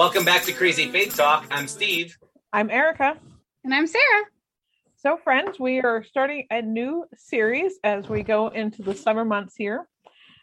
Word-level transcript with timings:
Welcome 0.00 0.24
back 0.24 0.44
to 0.44 0.54
Crazy 0.54 0.90
Faith 0.90 1.14
Talk. 1.14 1.46
I'm 1.50 1.68
Steve. 1.68 2.16
I'm 2.54 2.70
Erica. 2.70 3.18
And 3.64 3.74
I'm 3.74 3.86
Sarah. 3.86 4.24
So, 4.96 5.18
friends, 5.18 5.60
we 5.60 5.82
are 5.82 6.02
starting 6.02 6.46
a 6.50 6.62
new 6.62 7.04
series 7.18 7.74
as 7.84 8.08
we 8.08 8.22
go 8.22 8.48
into 8.48 8.80
the 8.80 8.94
summer 8.94 9.26
months 9.26 9.56
here. 9.56 9.86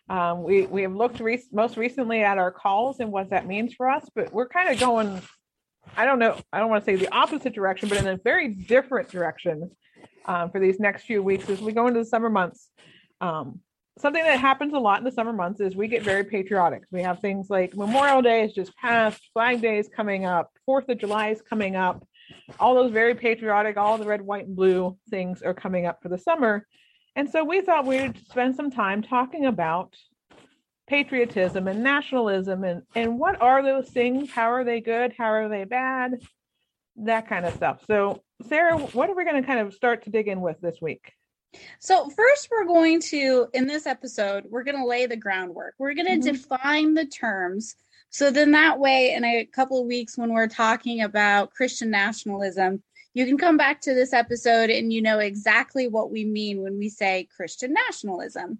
Um, 0.09 0.43
we 0.43 0.67
we 0.67 0.83
have 0.83 0.93
looked 0.93 1.19
re- 1.19 1.43
most 1.51 1.75
recently 1.75 2.21
at 2.21 2.37
our 2.37 2.51
calls 2.51 2.99
and 2.99 3.11
what 3.11 3.31
that 3.31 3.47
means 3.47 3.73
for 3.73 3.89
us, 3.89 4.07
but 4.13 4.31
we're 4.31 4.47
kind 4.47 4.69
of 4.69 4.79
going. 4.79 5.23
I 5.97 6.05
don't 6.05 6.19
know. 6.19 6.39
I 6.53 6.59
don't 6.59 6.69
want 6.69 6.85
to 6.85 6.91
say 6.91 6.95
the 6.95 7.11
opposite 7.11 7.55
direction, 7.55 7.89
but 7.89 7.97
in 7.97 8.05
a 8.05 8.17
very 8.17 8.49
different 8.49 9.09
direction 9.09 9.71
um, 10.27 10.51
for 10.51 10.59
these 10.59 10.79
next 10.79 11.05
few 11.05 11.23
weeks 11.23 11.49
as 11.49 11.61
we 11.61 11.71
go 11.71 11.87
into 11.87 12.01
the 12.01 12.05
summer 12.05 12.29
months. 12.29 12.69
Um, 13.21 13.61
something 13.99 14.23
that 14.23 14.39
happens 14.39 14.73
a 14.73 14.79
lot 14.79 14.99
in 14.99 15.05
the 15.05 15.11
summer 15.11 15.33
months 15.33 15.59
is 15.59 15.75
we 15.75 15.87
get 15.87 16.03
very 16.03 16.23
patriotic. 16.23 16.83
We 16.91 17.01
have 17.01 17.19
things 17.19 17.49
like 17.49 17.75
Memorial 17.75 18.21
Day 18.21 18.43
is 18.43 18.53
just 18.53 18.75
passed, 18.75 19.29
Flag 19.33 19.61
Day 19.61 19.79
is 19.79 19.89
coming 19.89 20.25
up, 20.25 20.51
Fourth 20.65 20.89
of 20.89 20.97
July 20.97 21.29
is 21.29 21.41
coming 21.41 21.75
up. 21.75 22.07
All 22.59 22.75
those 22.75 22.91
very 22.91 23.15
patriotic, 23.15 23.77
all 23.77 23.97
the 23.97 24.05
red, 24.05 24.21
white, 24.21 24.47
and 24.47 24.55
blue 24.55 24.97
things 25.09 25.41
are 25.41 25.53
coming 25.53 25.85
up 25.85 26.01
for 26.01 26.09
the 26.09 26.17
summer. 26.17 26.65
And 27.15 27.29
so 27.29 27.43
we 27.43 27.61
thought 27.61 27.85
we'd 27.85 28.17
spend 28.29 28.55
some 28.55 28.69
time 28.69 29.01
talking 29.01 29.45
about 29.45 29.95
patriotism 30.87 31.67
and 31.67 31.83
nationalism 31.83 32.63
and, 32.63 32.83
and 32.95 33.19
what 33.19 33.41
are 33.41 33.61
those 33.61 33.89
things? 33.89 34.31
How 34.31 34.51
are 34.51 34.63
they 34.63 34.79
good? 34.79 35.13
How 35.17 35.31
are 35.31 35.49
they 35.49 35.63
bad? 35.63 36.21
That 36.97 37.27
kind 37.27 37.45
of 37.45 37.53
stuff. 37.53 37.81
So, 37.85 38.23
Sarah, 38.47 38.77
what 38.77 39.09
are 39.09 39.15
we 39.15 39.25
going 39.25 39.41
to 39.41 39.47
kind 39.47 39.59
of 39.59 39.73
start 39.73 40.03
to 40.03 40.09
dig 40.09 40.27
in 40.27 40.41
with 40.41 40.59
this 40.61 40.77
week? 40.81 41.11
So, 41.79 42.09
first, 42.09 42.49
we're 42.51 42.65
going 42.65 43.01
to, 43.01 43.47
in 43.53 43.67
this 43.67 43.85
episode, 43.85 44.45
we're 44.49 44.63
going 44.63 44.77
to 44.77 44.85
lay 44.85 45.05
the 45.05 45.15
groundwork. 45.15 45.75
We're 45.77 45.93
going 45.93 46.07
to 46.21 46.29
Mhm. 46.29 46.33
define 46.33 46.93
the 46.93 47.05
terms. 47.05 47.75
So 48.09 48.31
then 48.31 48.51
that 48.51 48.79
way, 48.79 49.13
in 49.13 49.23
a 49.23 49.45
couple 49.45 49.81
of 49.81 49.87
weeks, 49.87 50.17
when 50.17 50.33
we're 50.33 50.47
talking 50.47 51.01
about 51.01 51.53
Christian 51.53 51.89
nationalism, 51.89 52.83
you 53.13 53.25
can 53.25 53.37
come 53.37 53.57
back 53.57 53.81
to 53.81 53.93
this 53.93 54.13
episode 54.13 54.69
and 54.69 54.93
you 54.93 55.01
know 55.01 55.19
exactly 55.19 55.87
what 55.87 56.11
we 56.11 56.23
mean 56.23 56.61
when 56.61 56.77
we 56.77 56.89
say 56.89 57.27
Christian 57.35 57.73
nationalism, 57.73 58.59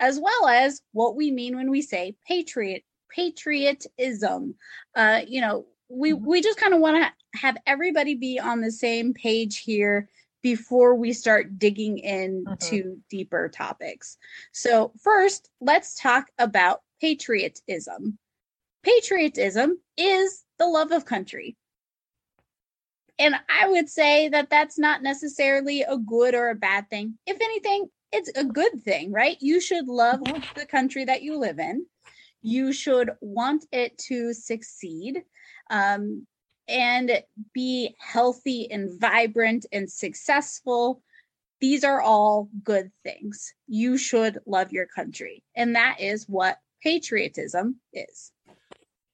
as 0.00 0.18
well 0.18 0.48
as 0.48 0.82
what 0.92 1.16
we 1.16 1.30
mean 1.30 1.56
when 1.56 1.70
we 1.70 1.82
say 1.82 2.16
patriot 2.26 2.84
patriotism. 3.10 4.54
Uh, 4.94 5.20
you 5.26 5.40
know, 5.40 5.66
we 5.88 6.12
Mhm. 6.12 6.20
we 6.22 6.40
just 6.40 6.58
kind 6.58 6.74
of 6.74 6.80
want 6.80 6.96
to 6.96 7.38
have 7.38 7.56
everybody 7.66 8.14
be 8.14 8.38
on 8.38 8.60
the 8.60 8.72
same 8.72 9.12
page 9.14 9.58
here 9.58 10.08
before 10.42 10.94
we 10.94 11.12
start 11.12 11.58
digging 11.58 11.98
into 11.98 12.96
deeper 13.08 13.48
topics. 13.48 14.16
So, 14.52 14.92
first, 15.02 15.50
let's 15.60 15.94
talk 15.94 16.26
about 16.38 16.80
patriotism. 17.00 18.18
Patriotism 18.82 19.78
is 19.96 20.44
the 20.58 20.66
love 20.66 20.92
of 20.92 21.04
country. 21.04 21.56
And 23.18 23.34
I 23.50 23.68
would 23.68 23.90
say 23.90 24.28
that 24.30 24.48
that's 24.48 24.78
not 24.78 25.02
necessarily 25.02 25.82
a 25.82 25.98
good 25.98 26.34
or 26.34 26.48
a 26.48 26.54
bad 26.54 26.88
thing. 26.88 27.18
If 27.26 27.36
anything, 27.40 27.90
it's 28.12 28.30
a 28.36 28.44
good 28.44 28.82
thing, 28.82 29.12
right? 29.12 29.36
You 29.40 29.60
should 29.60 29.88
love 29.88 30.20
Mhm. 30.20 30.54
the 30.54 30.66
country 30.66 31.04
that 31.04 31.22
you 31.22 31.36
live 31.36 31.58
in. 31.58 31.86
You 32.42 32.72
should 32.72 33.10
want 33.20 33.66
it 33.72 33.98
to 34.08 34.32
succeed. 34.32 35.22
Um, 35.68 36.26
and 36.70 37.22
be 37.52 37.94
healthy 37.98 38.70
and 38.70 38.98
vibrant 39.00 39.66
and 39.72 39.90
successful. 39.90 41.02
These 41.60 41.84
are 41.84 42.00
all 42.00 42.48
good 42.64 42.90
things. 43.04 43.52
You 43.66 43.98
should 43.98 44.38
love 44.46 44.72
your 44.72 44.86
country. 44.86 45.42
And 45.54 45.74
that 45.74 46.00
is 46.00 46.24
what 46.28 46.58
patriotism 46.82 47.80
is. 47.92 48.32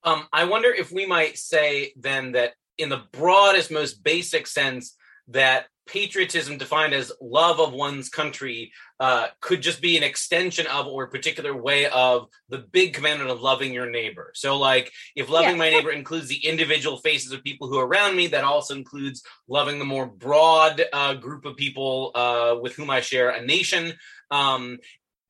Um, 0.05 0.29
I 0.33 0.45
wonder 0.45 0.69
if 0.73 0.93
we 0.93 1.07
might 1.07 1.37
say 1.39 1.93
then 1.97 2.33
that 2.33 2.53
in 2.79 2.89
the 2.89 3.03
broadest, 3.11 3.73
most 3.73 4.05
basic 4.05 4.47
sense, 4.47 4.97
that 5.29 5.67
patriotism 5.87 6.59
defined 6.59 6.93
as 6.95 7.13
love 7.21 7.61
of 7.61 7.73
one's 7.73 8.09
country 8.09 8.73
uh, 8.99 9.29
could 9.41 9.63
just 9.63 9.81
be 9.81 9.97
an 9.97 10.03
extension 10.03 10.67
of 10.67 10.87
or 10.87 11.05
a 11.05 11.11
particular 11.11 11.55
way 11.57 11.87
of 11.87 12.29
the 12.49 12.59
big 12.59 12.95
commandment 12.95 13.31
of 13.31 13.41
loving 13.41 13.73
your 13.73 13.89
neighbor. 13.89 14.33
So, 14.35 14.59
like, 14.59 14.93
if 15.15 15.29
loving 15.29 15.51
Yeah. 15.51 15.57
my 15.57 15.71
neighbor 15.71 15.93
includes 15.93 16.29
the 16.29 16.45
individual 16.45 16.99
faces 16.99 17.33
of 17.33 17.45
people 17.45 17.69
who 17.69 17.79
are 17.79 17.87
around 17.87 18.17
me, 18.17 18.27
that 18.29 18.45
also 18.45 18.75
includes 18.75 19.23
loving 19.49 19.79
the 19.79 19.85
more 19.85 20.07
broad 20.07 20.85
uh, 20.93 21.15
group 21.15 21.45
of 21.45 21.57
people 21.57 22.11
uh, 22.15 22.57
with 22.61 22.75
whom 22.75 22.91
I 22.91 23.01
share 23.01 23.31
a 23.31 23.45
nation. 23.45 23.95
Um, 24.31 24.79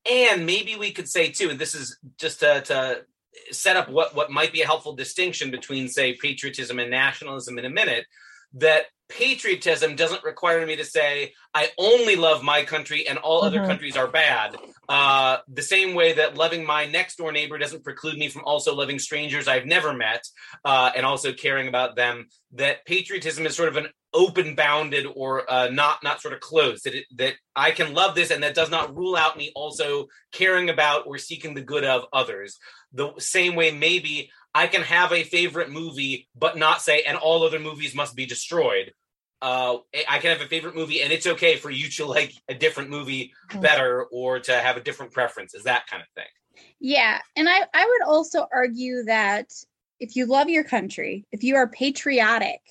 and 0.09 0.45
maybe 0.45 0.75
we 0.75 0.91
could 0.91 1.09
say 1.09 1.29
too, 1.31 1.49
and 1.49 1.59
this 1.59 1.75
is 1.75 1.97
just 2.17 2.39
to, 2.39 2.61
to 2.61 3.05
set 3.51 3.77
up 3.77 3.89
what 3.89 4.15
what 4.15 4.31
might 4.31 4.51
be 4.51 4.61
a 4.61 4.65
helpful 4.65 4.95
distinction 4.95 5.51
between 5.51 5.87
say 5.87 6.13
patriotism 6.13 6.79
and 6.79 6.89
nationalism 6.89 7.59
in 7.59 7.65
a 7.65 7.69
minute 7.69 8.05
that 8.53 8.85
patriotism 9.09 9.95
doesn't 9.95 10.23
require 10.23 10.65
me 10.65 10.75
to 10.75 10.85
say 10.85 11.33
i 11.53 11.69
only 11.77 12.15
love 12.15 12.43
my 12.43 12.63
country 12.63 13.07
and 13.07 13.17
all 13.19 13.43
other 13.43 13.59
Mhm. 13.59 13.67
countries 13.67 13.95
are 13.97 14.07
bad 14.07 14.55
uh, 14.89 15.37
the 15.49 15.61
same 15.61 15.93
way 15.95 16.13
that 16.13 16.35
loving 16.37 16.65
my 16.65 16.85
next 16.85 17.17
door 17.17 17.31
neighbor 17.33 17.57
doesn't 17.57 17.83
preclude 17.83 18.17
me 18.17 18.29
from 18.29 18.43
also 18.45 18.73
loving 18.73 18.99
strangers 18.99 19.47
i've 19.47 19.65
never 19.65 19.93
met 19.93 20.25
uh, 20.65 20.91
and 20.95 21.05
also 21.05 21.31
caring 21.33 21.67
about 21.67 21.95
them 21.95 22.27
that 22.53 22.85
patriotism 22.85 23.45
is 23.45 23.55
sort 23.55 23.69
of 23.69 23.77
an 23.77 23.87
open 24.13 24.55
bounded 24.55 25.05
or 25.15 25.49
uh, 25.51 25.67
not 25.69 26.01
not 26.03 26.21
sort 26.21 26.33
of 26.33 26.39
closed 26.39 26.83
that 26.85 26.95
it, 26.95 27.05
that 27.15 27.33
i 27.55 27.71
can 27.71 27.93
love 27.93 28.15
this 28.15 28.31
and 28.31 28.41
that 28.43 28.55
does 28.55 28.69
not 28.69 28.95
rule 28.95 29.15
out 29.15 29.37
me 29.37 29.51
also 29.55 30.07
caring 30.31 30.69
about 30.69 31.05
or 31.07 31.17
seeking 31.17 31.53
the 31.53 31.61
good 31.61 31.83
of 31.83 32.05
others 32.13 32.57
the 32.93 33.11
same 33.19 33.55
way 33.55 33.71
maybe 33.71 34.29
I 34.57 34.65
can 34.65 34.81
have 34.81 35.13
a 35.13 35.23
favorite 35.23 35.69
movie, 35.69 36.27
but 36.35 36.57
not 36.57 36.81
say, 36.81 37.03
and 37.03 37.15
all 37.15 37.43
other 37.43 37.59
movies 37.59 37.93
must 37.93 38.15
be 38.15 38.25
destroyed. 38.25 38.91
Uh, 39.39 39.77
I 40.09 40.17
can 40.17 40.31
have 40.31 40.41
a 40.41 40.49
favorite 40.49 40.75
movie, 40.75 41.03
and 41.03 41.13
it's 41.13 41.27
okay 41.27 41.57
for 41.57 41.69
you 41.69 41.87
to 41.91 42.07
like 42.07 42.33
a 42.49 42.55
different 42.55 42.89
movie 42.89 43.33
better 43.61 44.05
or 44.11 44.39
to 44.39 44.53
have 44.57 44.75
a 44.75 44.81
different 44.81 45.11
preference, 45.13 45.53
is 45.53 45.65
that 45.65 45.85
kind 45.85 46.01
of 46.01 46.09
thing. 46.15 46.65
Yeah. 46.79 47.19
And 47.35 47.47
I, 47.47 47.59
I 47.71 47.85
would 47.85 48.07
also 48.07 48.47
argue 48.51 49.03
that 49.03 49.51
if 49.99 50.15
you 50.15 50.25
love 50.25 50.49
your 50.49 50.63
country, 50.63 51.23
if 51.31 51.43
you 51.43 51.55
are 51.55 51.67
patriotic, 51.67 52.61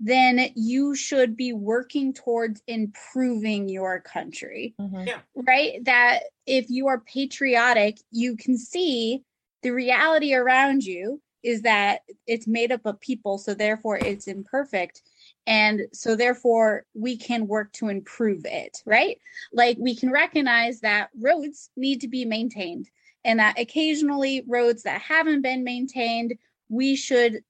then 0.00 0.50
you 0.56 0.96
should 0.96 1.36
be 1.36 1.52
working 1.52 2.12
towards 2.12 2.60
improving 2.66 3.68
your 3.68 4.00
country. 4.00 4.74
Mhm. 4.80 5.06
Yeah. 5.06 5.20
right? 5.36 5.84
That 5.84 6.24
if 6.46 6.68
you 6.68 6.88
are 6.88 6.98
patriotic, 6.98 7.98
you 8.10 8.36
can 8.36 8.58
see 8.58 9.22
the 9.62 9.70
reality 9.70 10.34
around 10.34 10.84
you 10.84 11.20
is 11.42 11.62
that 11.62 12.02
it's 12.26 12.46
made 12.46 12.70
up 12.70 12.86
of 12.86 13.00
people, 13.00 13.36
so 13.36 13.52
therefore 13.52 13.98
it's 13.98 14.28
imperfect. 14.28 15.02
And 15.46 15.82
so 15.92 16.14
therefore 16.14 16.84
we 16.94 17.16
can 17.16 17.48
work 17.48 17.72
to 17.74 17.88
improve 17.88 18.44
it, 18.44 18.82
right? 18.86 19.18
Like 19.52 19.76
we 19.80 19.96
can 19.96 20.12
recognize 20.12 20.80
that 20.80 21.10
roads 21.20 21.70
need 21.76 22.00
to 22.02 22.08
be 22.08 22.24
maintained 22.24 22.88
and 23.24 23.38
that 23.38 23.58
occasionally 23.58 24.44
roads 24.46 24.82
that 24.82 25.00
haven't 25.00 25.42
been 25.42 25.64
maintained, 25.64 26.34
we 26.68 26.96
should 26.96 27.42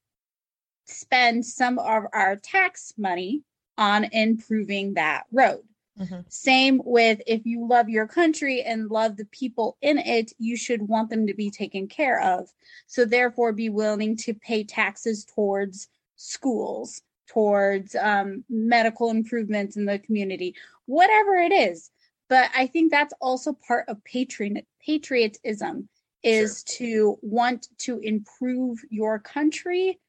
spend 0.87 1.45
some 1.47 1.79
of 1.79 2.05
our 2.13 2.37
tax 2.37 2.93
money 2.99 3.43
on 3.79 4.05
improving 4.13 4.95
that 4.95 5.25
road. 5.33 5.63
Mhm. 5.99 6.25
Same 6.33 6.81
with 6.85 7.21
if 7.27 7.45
you 7.45 7.67
love 7.67 7.89
your 7.89 8.07
country 8.07 8.63
and 8.63 8.91
love 8.91 9.17
the 9.17 9.27
people 9.27 9.77
in 9.83 9.99
it, 9.99 10.33
you 10.39 10.57
should 10.57 10.89
want 10.89 11.11
them 11.11 11.27
to 11.27 11.35
be 11.35 11.51
taken 11.51 11.87
care 11.87 12.21
of. 12.21 12.53
So, 12.87 13.05
therefore, 13.05 13.53
be 13.53 13.69
willing 13.69 14.17
to 14.19 14.35
pay 14.35 14.65
taxes 14.65 15.25
towards 15.25 15.89
schools, 16.17 17.03
towards 17.27 17.95
um, 17.97 18.45
medical 18.49 19.11
improvements 19.11 19.77
in 19.77 19.85
the 19.85 19.99
community, 19.99 20.55
whatever 20.87 21.35
it 21.37 21.53
is. 21.53 21.91
But 22.29 22.51
I 22.57 22.67
think 22.67 22.91
that's 22.91 23.15
also 23.21 23.53
part 23.53 23.89
of 23.89 24.03
patriot 24.05 24.67
patriotism 24.85 25.89
is 26.23 26.63
to 26.65 27.19
want 27.21 27.69
to 27.79 27.99
improve 27.99 28.79
your 28.91 29.19
country 29.19 30.01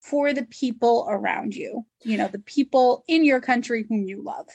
for 0.00 0.32
the 0.32 0.44
people 0.44 1.06
around 1.08 1.54
you, 1.54 1.84
you 2.04 2.16
know, 2.16 2.28
the 2.28 2.38
people 2.40 3.04
in 3.08 3.24
your 3.24 3.40
country 3.40 3.84
whom 3.88 4.04
you 4.04 4.22
love. 4.22 4.48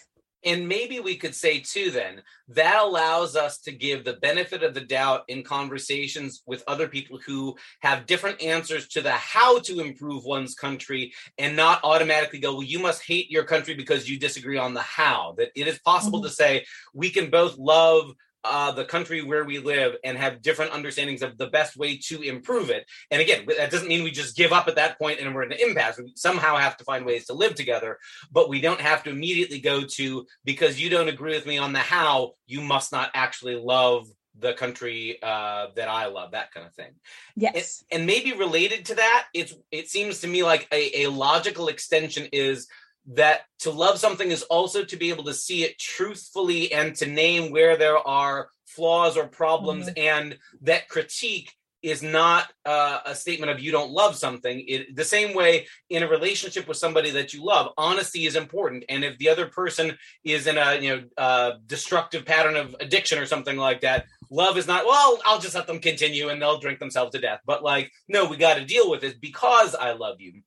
And 0.45 0.67
maybe 0.67 0.99
we 0.99 1.17
could 1.17 1.35
say 1.35 1.59
too, 1.59 1.91
then 1.91 2.21
that 2.49 2.81
allows 2.81 3.35
us 3.35 3.57
to 3.61 3.71
give 3.71 4.03
the 4.03 4.13
benefit 4.13 4.63
of 4.63 4.73
the 4.73 4.81
doubt 4.81 5.23
in 5.27 5.43
conversations 5.43 6.43
with 6.45 6.63
other 6.67 6.87
people 6.87 7.19
who 7.25 7.55
have 7.81 8.05
different 8.05 8.41
answers 8.41 8.87
to 8.89 9.01
the 9.01 9.11
how 9.11 9.59
to 9.59 9.79
improve 9.79 10.23
one's 10.25 10.53
country 10.53 11.13
and 11.37 11.55
not 11.55 11.79
automatically 11.83 12.39
go, 12.39 12.53
well, 12.53 12.63
you 12.63 12.79
must 12.79 13.03
hate 13.03 13.31
your 13.31 13.43
country 13.43 13.73
because 13.73 14.09
you 14.09 14.19
disagree 14.19 14.57
on 14.57 14.73
the 14.73 14.81
how. 14.81 15.33
That 15.37 15.49
it 15.55 15.67
is 15.67 15.79
possible 15.79 16.19
mm-hmm. 16.19 16.27
to 16.27 16.33
say 16.33 16.65
we 16.93 17.09
can 17.09 17.29
both 17.29 17.57
love 17.57 18.13
uh, 18.49 18.71
the 18.71 18.85
country 18.85 19.21
where 19.21 19.43
we 19.43 19.59
live 19.59 19.95
and 20.03 20.17
have 20.17 20.41
different 20.41 20.71
understandings 20.71 21.21
of 21.21 21.37
the 21.37 21.47
best 21.47 21.77
way 21.77 21.97
to 21.97 22.21
improve 22.21 22.69
it. 22.69 22.85
And 23.11 23.21
again, 23.21 23.45
that 23.57 23.71
doesn't 23.71 23.87
mean 23.87 24.03
we 24.03 24.11
just 24.11 24.35
give 24.35 24.53
up 24.53 24.67
at 24.67 24.75
that 24.75 24.97
point 24.97 25.19
and 25.19 25.33
we're 25.33 25.43
in 25.43 25.51
an 25.51 25.59
impasse. 25.59 25.97
We 25.97 26.13
somehow 26.15 26.57
have 26.57 26.77
to 26.77 26.83
find 26.83 27.05
ways 27.05 27.25
to 27.27 27.33
live 27.33 27.55
together, 27.55 27.97
but 28.31 28.49
we 28.49 28.61
don't 28.61 28.81
have 28.81 29.03
to 29.03 29.09
immediately 29.09 29.59
go 29.59 29.83
to 29.83 30.25
because 30.43 30.81
you 30.81 30.89
don't 30.89 31.09
agree 31.09 31.33
with 31.33 31.45
me 31.45 31.57
on 31.57 31.73
the 31.73 31.79
how, 31.79 32.33
you 32.45 32.61
must 32.61 32.91
not 32.91 33.11
actually 33.13 33.55
love 33.55 34.07
the 34.39 34.53
country 34.53 35.17
uh, 35.23 35.67
that 35.75 35.87
I 35.87 36.07
love, 36.07 36.31
that 36.31 36.51
kind 36.51 36.65
of 36.65 36.73
thing. 36.73 36.91
Yes. 37.35 37.83
And, 37.91 38.01
and 38.01 38.07
maybe 38.07 38.33
related 38.33 38.85
to 38.85 38.95
that, 38.95 39.25
it's 39.33 39.53
it 39.71 39.89
seems 39.89 40.21
to 40.21 40.27
me 40.27 40.43
like 40.43 40.67
a, 40.71 41.03
a 41.03 41.09
logical 41.09 41.67
extension 41.69 42.27
is 42.31 42.67
that 43.07 43.41
to 43.59 43.71
love 43.71 43.97
something 43.99 44.31
is 44.31 44.43
also 44.43 44.83
to 44.83 44.97
be 44.97 45.09
able 45.09 45.23
to 45.23 45.33
see 45.33 45.63
it 45.63 45.79
truthfully 45.79 46.71
and 46.73 46.95
to 46.95 47.05
name 47.05 47.51
where 47.51 47.77
there 47.77 47.97
are 48.07 48.49
flaws 48.65 49.17
or 49.17 49.27
problems 49.27 49.87
Mhm. 49.87 49.97
and 49.97 50.37
that 50.61 50.87
critique 50.89 51.53
is 51.83 52.01
not 52.01 52.51
uh, 52.65 52.99
a 53.05 53.15
statement 53.15 53.51
of 53.51 53.59
you 53.59 53.71
don't 53.71 53.91
love 53.91 54.15
something. 54.15 54.65
It, 54.67 54.95
the 54.95 55.05
same 55.05 55.35
way 55.35 55.67
in 55.89 56.01
a 56.03 56.07
relationship 56.07 56.67
with 56.67 56.75
somebody 56.77 57.11
that 57.11 57.33
you 57.33 57.45
love 57.45 57.71
honesty 57.77 58.25
is 58.25 58.35
important. 58.35 58.83
And 58.89 59.03
if 59.05 59.17
the 59.19 59.29
other 59.29 59.45
person 59.45 59.97
is 60.23 60.47
in 60.47 60.57
a 60.57 60.79
you 60.79 60.89
know 60.89 61.03
uh, 61.17 61.51
destructive 61.67 62.25
pattern 62.25 62.55
of 62.57 62.75
addiction 62.79 63.19
or 63.19 63.25
something 63.27 63.57
like 63.57 63.81
that 63.81 64.05
love 64.29 64.57
is 64.57 64.67
not 64.67 64.85
well 64.85 65.17
i'll 65.23 65.39
just 65.39 65.55
let 65.55 65.67
them 65.67 65.79
continue 65.79 66.27
and 66.27 66.41
they'll 66.41 66.59
drink 66.59 66.79
themselves 66.79 67.11
to 67.13 67.21
death. 67.21 67.39
But 67.45 67.63
like 67.63 67.91
no 68.09 68.25
we 68.25 68.35
got 68.35 68.55
to 68.55 68.65
deal 68.65 68.89
with 68.89 69.03
it 69.05 69.21
because 69.21 69.73
i 69.75 69.91
love 69.93 70.19
you 70.19 70.41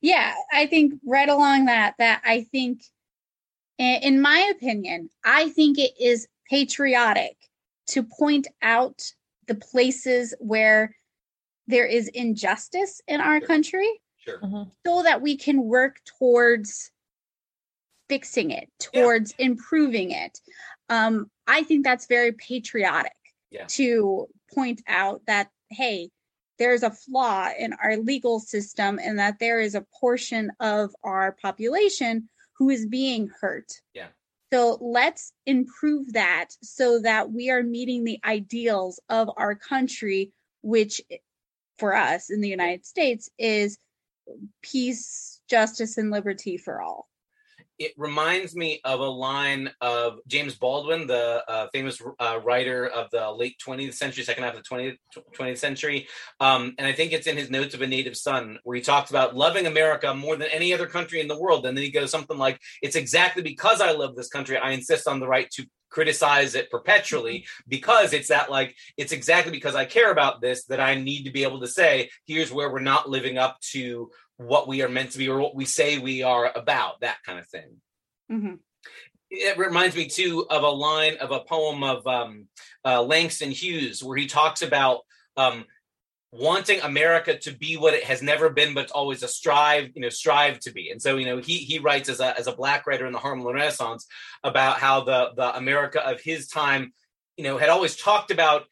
yeah 0.00 0.34
i 0.52 0.66
think 0.66 0.94
right 1.06 1.28
along 1.28 1.66
that 1.66 1.94
that 1.98 2.20
i 2.24 2.42
think 2.52 2.82
in 3.78 4.20
my 4.20 4.52
opinion 4.54 5.08
i 5.24 5.48
think 5.50 5.78
it 5.78 5.92
is 6.00 6.26
patriotic 6.48 7.36
to 7.86 8.02
point 8.02 8.46
out 8.62 9.02
the 9.46 9.54
places 9.54 10.34
where 10.40 10.94
there 11.66 11.86
is 11.86 12.08
injustice 12.08 13.00
in 13.08 13.20
our 13.20 13.40
country 13.40 14.00
sure 14.18 14.40
so 14.86 15.02
that 15.02 15.20
we 15.22 15.36
can 15.36 15.62
work 15.62 16.00
towards 16.18 16.90
fixing 18.08 18.50
it 18.50 18.68
Yeah. 18.92 19.02
towards 19.02 19.34
improving 19.38 20.10
it 20.12 20.40
um 20.88 21.30
i 21.46 21.62
think 21.62 21.84
that's 21.84 22.06
very 22.06 22.32
patriotic 22.32 23.12
Yeah. 23.50 23.66
to 23.68 24.28
point 24.54 24.82
out 24.86 25.22
that 25.26 25.50
hey 25.70 26.10
there's 26.58 26.82
a 26.82 26.90
flaw 26.90 27.48
in 27.58 27.72
our 27.74 27.96
legal 27.96 28.40
system 28.40 28.98
and 29.02 29.18
that 29.18 29.38
there 29.38 29.60
is 29.60 29.74
a 29.74 29.86
portion 30.00 30.50
of 30.60 30.94
our 31.02 31.36
population 31.40 32.28
who 32.58 32.70
is 32.70 32.86
being 32.86 33.30
hurt 33.40 33.72
Yeah. 33.94 34.08
so 34.52 34.78
let's 34.80 35.32
improve 35.46 36.12
that 36.14 36.48
so 36.62 37.00
that 37.00 37.30
we 37.30 37.50
are 37.50 37.62
meeting 37.62 38.04
the 38.04 38.20
ideals 38.24 39.00
of 39.08 39.30
our 39.36 39.54
country 39.54 40.32
which 40.62 41.00
for 41.78 41.94
us 41.94 42.30
in 42.30 42.40
the 42.40 42.48
united 42.48 42.84
states 42.84 43.30
is 43.38 43.78
peace, 44.62 45.40
justice, 45.48 45.96
and 45.96 46.10
liberty 46.10 46.58
for 46.58 46.82
all. 46.82 47.08
It 47.78 47.92
reminds 47.96 48.56
me 48.56 48.80
of 48.84 49.00
a 49.00 49.04
line 49.04 49.70
of 49.80 50.18
James 50.26 50.56
Baldwin, 50.56 51.06
the 51.06 51.44
uh, 51.48 51.68
famous 51.72 52.00
uh, 52.18 52.40
writer 52.44 52.86
of 52.88 53.10
the 53.10 53.30
late 53.30 53.56
20th 53.64 53.94
century, 53.94 54.24
second 54.24 54.44
half 54.44 54.56
of 54.56 54.62
the 54.62 54.68
20th, 54.68 54.96
20th 55.36 55.58
century. 55.58 56.08
Um, 56.40 56.74
and 56.78 56.86
I 56.86 56.92
think 56.92 57.12
it's 57.12 57.26
in 57.26 57.36
his 57.36 57.50
Notes 57.50 57.74
of 57.74 57.82
a 57.82 57.86
Native 57.86 58.16
Son, 58.16 58.58
where 58.64 58.76
he 58.76 58.82
talks 58.82 59.10
about 59.10 59.36
loving 59.36 59.66
America 59.66 60.12
more 60.14 60.36
than 60.36 60.48
any 60.48 60.74
other 60.74 60.86
country 60.86 61.20
in 61.20 61.28
the 61.28 61.38
world. 61.38 61.66
And 61.66 61.76
then 61.76 61.84
he 61.84 61.90
goes 61.90 62.10
something 62.10 62.38
like, 62.38 62.60
It's 62.82 62.96
exactly 62.96 63.42
because 63.42 63.80
I 63.80 63.92
love 63.92 64.16
this 64.16 64.28
country, 64.28 64.56
I 64.56 64.72
insist 64.72 65.06
on 65.06 65.20
the 65.20 65.28
right 65.28 65.50
to 65.52 65.66
criticize 65.90 66.54
it 66.54 66.70
perpetually 66.70 67.46
because 67.66 68.12
it's 68.12 68.28
that 68.28 68.50
like 68.50 68.76
it's 68.96 69.12
exactly 69.12 69.50
because 69.50 69.74
I 69.74 69.84
care 69.84 70.10
about 70.10 70.40
this 70.40 70.64
that 70.66 70.80
I 70.80 70.94
need 70.94 71.24
to 71.24 71.30
be 71.30 71.44
able 71.44 71.60
to 71.60 71.66
say 71.66 72.10
here's 72.26 72.52
where 72.52 72.70
we're 72.70 72.80
not 72.80 73.08
living 73.08 73.38
up 73.38 73.58
to 73.72 74.10
what 74.38 74.66
we 74.66 74.82
are 74.82 74.88
meant 74.88 75.12
to 75.12 75.18
be 75.18 75.28
or 75.28 75.38
what 75.38 75.54
we 75.54 75.64
say 75.64 75.98
we 75.98 76.22
are 76.22 76.50
about 76.56 77.00
that 77.00 77.18
kind 77.24 77.38
of 77.38 77.46
thing 77.48 77.80
Mhm. 78.30 78.58
it 79.30 79.58
reminds 79.58 79.94
me 79.94 80.08
too 80.08 80.46
of 80.48 80.62
a 80.62 80.68
line 80.70 81.16
of 81.18 81.30
a 81.30 81.40
poem 81.40 81.82
of 81.82 82.06
um, 82.06 82.48
uh, 82.84 83.02
Langston 83.02 83.50
Hughes 83.50 84.02
where 84.02 84.16
he 84.16 84.26
talks 84.26 84.62
about 84.62 85.02
um, 85.36 85.64
wanting 86.32 86.80
America 86.80 87.38
to 87.38 87.52
be 87.52 87.76
what 87.76 87.94
it 87.94 88.04
has 88.04 88.22
never 88.22 88.50
been, 88.50 88.74
but 88.74 88.84
it's 88.84 88.92
always 88.92 89.22
a 89.22 89.28
strive, 89.28 89.90
you 89.94 90.02
know, 90.02 90.08
strive 90.08 90.58
to 90.60 90.70
be. 90.72 90.90
And 90.90 91.00
so, 91.00 91.16
you 91.16 91.26
know, 91.26 91.38
he 91.38 91.58
he 91.58 91.78
writes 91.78 92.08
as 92.08 92.20
a 92.20 92.38
as 92.38 92.46
a 92.46 92.52
black 92.52 92.86
writer 92.86 93.06
in 93.06 93.12
the 93.12 93.18
Harlem 93.18 93.46
Renaissance 93.46 94.06
about 94.44 94.78
how 94.78 95.04
the 95.04 95.30
the 95.36 95.56
America 95.56 96.06
of 96.06 96.20
his 96.20 96.48
time, 96.48 96.92
you 97.36 97.44
know, 97.44 97.56
had 97.58 97.70
always 97.70 97.96
talked 97.96 98.30
about 98.30 98.64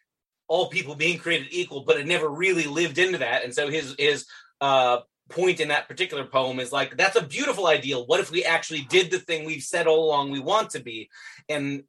all 0.49 0.69
people 0.69 0.95
being 0.95 1.19
created 1.19 1.49
equal, 1.51 1.83
but 1.85 1.99
it 1.99 2.07
never 2.07 2.29
really 2.29 2.65
lived 2.67 2.99
into 2.99 3.19
that. 3.19 3.45
And 3.45 3.55
so 3.55 3.69
his 3.69 3.95
his 3.99 4.27
uh 4.61 4.99
point 5.29 5.61
in 5.61 5.69
that 5.69 5.89
particular 5.89 6.25
poem 6.25 6.61
is 6.61 6.73
like 6.73 6.97
that's 6.97 7.17
a 7.17 7.27
beautiful 7.27 7.67
ideal. 7.67 8.07
What 8.07 8.21
if 8.21 8.31
we 8.31 8.45
actually 8.45 8.83
did 8.83 9.11
the 9.11 9.19
thing 9.19 9.45
we've 9.45 9.63
said 9.63 9.87
all 9.87 10.05
along 10.05 10.31
we 10.31 10.41
want 10.41 10.71
to 10.71 10.81
be? 10.81 11.11
And 11.49 11.85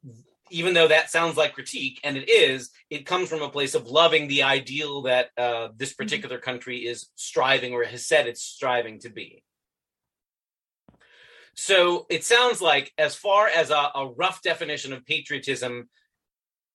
even 0.50 0.74
though 0.74 0.88
that 0.88 1.10
sounds 1.10 1.36
like 1.36 1.54
critique 1.54 2.00
and 2.02 2.16
it 2.16 2.28
is 2.28 2.70
it 2.90 3.06
comes 3.06 3.28
from 3.28 3.42
a 3.42 3.50
place 3.50 3.74
of 3.74 3.86
loving 3.86 4.28
the 4.28 4.42
ideal 4.42 5.02
that 5.02 5.28
uh, 5.36 5.68
this 5.76 5.92
particular 5.92 6.38
country 6.38 6.78
is 6.78 7.08
striving 7.16 7.74
or 7.74 7.84
has 7.84 8.06
said 8.06 8.26
it's 8.26 8.42
striving 8.42 8.98
to 9.00 9.10
be. 9.10 9.42
So 11.54 12.06
it 12.08 12.24
sounds 12.24 12.62
like 12.62 12.92
as 12.98 13.16
far 13.16 13.48
as 13.48 13.70
a, 13.70 13.90
a 13.94 14.08
rough 14.16 14.42
definition 14.42 14.92
of 14.92 15.04
patriotism 15.04 15.88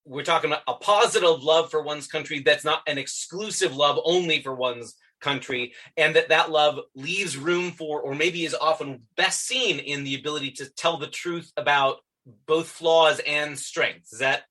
we're 0.06 0.24
talking 0.24 0.52
about 0.52 0.64
a 0.68 0.74
positive 0.74 1.42
love 1.44 1.72
for 1.72 1.82
one's 1.82 2.08
country 2.08 2.40
that's 2.40 2.66
not 2.66 2.82
an 2.88 2.98
exclusive 2.98 3.76
love 3.76 3.98
only 4.04 4.42
for 4.42 4.54
one's 4.54 4.96
country 5.24 5.74
and 5.98 6.16
that 6.16 6.30
that 6.30 6.52
love 6.52 6.80
leaves 6.94 7.38
room 7.38 7.72
for 7.72 8.02
or 8.02 8.14
maybe 8.14 8.46
is 8.46 8.54
often 8.54 9.04
best 9.16 9.46
seen 9.46 9.80
in 9.80 10.04
the 10.04 10.16
ability 10.16 10.52
to 10.52 10.70
tell 10.70 10.98
the 10.98 11.08
truth 11.08 11.52
about 11.58 11.98
both 12.46 12.68
flaws 12.68 13.20
and 13.26 13.58
strengths 13.58 14.14
is 14.14 14.20
that 14.20 14.44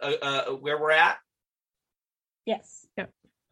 uh, 0.00 0.12
uh, 0.22 0.44
where 0.52 0.80
we're 0.80 0.90
at 0.90 1.18
Yes. 2.46 2.83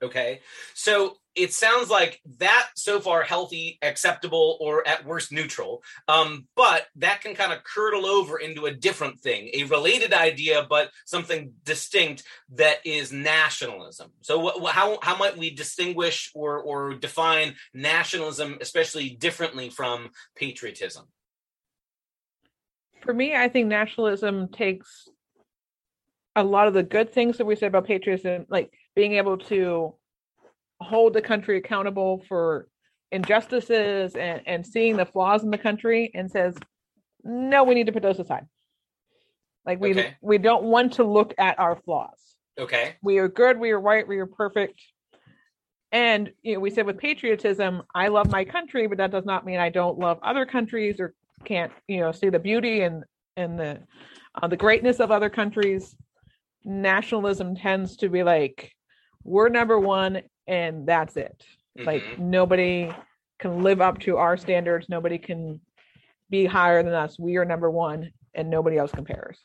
Okay. 0.02 0.40
So 0.74 1.16
it 1.34 1.52
sounds 1.52 1.88
like 1.88 2.20
that 2.38 2.68
so 2.74 3.00
far 3.00 3.22
healthy 3.22 3.78
acceptable 3.80 4.58
or 4.60 4.86
at 4.86 5.06
worst 5.06 5.32
neutral. 5.32 5.82
Um, 6.08 6.46
but 6.56 6.86
that 6.96 7.22
can 7.22 7.34
kind 7.34 7.52
of 7.52 7.64
curdle 7.64 8.04
over 8.04 8.38
into 8.38 8.66
a 8.66 8.74
different 8.74 9.18
thing 9.20 9.50
a 9.54 9.64
related 9.64 10.12
idea 10.12 10.66
but 10.68 10.90
something 11.06 11.52
distinct 11.64 12.24
that 12.54 12.78
is 12.84 13.12
nationalism. 13.12 14.10
So 14.20 14.60
wh- 14.60 14.70
how, 14.70 14.98
how 15.02 15.16
might 15.16 15.38
we 15.38 15.50
distinguish 15.50 16.30
or, 16.34 16.60
or 16.60 16.94
define 16.94 17.54
nationalism 17.72 18.58
especially 18.60 19.10
differently 19.10 19.70
from 19.70 20.10
patriotism? 20.36 21.06
For 23.02 23.14
me, 23.14 23.34
I 23.34 23.48
think 23.48 23.68
nationalism 23.68 24.48
takes 24.48 25.08
a 26.36 26.44
lot 26.44 26.68
of 26.68 26.74
the 26.74 26.82
good 26.82 27.12
things 27.12 27.38
that 27.38 27.44
we 27.44 27.56
said 27.56 27.68
about 27.68 27.86
patriotism, 27.86 28.46
like 28.48 28.72
being 28.94 29.14
able 29.14 29.38
to 29.38 29.94
hold 30.82 31.14
the 31.14 31.22
country 31.22 31.56
accountable 31.58 32.24
for 32.28 32.68
injustices 33.10 34.14
and, 34.16 34.42
and 34.46 34.66
seeing 34.66 34.96
the 34.96 35.06
flaws 35.06 35.42
in 35.42 35.50
the 35.50 35.58
country 35.58 36.10
and 36.14 36.30
says, 36.30 36.56
no, 37.24 37.64
we 37.64 37.74
need 37.74 37.86
to 37.86 37.92
put 37.92 38.02
those 38.02 38.18
aside. 38.18 38.46
Like 39.64 39.80
we 39.80 39.90
Okay. 39.92 40.16
we 40.20 40.38
don't 40.38 40.64
want 40.64 40.94
to 40.94 41.04
look 41.04 41.34
at 41.38 41.58
our 41.58 41.76
flaws. 41.76 42.18
okay 42.58 42.96
we 43.02 43.18
are 43.18 43.28
good, 43.28 43.58
we 43.58 43.70
are 43.70 43.80
right, 43.80 44.06
we 44.06 44.18
are 44.18 44.26
perfect. 44.26 44.80
And 45.92 46.32
you 46.42 46.54
know, 46.54 46.60
we 46.60 46.70
said 46.70 46.86
with 46.86 46.98
patriotism, 46.98 47.82
I 47.94 48.08
love 48.08 48.30
my 48.30 48.44
country, 48.44 48.86
but 48.86 48.98
that 48.98 49.10
does 49.10 49.24
not 49.24 49.44
mean 49.44 49.60
I 49.60 49.68
don't 49.68 49.98
love 49.98 50.18
other 50.22 50.46
countries 50.46 50.98
or 50.98 51.14
can't, 51.44 51.72
you 51.86 52.00
know, 52.00 52.12
see 52.12 52.28
the 52.30 52.38
beauty 52.38 52.82
and 52.82 53.04
and 53.36 53.58
the 53.58 53.80
uh, 54.40 54.48
the 54.48 54.56
greatness 54.56 55.00
of 55.00 55.10
other 55.10 55.30
countries. 55.30 55.94
Nationalism 56.64 57.54
tends 57.56 57.96
to 57.98 58.08
be 58.08 58.22
like, 58.22 58.72
we're 59.24 59.48
number 59.48 59.78
one, 59.78 60.22
and 60.46 60.86
that's 60.86 61.16
it. 61.16 61.44
Like 61.76 62.04
Mhm. 62.04 62.18
nobody 62.18 62.90
can 63.38 63.62
live 63.62 63.80
up 63.80 63.98
to 64.00 64.16
our 64.18 64.36
standards. 64.36 64.88
Nobody 64.88 65.18
can 65.18 65.60
be 66.30 66.46
higher 66.46 66.82
than 66.82 66.94
us. 66.94 67.18
We 67.18 67.36
are 67.36 67.44
number 67.44 67.70
one, 67.70 68.12
and 68.34 68.50
nobody 68.50 68.78
else 68.78 68.92
compares. 68.92 69.38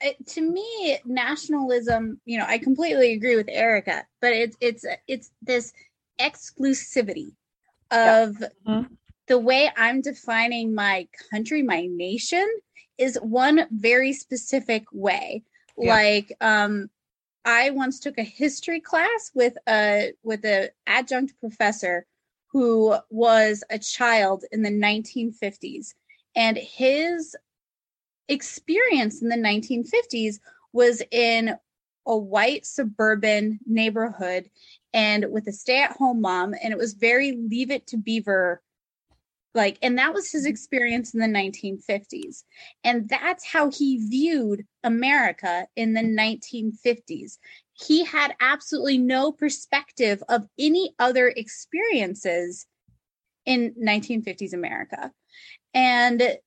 It, 0.00 0.26
to 0.28 0.40
me, 0.42 0.98
nationalism, 1.04 2.20
you 2.24 2.38
know, 2.38 2.44
I 2.46 2.58
completely 2.58 3.12
agree 3.14 3.36
with 3.36 3.48
Erica, 3.48 4.06
but 4.20 4.32
it's 4.32 4.56
it's 4.60 4.84
it's 5.06 5.30
this 5.42 5.72
exclusivity 6.20 7.34
of 7.90 8.36
Mhm. 8.66 8.88
the 9.26 9.38
way 9.38 9.70
I'm 9.76 10.00
defining 10.00 10.74
my 10.74 11.08
country, 11.30 11.62
my 11.62 11.86
nation, 11.86 12.46
is 12.98 13.18
one 13.22 13.66
very 13.70 14.12
specific 14.12 14.84
way. 14.92 15.42
Yeah. 15.78 15.94
Like, 15.94 16.32
um, 16.40 16.90
I 17.46 17.70
once 17.70 18.00
took 18.00 18.18
a 18.18 18.24
history 18.24 18.80
class 18.80 19.30
with 19.32 19.56
a 19.68 20.12
with 20.24 20.44
a 20.44 20.70
adjunct 20.86 21.38
professor 21.38 22.04
who 22.48 22.96
was 23.08 23.62
a 23.70 23.78
child 23.78 24.44
in 24.50 24.62
the 24.62 24.70
1950s, 24.70 25.94
and 26.34 26.56
his 26.58 27.36
experience 28.28 29.22
in 29.22 29.28
the 29.28 29.36
1950s 29.36 30.40
was 30.72 31.02
in 31.12 31.54
a 32.04 32.16
white 32.16 32.66
suburban 32.66 33.60
neighborhood 33.64 34.50
and 34.92 35.26
with 35.30 35.46
a 35.46 35.52
stay 35.52 35.82
at 35.82 35.96
home 35.96 36.20
mom. 36.20 36.54
And 36.60 36.72
it 36.72 36.78
was 36.78 36.94
very 36.94 37.32
leave 37.32 37.70
it 37.70 37.86
to 37.88 37.96
beaver 37.96 38.60
like 39.56 39.78
and 39.82 39.98
that 39.98 40.14
was 40.14 40.30
his 40.30 40.42
mm-hmm. 40.42 40.50
experience 40.50 41.14
in 41.14 41.20
the 41.20 41.26
1950s 41.26 42.44
and 42.84 43.08
that's 43.08 43.44
how 43.44 43.70
he 43.70 44.06
viewed 44.08 44.64
america 44.84 45.66
in 45.74 45.94
the 45.94 46.02
1950s 46.02 47.38
he 47.72 48.04
had 48.04 48.34
absolutely 48.40 48.98
no 48.98 49.32
perspective 49.32 50.22
of 50.28 50.46
any 50.58 50.94
other 50.98 51.28
experiences 51.28 52.66
in 53.44 53.74
1950s 53.74 54.52
america. 54.52 55.12
And 55.74 56.38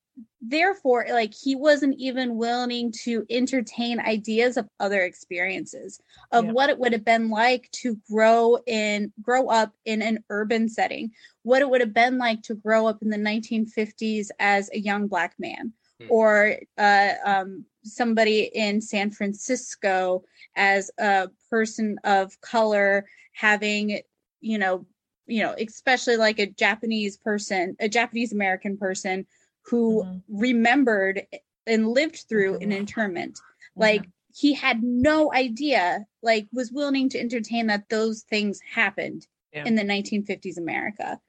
therefore 0.41 1.05
like 1.09 1.33
he 1.33 1.55
wasn't 1.55 1.95
even 1.97 2.35
willing 2.35 2.91
to 2.91 3.25
entertain 3.29 3.99
ideas 3.99 4.57
of 4.57 4.67
other 4.79 5.01
experiences 5.01 5.99
of 6.31 6.45
Yeah. 6.45 6.51
what 6.51 6.69
it 6.69 6.79
would 6.79 6.93
have 6.93 7.03
been 7.05 7.29
like 7.29 7.69
to 7.71 7.97
grow 8.09 8.57
in 8.65 9.11
grow 9.21 9.47
up 9.47 9.73
in 9.85 10.01
an 10.01 10.23
urban 10.29 10.69
setting 10.69 11.11
what 11.43 11.61
it 11.61 11.69
would 11.69 11.81
have 11.81 11.93
been 11.93 12.17
like 12.17 12.41
to 12.41 12.55
grow 12.55 12.87
up 12.87 13.01
in 13.01 13.09
the 13.09 13.17
1950s 13.17 14.29
as 14.39 14.69
a 14.73 14.79
young 14.79 15.07
black 15.07 15.33
man 15.39 15.73
Hmm. 15.99 16.07
or 16.09 16.55
uh, 16.77 17.11
um, 17.25 17.65
somebody 17.83 18.49
in 18.53 18.79
san 18.81 19.11
francisco 19.11 20.23
as 20.55 20.89
a 20.97 21.27
person 21.49 21.97
of 22.05 22.39
color 22.41 23.05
having 23.33 23.99
you 24.39 24.57
know 24.57 24.85
you 25.27 25.43
know 25.43 25.53
especially 25.59 26.15
like 26.17 26.39
a 26.39 26.45
japanese 26.47 27.17
person 27.17 27.75
a 27.79 27.89
japanese 27.89 28.31
american 28.31 28.77
person 28.77 29.25
who 29.69 30.03
Mhm. 30.03 30.23
remembered 30.27 31.27
and 31.67 31.87
lived 31.87 32.25
through 32.27 32.55
an 32.55 32.69
Mhm. 32.71 32.77
internment 32.77 33.39
like 33.75 34.05
he 34.33 34.53
had 34.53 34.83
no 34.83 35.31
idea 35.33 36.05
like 36.21 36.47
was 36.51 36.71
willing 36.71 37.09
to 37.09 37.19
entertain 37.19 37.67
that 37.67 37.87
those 37.89 38.23
things 38.23 38.59
happened 38.61 39.27
Yeah. 39.53 39.65
in 39.65 39.75
the 39.75 39.83
1950s 39.83 40.57
america 40.57 41.19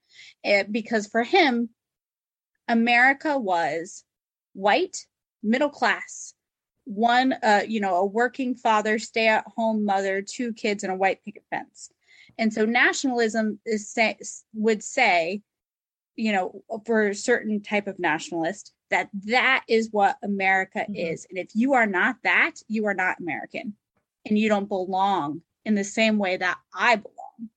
Eh, 0.44 0.62
because 0.64 1.06
for 1.06 1.22
him 1.22 1.70
america 2.68 3.38
was 3.38 4.04
white 4.54 5.06
middle 5.42 5.70
class 5.70 6.34
one 6.84 7.32
uh 7.42 7.62
you 7.66 7.80
know 7.80 7.96
a 7.96 8.06
working 8.06 8.54
father 8.54 8.98
stay 8.98 9.28
at 9.28 9.46
home 9.46 9.84
mother 9.84 10.22
two 10.22 10.52
kids 10.52 10.82
and 10.82 10.92
a 10.92 10.96
white 10.96 11.22
picket 11.24 11.44
fence 11.50 11.90
and 12.38 12.52
so 12.54 12.64
nationalism 12.64 13.58
is 13.66 13.90
say, 13.90 14.16
would 14.54 14.82
say 14.82 15.42
you 16.16 16.32
know 16.32 16.62
for 16.86 17.08
a 17.08 17.14
certain 17.14 17.62
type 17.62 17.86
of 17.86 17.98
nationalist 17.98 18.72
that 18.90 19.08
that 19.26 19.64
is 19.68 19.88
what 19.92 20.16
america 20.22 20.84
Mhm. 20.88 21.12
is. 21.12 21.26
And 21.30 21.38
if 21.38 21.50
you 21.54 21.74
are 21.74 21.86
not 21.86 22.16
that 22.24 22.56
you 22.68 22.86
are 22.86 22.94
not 22.94 23.20
american. 23.20 23.76
And 24.26 24.38
you 24.38 24.50
don't 24.50 24.68
belong 24.68 25.42
in 25.64 25.74
the 25.74 25.84
same 25.84 26.18
way 26.18 26.36
that 26.36 26.58
i 26.74 26.96
belong. 26.96 27.50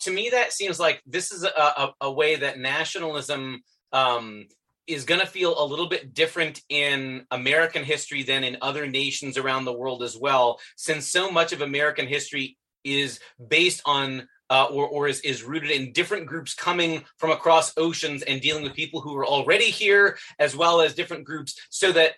To 0.00 0.10
me 0.10 0.30
that 0.30 0.52
seems 0.52 0.80
like 0.80 1.02
this 1.06 1.32
is 1.32 1.44
a, 1.44 1.48
a, 1.48 1.94
a 2.02 2.12
way 2.12 2.36
that 2.36 2.58
nationalism 2.58 3.62
um, 3.92 4.46
is 4.86 5.04
going 5.04 5.20
to 5.20 5.26
feel 5.26 5.62
a 5.62 5.64
little 5.64 5.88
bit 5.88 6.14
different 6.14 6.62
in 6.68 7.26
american 7.30 7.84
history 7.84 8.22
than 8.22 8.44
in 8.44 8.56
other 8.62 8.86
nations 8.86 9.36
around 9.36 9.64
the 9.64 9.72
world 9.72 10.02
as 10.02 10.16
well 10.16 10.58
since 10.76 11.06
so 11.06 11.30
much 11.30 11.52
of 11.52 11.60
american 11.60 12.06
history 12.06 12.56
is 12.84 13.20
based 13.48 13.82
on 13.84 14.26
uh, 14.50 14.64
or, 14.70 14.86
or 14.88 15.08
is, 15.08 15.20
is 15.20 15.42
rooted 15.44 15.70
in 15.70 15.92
different 15.92 16.26
groups 16.26 16.54
coming 16.54 17.04
from 17.18 17.30
across 17.30 17.72
oceans 17.76 18.22
and 18.22 18.40
dealing 18.40 18.62
with 18.64 18.74
people 18.74 19.00
who 19.00 19.16
are 19.16 19.24
already 19.26 19.70
here 19.70 20.18
as 20.38 20.56
well 20.56 20.80
as 20.80 20.94
different 20.94 21.24
groups 21.24 21.54
so 21.70 21.92
that 21.92 22.12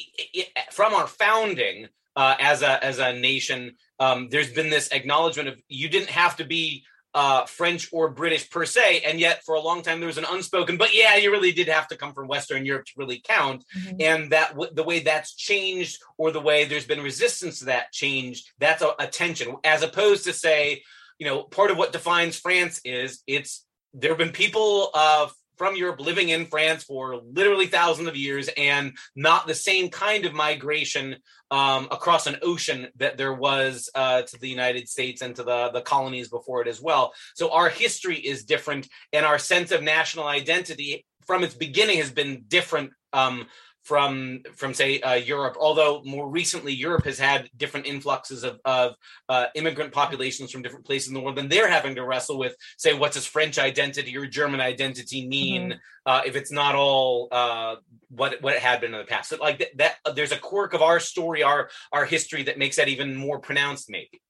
i- 0.00 0.46
i- 0.56 0.70
from 0.70 0.94
our 0.94 1.06
founding 1.06 1.88
uh, 2.16 2.36
as 2.38 2.62
a 2.62 2.84
as 2.84 2.98
a 2.98 3.12
nation 3.12 3.74
um, 3.98 4.28
there's 4.30 4.52
been 4.52 4.70
this 4.70 4.88
acknowledgement 4.92 5.48
of 5.48 5.60
you 5.68 5.88
didn't 5.88 6.10
have 6.10 6.36
to 6.36 6.44
be 6.44 6.84
uh, 7.14 7.46
French 7.46 7.88
or 7.92 8.08
British 8.10 8.50
per 8.50 8.64
se, 8.64 9.02
and 9.06 9.20
yet 9.20 9.44
for 9.44 9.54
a 9.54 9.60
long 9.60 9.82
time 9.82 10.00
there 10.00 10.08
was 10.08 10.18
an 10.18 10.26
unspoken. 10.28 10.76
But 10.76 10.92
yeah, 10.92 11.14
you 11.14 11.30
really 11.30 11.52
did 11.52 11.68
have 11.68 11.86
to 11.88 11.96
come 11.96 12.12
from 12.12 12.26
Western 12.26 12.66
Europe 12.66 12.86
to 12.86 12.92
really 12.96 13.22
count, 13.24 13.62
Mhm. 13.78 13.96
and 14.02 14.32
that 14.32 14.48
w- 14.48 14.72
the 14.74 14.82
way 14.82 14.98
that's 14.98 15.32
changed, 15.36 16.02
or 16.18 16.32
the 16.32 16.40
way 16.40 16.64
there's 16.64 16.86
been 16.88 17.00
resistance 17.00 17.60
to 17.60 17.66
that 17.66 17.92
change, 17.92 18.42
that's 18.58 18.82
a, 18.82 18.96
a 18.98 19.06
tension, 19.06 19.54
as 19.62 19.84
opposed 19.84 20.24
to 20.24 20.32
say, 20.32 20.82
you 21.24 21.30
know, 21.30 21.42
part 21.42 21.70
of 21.70 21.78
what 21.78 21.90
defines 21.90 22.38
France 22.38 22.82
is 22.84 23.22
it's 23.26 23.64
there 23.94 24.10
have 24.10 24.18
been 24.18 24.30
people 24.30 24.90
uh, 24.92 25.26
from 25.56 25.74
Europe 25.74 26.00
living 26.00 26.28
in 26.28 26.44
France 26.44 26.84
for 26.84 27.22
literally 27.32 27.66
thousands 27.66 28.08
of 28.08 28.16
years, 28.16 28.50
and 28.58 28.92
not 29.16 29.46
the 29.46 29.54
same 29.54 29.88
kind 29.88 30.26
of 30.26 30.34
migration 30.34 31.16
um, 31.50 31.88
across 31.90 32.26
an 32.26 32.36
ocean 32.42 32.88
that 32.96 33.16
there 33.16 33.32
was 33.32 33.88
uh, 33.94 34.20
to 34.22 34.38
the 34.38 34.48
United 34.48 34.86
States 34.86 35.22
and 35.22 35.34
to 35.36 35.44
the, 35.44 35.70
the 35.72 35.80
colonies 35.80 36.28
before 36.28 36.60
it 36.60 36.68
as 36.68 36.80
well. 36.82 37.14
So 37.34 37.52
our 37.52 37.70
history 37.70 38.18
is 38.18 38.44
different, 38.44 38.86
and 39.14 39.24
our 39.24 39.38
sense 39.38 39.70
of 39.70 39.82
national 39.82 40.26
identity 40.26 41.06
from 41.26 41.42
its 41.42 41.54
beginning 41.54 41.98
has 41.98 42.10
been 42.10 42.44
different 42.48 42.90
um, 43.14 43.46
from 43.84 44.40
from 44.56 44.74
say 44.74 45.00
uh, 45.00 45.14
Europe. 45.14 45.56
Although 45.60 46.02
more 46.04 46.28
recently, 46.28 46.72
Europe 46.72 47.04
has 47.04 47.18
had 47.18 47.50
different 47.56 47.86
influxes 47.86 48.42
of, 48.42 48.58
of 48.64 48.94
uh, 49.28 49.46
immigrant 49.54 49.92
populations 49.92 50.50
from 50.50 50.62
different 50.62 50.86
places 50.86 51.08
in 51.08 51.14
the 51.14 51.20
world, 51.20 51.38
and 51.38 51.50
they're 51.50 51.68
having 51.68 51.94
to 51.94 52.04
wrestle 52.04 52.38
with 52.38 52.56
say 52.78 52.94
what 52.94 53.12
does 53.12 53.26
French 53.26 53.58
identity 53.58 54.16
or 54.16 54.26
German 54.26 54.60
identity 54.60 55.28
mean 55.28 55.78
uh, 56.06 56.22
if 56.24 56.34
it's 56.34 56.50
not 56.50 56.74
all 56.74 57.28
uh, 57.30 57.76
what 58.08 58.40
what 58.42 58.54
it 58.54 58.62
had 58.62 58.80
been 58.80 58.94
in 58.94 59.00
the 59.00 59.06
past. 59.06 59.28
So 59.28 59.36
like 59.36 59.58
that, 59.58 59.96
that 60.04 60.16
there's 60.16 60.32
a 60.32 60.38
quirk 60.38 60.72
of 60.72 60.82
our 60.82 60.98
story, 60.98 61.42
our 61.42 61.68
our 61.92 62.06
history 62.06 62.42
that 62.44 62.58
makes 62.58 62.76
that 62.76 62.88
even 62.88 63.14
more 63.14 63.38
pronounced, 63.38 63.90
maybe. 63.90 64.20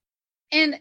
and 0.52 0.78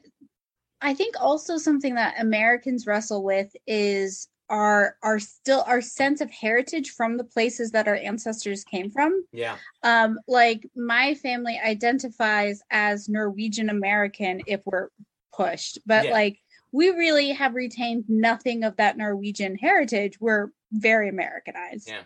i 0.81 0.93
think 0.93 1.15
also 1.19 1.57
something 1.57 1.95
that 1.95 2.15
americans 2.19 2.85
wrestle 2.85 3.23
with 3.23 3.49
is 3.65 4.27
our 4.49 4.97
our 5.03 5.19
still 5.19 5.63
our 5.67 5.81
sense 5.81 6.21
of 6.21 6.29
heritage 6.29 6.91
from 6.91 7.17
the 7.17 7.23
places 7.23 7.71
that 7.71 7.87
our 7.87 7.95
ancestors 7.95 8.63
came 8.63 8.91
from 8.91 9.25
Yeah, 9.31 9.57
um 9.83 10.19
like 10.27 10.69
my 10.75 11.15
family 11.15 11.59
identifies 11.63 12.61
as 12.69 13.07
norwegian 13.07 13.69
american 13.69 14.41
if 14.45 14.61
we're 14.65 14.89
pushed 15.33 15.79
but 15.85 16.05
Yeah. 16.05 16.11
like 16.11 16.39
we 16.71 16.89
really 16.89 17.29
have 17.31 17.53
retained 17.55 18.05
nothing 18.07 18.63
of 18.63 18.75
that 18.77 18.97
norwegian 18.97 19.55
heritage 19.57 20.19
we're 20.19 20.49
very 20.71 21.09
americanized 21.09 21.89
Yeah. 21.89 22.03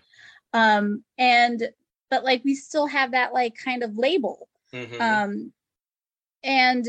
um 0.54 1.04
and 1.18 1.70
but 2.10 2.24
like 2.24 2.44
we 2.46 2.54
still 2.56 2.88
have 2.88 3.12
that 3.12 3.34
like 3.34 3.56
kind 3.56 3.84
of 3.84 3.98
label 3.98 4.48
Mhm. 4.74 5.02
um 5.02 5.54
and 6.44 6.88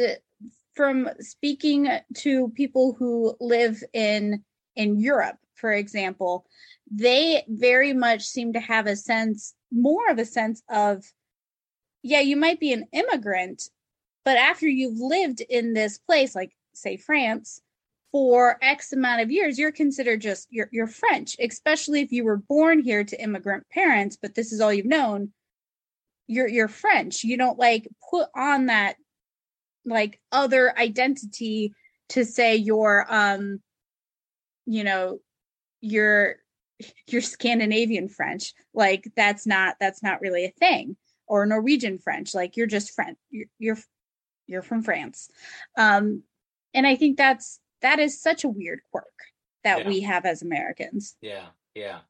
from 0.74 1.08
speaking 1.20 1.88
to 2.14 2.50
people 2.50 2.92
who 2.92 3.34
live 3.40 3.82
in 3.92 4.44
in 4.78 4.98
Europe 4.98 5.36
for 5.54 5.72
example 5.72 6.46
they 6.90 7.44
very 7.48 7.92
much 7.92 8.22
seem 8.22 8.52
to 8.54 8.60
have 8.60 8.86
a 8.86 8.96
sense 8.96 9.54
more 9.70 10.08
of 10.10 10.18
a 10.18 10.24
sense 10.24 10.62
of 10.70 11.04
yeah 12.02 12.20
you 12.20 12.36
might 12.36 12.58
be 12.60 12.72
an 12.72 12.86
immigrant 12.92 13.68
but 14.24 14.38
after 14.38 14.66
you've 14.66 14.98
lived 14.98 15.40
in 15.42 15.74
this 15.74 15.98
place 15.98 16.34
like 16.34 16.52
say 16.72 16.96
France 16.96 17.60
for 18.10 18.56
x 18.62 18.92
amount 18.94 19.20
of 19.20 19.30
years 19.30 19.58
you're 19.58 19.72
considered 19.72 20.22
just 20.22 20.46
you're, 20.50 20.70
you're 20.72 20.86
French 20.86 21.36
especially 21.38 22.00
if 22.00 22.12
you 22.12 22.24
were 22.24 22.38
born 22.38 22.80
here 22.80 23.04
to 23.04 23.22
immigrant 23.22 23.68
parents 23.70 24.16
but 24.20 24.34
this 24.34 24.52
is 24.52 24.60
all 24.62 24.72
you've 24.72 24.86
known 24.86 25.30
you're 26.28 26.46
you're 26.46 26.68
French. 26.68 27.24
You 27.24 27.36
don't 27.36 27.58
like 27.58 27.88
put 28.08 28.28
on 28.36 28.66
that 28.66 28.96
like 29.84 30.20
other 30.30 30.78
identity 30.78 31.74
to 32.10 32.24
say 32.24 32.54
you're 32.56 33.06
um 33.08 33.60
you 34.68 34.84
know 34.84 35.18
you're 35.80 36.36
you're 37.08 37.22
Scandinavian 37.22 38.08
French. 38.08 38.52
Like 38.74 39.10
that's 39.16 39.46
not 39.46 39.76
that's 39.80 40.02
not 40.02 40.20
really 40.20 40.44
a 40.44 40.50
thing. 40.50 40.96
Or 41.26 41.44
Norwegian 41.46 41.98
French. 41.98 42.34
Like 42.34 42.56
you're 42.56 42.66
just 42.66 42.94
French. 42.94 43.18
You're 43.30 43.46
you're 43.58 43.78
you're 44.46 44.62
from 44.62 44.82
France. 44.82 45.30
Um 45.76 46.22
and 46.74 46.86
I 46.86 46.96
think 46.96 47.16
that's 47.16 47.60
that 47.82 47.98
is 47.98 48.20
such 48.20 48.44
a 48.44 48.48
weird 48.48 48.80
quirk 48.90 49.06
that 49.64 49.80
Yeah. 49.80 49.88
we 49.88 50.00
have 50.00 50.24
as 50.26 50.42
Americans. 50.42 51.16
Yeah, 51.20 51.46
yeah. 51.74 52.00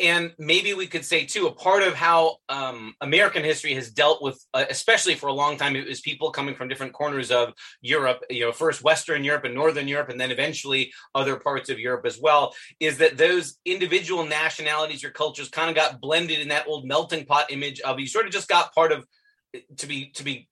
And 0.00 0.34
maybe 0.38 0.74
we 0.74 0.88
could 0.88 1.04
say 1.04 1.24
too, 1.24 1.46
a 1.46 1.52
part 1.52 1.84
of 1.84 1.94
how 1.94 2.38
um, 2.48 2.94
American 3.00 3.44
history 3.44 3.74
has 3.74 3.92
dealt 3.92 4.22
with, 4.22 4.44
uh, 4.52 4.64
especially 4.68 5.14
for 5.14 5.28
a 5.28 5.32
long 5.32 5.56
time, 5.56 5.76
it 5.76 5.86
was 5.86 6.00
people 6.00 6.32
coming 6.32 6.56
from 6.56 6.66
different 6.66 6.92
corners 6.92 7.30
of 7.30 7.52
Europe. 7.80 8.24
You 8.28 8.46
know, 8.46 8.52
first 8.52 8.82
Western 8.82 9.22
Europe 9.22 9.44
and 9.44 9.54
Northern 9.54 9.86
Europe, 9.86 10.08
and 10.08 10.20
then 10.20 10.32
eventually 10.32 10.92
other 11.14 11.36
parts 11.36 11.70
of 11.70 11.78
Europe 11.78 12.06
as 12.06 12.18
well. 12.20 12.54
Is 12.80 12.98
that 12.98 13.16
those 13.16 13.58
individual 13.64 14.26
nationalities 14.26 15.04
or 15.04 15.10
cultures 15.10 15.48
kind 15.48 15.70
of 15.70 15.76
got 15.76 16.00
blended 16.00 16.40
in 16.40 16.48
that 16.48 16.66
old 16.66 16.86
melting 16.86 17.24
pot 17.24 17.52
image 17.52 17.80
of 17.80 18.00
you 18.00 18.08
sort 18.08 18.26
of 18.26 18.32
just 18.32 18.48
got 18.48 18.74
part 18.74 18.90
of 18.90 19.06
to 19.76 19.86
be 19.86 20.10
to 20.10 20.24
be 20.24 20.48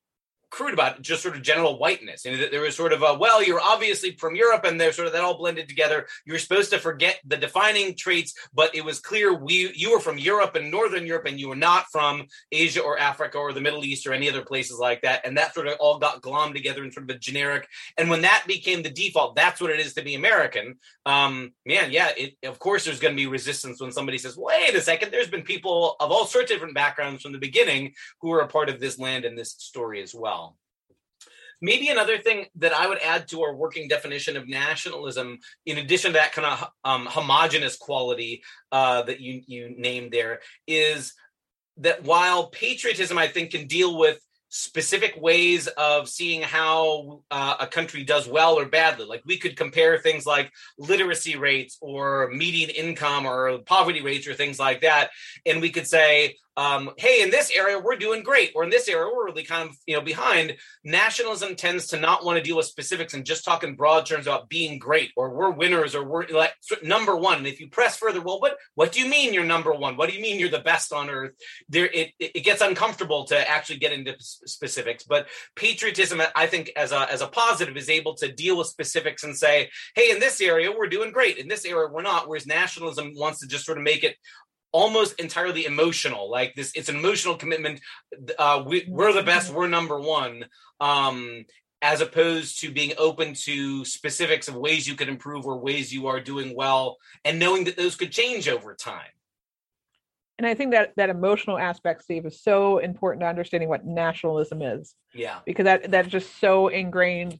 crude 0.53 0.75
about 0.75 1.01
just 1.01 1.23
sort 1.23 1.35
of 1.35 1.43
general 1.43 1.79
whiteness. 1.79 2.27
And 2.27 2.39
there 2.53 2.61
was 2.61 2.77
sort 2.77 2.93
of 2.93 3.03
a, 3.03 3.15
well, 3.15 3.43
you're 3.43 3.61
obviously 3.61 4.15
from 4.17 4.37
Europe 4.37 4.65
and 4.65 4.79
they're 4.79 4.93
sort 4.93 5.07
of 5.07 5.15
that 5.15 5.25
all 5.25 5.39
blended 5.39 5.67
together. 5.67 6.07
You're 6.27 6.39
supposed 6.39 6.71
to 6.71 6.79
forget 6.79 7.21
the 7.25 7.39
defining 7.39 7.97
traits, 7.97 8.35
but 8.53 8.75
it 8.75 8.85
was 8.85 9.01
clear 9.01 9.33
we 9.33 9.73
you 9.75 9.93
were 9.93 10.01
from 10.01 10.19
Europe 10.19 10.55
and 10.55 10.71
Northern 10.71 11.07
Europe 11.07 11.27
and 11.27 11.41
you 11.41 11.49
were 11.49 11.57
not 11.57 11.87
from 11.91 12.27
Asia 12.53 12.83
or 12.83 12.99
Africa 12.99 13.39
or 13.39 13.53
the 13.53 13.63
Middle 13.63 13.85
East 13.85 14.07
or 14.07 14.13
any 14.13 14.29
other 14.29 14.45
places 14.45 14.79
like 14.79 15.01
that. 15.03 15.27
And 15.27 15.37
that 15.39 15.55
sort 15.55 15.69
of 15.69 15.77
all 15.81 15.99
got 15.99 16.21
glommed 16.21 16.53
together 16.53 16.85
in 16.85 16.93
sort 16.93 17.09
of 17.09 17.17
a 17.17 17.19
generic. 17.19 17.67
And 17.97 18.11
when 18.11 18.23
that 18.23 18.45
became 18.47 18.83
the 18.83 18.91
default, 18.91 19.35
that's 19.35 19.61
what 19.61 19.71
it 19.71 19.81
is 19.81 19.95
to 19.95 20.03
be 20.03 20.15
American. 20.15 20.77
Um, 21.07 21.53
man, 21.65 21.91
yeah, 21.91 22.11
it, 22.17 22.35
of 22.45 22.59
course 22.59 22.85
there's 22.85 23.01
going 23.01 23.15
to 23.15 23.21
be 23.21 23.27
resistance 23.27 23.81
when 23.81 23.91
somebody 23.91 24.19
says, 24.19 24.37
wait 24.37 24.75
a 24.75 24.83
second, 24.83 25.11
there's 25.11 25.31
been 25.31 25.43
people 25.43 25.97
of 25.99 26.11
all 26.11 26.27
sorts 26.27 26.51
of 26.51 26.57
different 26.57 26.75
backgrounds 26.75 27.23
from 27.23 27.33
the 27.33 27.39
beginning 27.39 27.95
who 28.21 28.33
are 28.33 28.41
a 28.41 28.49
part 28.49 28.69
of 28.69 28.81
this 28.81 28.99
land 28.99 29.25
and 29.25 29.37
this 29.37 29.53
story 29.53 30.03
as 30.03 30.15
well. 30.15 30.42
Maybe 31.63 31.89
another 31.89 32.19
thing 32.19 32.47
that 32.57 32.75
I 32.75 32.89
would 32.89 32.99
add 32.99 33.29
to 33.29 33.43
our 33.43 33.55
working 33.55 33.89
definition 33.89 34.37
of 34.37 34.49
nationalism, 34.49 35.39
in 35.65 35.79
addition 35.79 36.11
to 36.11 36.19
that 36.19 36.33
kind 36.33 36.47
of 36.47 36.69
um, 36.85 37.07
homogenous 37.09 37.77
quality 37.77 38.43
uh, 38.73 39.03
that 39.03 39.21
you 39.21 39.43
you 39.47 39.75
named 39.79 40.13
there, 40.13 40.41
is 40.67 41.15
that 41.79 42.03
while 42.03 42.49
patriotism, 42.49 43.17
I 43.17 43.29
think, 43.29 43.53
can 43.53 43.67
deal 43.67 43.97
with 43.97 44.19
specific 44.55 45.15
ways 45.19 45.67
of 45.67 46.07
seeing 46.07 46.43
how 46.43 47.23
uh, 47.31 47.57
a 47.59 47.67
country 47.67 48.05
does 48.05 48.29
well 48.29 48.59
or 48.59 48.67
badly. 48.67 49.07
Like 49.07 49.23
we 49.25 49.39
could 49.39 49.57
compare 49.57 49.97
things 49.97 50.27
like 50.27 50.53
literacy 50.77 51.37
rates 51.37 51.79
or 51.81 52.29
median 52.31 52.69
income 52.69 53.25
or 53.25 53.61
poverty 53.61 54.03
rates 54.03 54.27
or 54.29 54.35
things 54.35 54.59
like 54.59 54.83
that. 54.83 55.09
And 55.47 55.63
we 55.63 55.71
could 55.71 55.87
say, 55.87 56.37
um, 56.57 56.91
hey, 56.99 57.23
in 57.23 57.31
this 57.31 57.51
area 57.57 57.79
we're 57.79 57.97
doing 57.97 58.23
great, 58.23 58.53
or 58.55 58.65
in 58.65 58.71
this 58.71 58.89
area 58.89 59.11
we're 59.15 59.27
really 59.27 59.45
kind 59.45 59.69
of 59.69 59.77
you 59.87 59.95
know 59.95 60.03
behind. 60.03 60.57
Nationalism 60.85 61.57
tends 61.57 61.87
to 61.89 61.99
not 61.99 62.25
want 62.25 62.37
to 62.37 62.43
deal 62.43 62.57
with 62.57 62.67
specifics 62.67 63.15
and 63.15 63.25
just 63.25 63.45
talk 63.45 63.65
in 63.65 63.75
broad 63.75 64.05
terms 64.05 64.27
about 64.27 64.49
being 64.49 64.79
great, 64.79 65.11
or 65.17 65.31
we're 65.31 65.51
winners, 65.51 65.95
or 65.95 66.05
we're 66.05 66.27
like 66.29 66.53
number 66.83 67.17
one. 67.17 67.39
And 67.39 67.47
if 67.47 67.61
you 67.61 67.69
press 67.69 67.97
further, 67.97 68.21
well, 68.21 68.41
what 68.41 68.57
what 68.75 68.93
do 68.93 69.01
you 69.01 69.09
mean 69.09 69.33
you're 69.33 69.45
number 69.45 69.73
one? 69.73 69.97
What 69.97 70.11
do 70.11 70.17
you 70.17 70.23
mean 70.23 70.39
you're 70.39 70.51
the 70.51 70.59
best 70.59 70.93
on 70.93 71.09
earth? 71.09 71.33
There, 71.69 71.87
it 71.87 72.13
it 72.19 72.45
gets 72.45 72.61
uncomfortable 72.61 73.25
to 73.27 73.51
actually 73.51 73.79
get 73.79 73.93
into 73.93 74.15
specifics. 74.21 75.05
But 75.05 75.29
patriotism, 75.57 76.21
I 76.37 76.47
think, 76.47 76.71
as 76.77 76.93
a 76.93 77.11
as 77.11 77.23
a 77.23 77.29
positive, 77.29 77.77
is 77.77 77.89
able 77.89 78.15
to 78.17 78.31
deal 78.31 78.59
with 78.59 78.67
specifics 78.67 79.25
and 79.25 79.37
say, 79.37 79.71
hey, 79.95 80.11
in 80.11 80.21
this 80.21 80.41
area 80.41 80.71
we're 80.71 80.89
doing 80.89 81.13
great, 81.13 81.39
in 81.39 81.49
this 81.49 81.65
area 81.65 81.89
we're 81.89 82.03
not. 82.03 82.29
Whereas 82.29 82.47
nationalism 82.47 83.13
wants 83.17 83.41
to 83.41 83.47
just 83.47 83.65
sort 83.65 83.79
of 83.79 83.85
make 83.85 84.05
it 84.05 84.17
almost 84.73 85.19
entirely 85.21 85.67
emotional. 85.67 86.31
Like 86.31 86.55
this 86.55 86.73
it's 86.75 86.89
an 86.89 86.97
emotional 86.97 87.37
commitment. 87.37 87.81
Uh 88.39 88.65
we, 88.67 88.87
we're 88.89 89.13
the 89.13 89.23
best 89.23 89.53
we're 89.53 89.69
number 89.69 90.01
one 90.01 90.47
um 90.81 91.45
as 91.83 92.01
opposed 92.01 92.61
to 92.61 92.71
being 92.71 92.93
open 92.97 93.35
to 93.35 93.85
specifics 93.85 94.47
of 94.49 94.55
ways 94.55 94.87
you 94.87 94.95
could 94.95 95.09
improve 95.09 95.47
or 95.47 95.59
ways 95.59 95.93
you 95.93 96.07
are 96.07 96.21
doing 96.21 96.55
well 96.55 96.97
and 97.25 97.39
knowing 97.39 97.65
that 97.65 97.77
those 97.77 97.97
could 97.97 98.13
change 98.13 98.49
over 98.49 98.75
time. 98.75 99.11
And 100.39 100.47
i 100.47 100.55
think 100.55 100.73
that 100.73 100.93
that 100.97 101.11
emotional 101.11 101.59
aspect 101.59 102.03
steve 102.03 102.27
is 102.27 102.43
so 102.43 102.79
important 102.79 103.21
to 103.21 103.29
understanding 103.29 103.69
what 103.69 103.85
nationalism 103.85 104.63
is. 104.63 104.95
Yeah. 105.15 105.41
Because 105.45 105.65
that 105.65 105.91
that's 105.91 106.09
just 106.09 106.41
so 106.41 106.69
ingrained. 106.69 107.39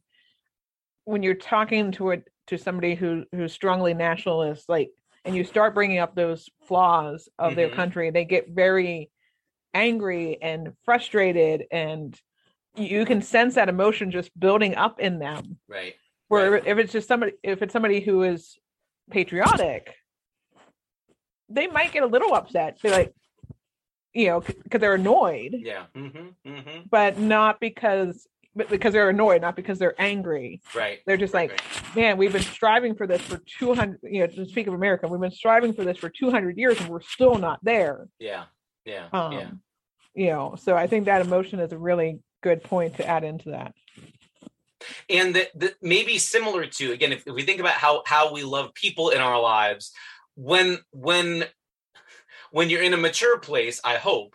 When 1.05 1.23
you're 1.23 1.35
talking 1.35 1.93
to 1.93 2.13
a 2.13 2.19
to 2.49 2.59
somebody 2.59 2.95
who 2.95 3.25
who's 3.33 3.53
strongly 3.53 3.95
nationalist 3.95 4.69
like 4.69 4.91
and 5.25 5.37
you 5.37 5.45
start 5.45 5.75
bringing 5.75 5.99
up 5.99 6.15
those 6.15 6.49
flaws 6.67 7.29
of 7.39 7.51
mm-hmm. 7.51 7.57
their 7.57 7.71
country, 7.71 8.11
they 8.11 8.25
get 8.25 8.49
very 8.49 9.11
angry 9.75 10.39
and 10.43 10.73
frustrated 10.85 11.65
and 11.71 12.19
you 12.77 13.05
can 13.05 13.23
sense 13.23 13.55
that 13.55 13.69
emotion 13.69 14.11
just 14.11 14.39
building 14.39 14.75
up 14.75 14.99
in 15.01 15.19
them. 15.19 15.59
Right. 15.69 15.95
Where 16.29 16.53
right. 16.53 16.67
if 16.67 16.79
it's 16.79 16.93
just 16.93 17.09
somebody 17.09 17.33
if 17.43 17.63
it's 17.63 17.73
somebody 17.73 18.01
who 18.01 18.23
is 18.23 18.57
patriotic, 19.11 19.95
they 21.49 21.67
might 21.67 21.93
get 21.93 22.03
a 22.03 22.07
little 22.07 22.35
upset. 22.35 22.79
They're 22.83 22.93
like, 22.93 23.15
you 24.15 24.29
know, 24.29 24.41
because 24.41 24.81
they're 24.81 24.95
annoyed. 24.95 25.55
Yeah. 25.59 25.85
Mm-hmm. 25.95 26.51
Mm-hmm. 26.51 26.81
But 26.91 27.19
not 27.19 27.61
because 27.61 28.27
but 28.55 28.69
because 28.69 28.93
they're 28.93 29.09
annoyed, 29.09 29.41
not 29.41 29.57
because 29.57 29.79
they're 29.79 30.01
angry. 30.01 30.61
Right. 30.75 31.01
They're 31.07 31.17
just 31.17 31.33
right, 31.33 31.51
like, 31.51 31.61
right. 31.61 31.97
man, 31.97 32.19
we've 32.19 32.33
been 32.33 32.43
striving 32.43 32.95
for 32.95 33.07
this 33.07 33.21
for 33.23 33.41
200, 33.59 34.01
you 34.03 34.21
know, 34.21 34.27
to 34.27 34.47
speak 34.47 34.67
of 34.67 34.75
America, 34.75 35.09
we've 35.09 35.21
been 35.21 35.31
striving 35.31 35.73
for 35.73 35.85
this 35.85 35.97
for 35.97 36.11
200 36.11 36.59
years 36.59 36.79
and 36.81 36.89
we're 36.89 37.01
still 37.01 37.37
not 37.37 37.61
there. 37.63 38.09
Yeah. 38.19 38.45
Yeah. 38.85 39.09
Um, 39.13 39.33
yeah. 39.33 39.51
You 40.15 40.27
know, 40.27 40.57
so 40.59 40.77
I 40.77 40.87
think 40.87 41.07
that 41.07 41.23
emotion 41.23 41.61
is 41.61 41.73
a 41.73 41.79
really 41.79 42.21
good 42.43 42.63
point 42.63 42.97
to 42.97 43.07
add 43.07 43.25
into 43.25 43.51
that. 43.51 43.75
And 45.09 45.35
that, 45.37 45.49
that 45.55 45.75
maybe 45.81 46.19
similar 46.19 46.67
to, 46.67 46.93
again, 46.93 47.13
if, 47.13 47.27
if 47.27 47.35
we 47.35 47.43
think 47.43 47.61
about 47.61 47.75
how, 47.75 48.03
how 48.05 48.33
we 48.33 48.43
love 48.43 48.75
people 48.75 49.11
in 49.11 49.21
our 49.21 49.41
lives, 49.41 49.93
when, 50.35 50.79
when, 50.91 51.45
when 52.51 52.69
you're 52.69 52.83
in 52.83 52.93
a 52.93 52.99
mature 52.99 53.39
place, 53.39 53.81
I 53.85 53.97
hope, 53.97 54.35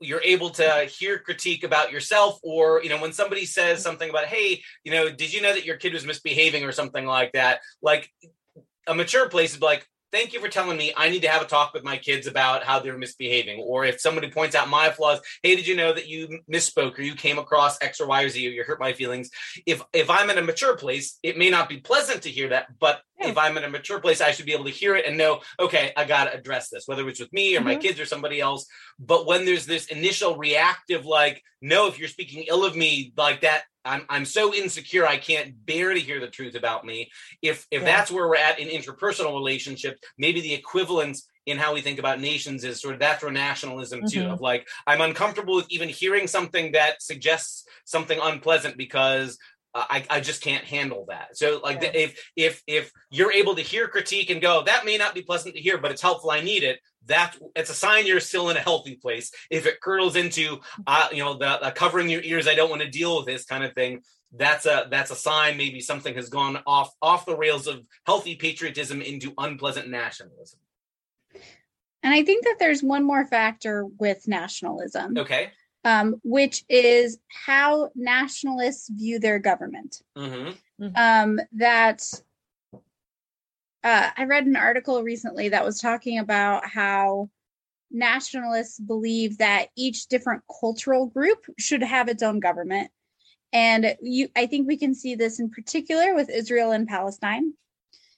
you're 0.00 0.22
able 0.22 0.50
to 0.50 0.88
hear 0.90 1.18
critique 1.18 1.62
about 1.62 1.92
yourself 1.92 2.38
or 2.42 2.82
you 2.82 2.88
know 2.88 3.00
when 3.00 3.12
somebody 3.12 3.44
says 3.44 3.78
mm-hmm. 3.78 3.88
something 3.88 4.10
about 4.10 4.26
hey 4.26 4.62
you 4.84 4.92
know 4.92 5.10
did 5.10 5.32
you 5.32 5.42
know 5.42 5.52
that 5.52 5.64
your 5.64 5.76
kid 5.76 5.92
was 5.92 6.06
misbehaving 6.06 6.64
or 6.64 6.72
something 6.72 7.06
like 7.06 7.32
that 7.32 7.60
like 7.82 8.10
a 8.86 8.94
mature 8.94 9.28
place 9.28 9.54
is 9.54 9.60
like 9.60 9.86
thank 10.12 10.32
you 10.32 10.40
for 10.40 10.48
telling 10.48 10.76
me 10.76 10.92
I 10.96 11.08
need 11.08 11.22
to 11.22 11.28
have 11.28 11.42
a 11.42 11.46
talk 11.46 11.72
with 11.72 11.84
my 11.84 11.96
kids 11.96 12.26
about 12.26 12.64
how 12.64 12.78
they're 12.78 12.98
misbehaving. 12.98 13.60
Or 13.60 13.84
if 13.84 14.00
somebody 14.00 14.30
points 14.30 14.54
out 14.54 14.68
my 14.68 14.90
flaws, 14.90 15.20
hey, 15.42 15.56
did 15.56 15.66
you 15.66 15.76
know 15.76 15.92
that 15.92 16.08
you 16.08 16.40
misspoke 16.52 16.98
or 16.98 17.02
you 17.02 17.14
came 17.14 17.38
across 17.38 17.80
X 17.80 18.00
or 18.00 18.06
Y 18.06 18.22
or 18.24 18.28
Z 18.28 18.46
or 18.46 18.50
you 18.50 18.64
hurt 18.64 18.80
my 18.80 18.92
feelings? 18.92 19.30
If 19.66 19.82
if 19.92 20.10
I'm 20.10 20.30
in 20.30 20.38
a 20.38 20.42
mature 20.42 20.76
place, 20.76 21.18
it 21.22 21.38
may 21.38 21.50
not 21.50 21.68
be 21.68 21.78
pleasant 21.78 22.22
to 22.22 22.30
hear 22.30 22.48
that, 22.48 22.78
but. 22.78 23.00
If 23.20 23.38
I'm 23.38 23.56
in 23.56 23.64
a 23.64 23.70
mature 23.70 24.00
place, 24.00 24.20
I 24.20 24.32
should 24.32 24.46
be 24.46 24.52
able 24.52 24.64
to 24.64 24.70
hear 24.70 24.96
it 24.96 25.06
and 25.06 25.16
know, 25.16 25.40
okay, 25.58 25.92
I 25.96 26.04
gotta 26.04 26.34
address 26.36 26.70
this, 26.70 26.86
whether 26.86 27.08
it's 27.08 27.20
with 27.20 27.32
me 27.32 27.54
or 27.54 27.58
mm-hmm. 27.58 27.68
my 27.68 27.76
kids 27.76 28.00
or 28.00 28.06
somebody 28.06 28.40
else. 28.40 28.66
But 28.98 29.26
when 29.26 29.44
there's 29.44 29.66
this 29.66 29.86
initial 29.86 30.36
reactive, 30.36 31.04
like, 31.04 31.42
no, 31.60 31.88
if 31.88 31.98
you're 31.98 32.08
speaking 32.08 32.44
ill 32.48 32.64
of 32.64 32.76
me 32.76 33.12
like 33.16 33.42
that, 33.42 33.62
I'm 33.84 34.04
I'm 34.08 34.24
so 34.24 34.54
insecure 34.54 35.06
I 35.06 35.16
can't 35.16 35.54
bear 35.64 35.94
to 35.94 36.00
hear 36.00 36.20
the 36.20 36.28
truth 36.28 36.54
about 36.54 36.84
me. 36.84 37.10
If 37.42 37.66
if 37.70 37.82
yeah. 37.82 37.86
that's 37.86 38.10
where 38.10 38.28
we're 38.28 38.36
at 38.36 38.58
in 38.58 38.68
interpersonal 38.68 39.34
relationships, 39.34 40.00
maybe 40.18 40.40
the 40.40 40.54
equivalence 40.54 41.28
in 41.46 41.56
how 41.56 41.72
we 41.74 41.80
think 41.80 41.98
about 41.98 42.20
nations 42.20 42.64
is 42.64 42.80
sort 42.80 42.94
of 42.94 43.00
that's 43.00 43.22
where 43.22 43.32
nationalism 43.32 44.02
too 44.06 44.22
mm-hmm. 44.22 44.32
of 44.32 44.40
like 44.40 44.68
I'm 44.86 45.00
uncomfortable 45.00 45.56
with 45.56 45.70
even 45.70 45.88
hearing 45.88 46.26
something 46.26 46.72
that 46.72 47.02
suggests 47.02 47.64
something 47.84 48.18
unpleasant 48.22 48.76
because 48.76 49.38
I, 49.74 50.04
I 50.10 50.20
just 50.20 50.42
can't 50.42 50.64
handle 50.64 51.06
that. 51.08 51.36
So 51.36 51.60
like 51.62 51.80
yeah. 51.82 51.90
the, 51.90 52.02
if 52.02 52.30
if 52.36 52.62
if 52.66 52.92
you're 53.10 53.32
able 53.32 53.54
to 53.54 53.62
hear 53.62 53.86
critique 53.86 54.30
and 54.30 54.40
go 54.40 54.62
that 54.64 54.84
may 54.84 54.96
not 54.96 55.14
be 55.14 55.22
pleasant 55.22 55.54
to 55.54 55.60
hear, 55.60 55.78
but 55.78 55.90
it's 55.90 56.02
helpful. 56.02 56.30
I 56.30 56.40
need 56.40 56.64
it. 56.64 56.80
That 57.06 57.36
it's 57.54 57.70
a 57.70 57.74
sign 57.74 58.06
you're 58.06 58.20
still 58.20 58.50
in 58.50 58.56
a 58.56 58.60
healthy 58.60 58.96
place. 58.96 59.30
If 59.50 59.66
it 59.66 59.80
curdles 59.80 60.16
into 60.16 60.58
uh, 60.86 61.08
you 61.12 61.24
know 61.24 61.34
the 61.34 61.46
uh, 61.46 61.70
covering 61.70 62.08
your 62.08 62.22
ears, 62.22 62.48
I 62.48 62.54
don't 62.54 62.70
want 62.70 62.82
to 62.82 62.90
deal 62.90 63.16
with 63.16 63.26
this 63.26 63.44
kind 63.44 63.62
of 63.62 63.72
thing. 63.74 64.02
That's 64.32 64.66
a 64.66 64.88
that's 64.90 65.10
a 65.10 65.16
sign 65.16 65.56
maybe 65.56 65.80
something 65.80 66.14
has 66.14 66.28
gone 66.28 66.60
off 66.66 66.90
off 67.00 67.26
the 67.26 67.36
rails 67.36 67.66
of 67.66 67.84
healthy 68.06 68.34
patriotism 68.34 69.00
into 69.02 69.32
unpleasant 69.38 69.88
nationalism. 69.88 70.58
And 72.02 72.14
I 72.14 72.24
think 72.24 72.44
that 72.44 72.56
there's 72.58 72.82
one 72.82 73.04
more 73.04 73.26
factor 73.26 73.84
with 73.84 74.26
nationalism. 74.26 75.18
Okay 75.18 75.50
um, 75.84 76.20
which 76.22 76.64
is 76.68 77.18
how 77.46 77.90
nationalists 77.94 78.88
view 78.90 79.18
their 79.18 79.38
government. 79.38 80.02
Mm-hmm. 80.16 80.84
mm-hmm. 80.84 80.96
Um, 80.96 81.40
that 81.52 82.02
uh, 83.82 84.10
I 84.16 84.24
read 84.24 84.46
an 84.46 84.56
article 84.56 85.02
recently 85.02 85.50
that 85.50 85.64
was 85.64 85.80
talking 85.80 86.18
about 86.18 86.66
how 86.66 87.30
nationalists 87.90 88.78
believe 88.78 89.38
that 89.38 89.68
each 89.76 90.06
different 90.06 90.42
cultural 90.60 91.06
group 91.06 91.44
should 91.58 91.82
have 91.82 92.08
its 92.08 92.22
own 92.22 92.40
government. 92.40 92.90
And 93.52 93.96
you, 94.00 94.28
I 94.36 94.46
think 94.46 94.68
we 94.68 94.76
can 94.76 94.94
see 94.94 95.14
this 95.14 95.40
in 95.40 95.50
particular 95.50 96.14
with 96.14 96.30
Israel 96.30 96.70
and 96.70 96.86
Palestine, 96.86 97.54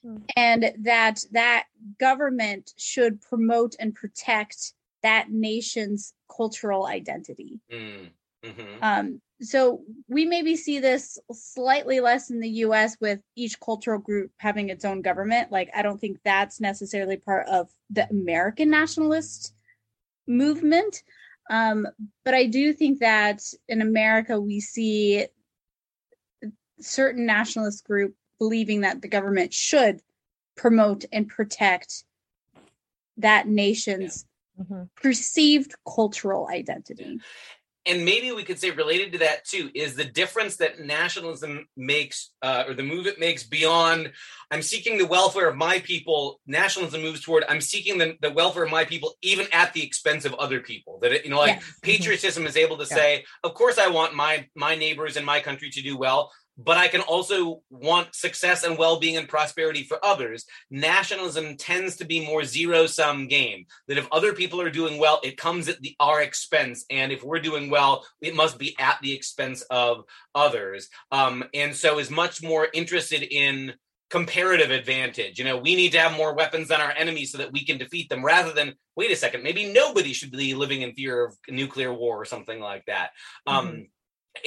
mm-hmm. 0.05 0.23
and 0.35 0.73
that 0.81 1.23
that 1.31 1.65
government 1.99 2.71
should 2.77 3.19
promote 3.21 3.75
and 3.79 3.95
protect 3.95 4.73
that 5.03 5.29
nation's 5.29 6.13
cultural 6.35 6.85
identity. 6.85 7.59
Mm, 7.71 8.09
mm-hmm. 8.43 8.77
Um, 8.81 9.21
so 9.41 9.81
we 10.07 10.25
maybe 10.25 10.55
see 10.55 10.79
this 10.79 11.19
slightly 11.31 11.99
less 11.99 12.29
in 12.29 12.39
the 12.39 12.49
US 12.49 12.95
with 12.99 13.19
each 13.35 13.59
cultural 13.59 13.99
group 13.99 14.31
having 14.37 14.69
its 14.69 14.85
own 14.85 15.01
government. 15.01 15.51
Like, 15.51 15.69
I 15.75 15.81
don't 15.81 15.99
think 15.99 16.19
that's 16.23 16.61
necessarily 16.61 17.17
part 17.17 17.47
of 17.47 17.69
the 17.89 18.07
American 18.09 18.69
nationalist 18.69 19.53
movement. 20.27 21.03
Um, 21.49 21.87
but 22.23 22.33
I 22.33 22.45
do 22.45 22.73
think 22.73 22.99
that 22.99 23.41
in 23.67 23.81
America, 23.81 24.39
we 24.39 24.61
see 24.61 25.25
certain 26.79 27.25
nationalist 27.25 27.85
group 27.85 28.15
believing 28.39 28.81
that 28.81 29.01
the 29.01 29.07
government 29.07 29.53
should 29.53 30.01
promote 30.55 31.05
and 31.11 31.27
protect 31.27 32.03
that 33.17 33.47
nation's 33.47 34.25
mm-hmm. 34.59 34.83
perceived 35.01 35.73
cultural 35.95 36.47
identity. 36.51 37.19
and 37.85 38.05
maybe 38.05 38.31
we 38.31 38.43
could 38.43 38.59
say 38.59 38.71
related 38.71 39.11
to 39.11 39.17
that 39.17 39.43
too 39.45 39.69
is 39.75 39.95
the 39.95 40.05
difference 40.05 40.55
that 40.57 40.79
nationalism 40.79 41.67
makes 41.75 42.31
uh, 42.41 42.63
or 42.67 42.73
the 42.73 42.83
move 42.83 43.07
it 43.07 43.19
makes 43.19 43.43
beyond 43.43 44.11
i'm 44.51 44.61
seeking 44.61 44.97
the 44.97 45.05
welfare 45.05 45.49
of 45.49 45.57
my 45.57 45.79
people 45.79 46.39
nationalism 46.47 47.01
moves 47.01 47.21
toward 47.21 47.43
i'm 47.49 47.59
seeking 47.61 47.97
the, 47.97 48.15
the 48.21 48.31
welfare 48.31 48.63
of 48.63 48.71
my 48.71 48.85
people 48.85 49.13
even 49.21 49.47
at 49.51 49.73
the 49.73 49.83
expense 49.83 50.23
of 50.23 50.33
other 50.35 50.59
people 50.61 50.99
that 51.01 51.11
it, 51.11 51.25
you 51.25 51.31
know 51.31 51.39
like 51.39 51.55
Yes. 51.55 51.79
patriotism 51.81 52.45
is 52.45 52.55
able 52.55 52.77
to 52.77 52.83
Yeah. 52.89 52.95
say 52.95 53.25
of 53.43 53.53
course 53.53 53.77
i 53.77 53.87
want 53.87 54.15
my 54.15 54.47
my 54.55 54.75
neighbors 54.75 55.17
and 55.17 55.25
my 55.25 55.39
country 55.41 55.69
to 55.71 55.81
do 55.81 55.97
well 55.97 56.31
but 56.57 56.77
i 56.77 56.87
can 56.87 57.01
also 57.01 57.61
want 57.69 58.13
success 58.13 58.63
and 58.63 58.77
well-being 58.77 59.17
and 59.17 59.27
prosperity 59.27 59.83
for 59.83 60.03
others. 60.03 60.45
Nationalism 60.69 61.57
tends 61.57 61.95
to 61.97 62.05
be 62.05 62.25
more 62.25 62.43
zero 62.43 62.85
sum 62.85 63.27
game 63.27 63.65
that 63.87 63.97
if 63.97 64.07
other 64.11 64.33
people 64.33 64.61
are 64.61 64.69
doing 64.69 64.99
well 64.99 65.19
it 65.23 65.37
comes 65.37 65.67
at 65.67 65.79
the 65.81 65.95
our 65.99 66.21
expense 66.21 66.85
and 66.89 67.11
if 67.11 67.23
we're 67.23 67.39
doing 67.39 67.69
well 67.69 68.05
it 68.21 68.35
must 68.35 68.57
be 68.57 68.75
at 68.79 68.97
the 69.01 69.13
expense 69.13 69.61
of 69.69 70.03
others. 70.35 70.89
Um, 71.11 71.43
and 71.53 71.75
so 71.75 71.99
is 71.99 72.09
much 72.09 72.43
more 72.43 72.67
interested 72.73 73.23
in 73.23 73.73
comparative 74.09 74.71
advantage. 74.71 75.39
You 75.39 75.45
know 75.45 75.57
we 75.57 75.75
need 75.75 75.91
to 75.93 75.99
have 75.99 76.17
more 76.17 76.35
weapons 76.35 76.67
than 76.67 76.81
our 76.81 76.91
enemies 76.91 77.31
so 77.31 77.39
that 77.39 77.51
we 77.51 77.65
can 77.65 77.77
defeat 77.77 78.09
them 78.09 78.23
rather 78.23 78.53
than 78.53 78.73
wait 78.95 79.11
a 79.11 79.15
second 79.15 79.43
maybe 79.43 79.73
nobody 79.73 80.13
should 80.13 80.31
be 80.31 80.53
living 80.53 80.83
in 80.83 80.93
fear 80.93 81.25
of 81.25 81.35
nuclear 81.49 81.93
war 81.93 82.21
or 82.21 82.25
something 82.25 82.59
like 82.59 82.85
that. 82.85 83.09
Um, 83.47 83.87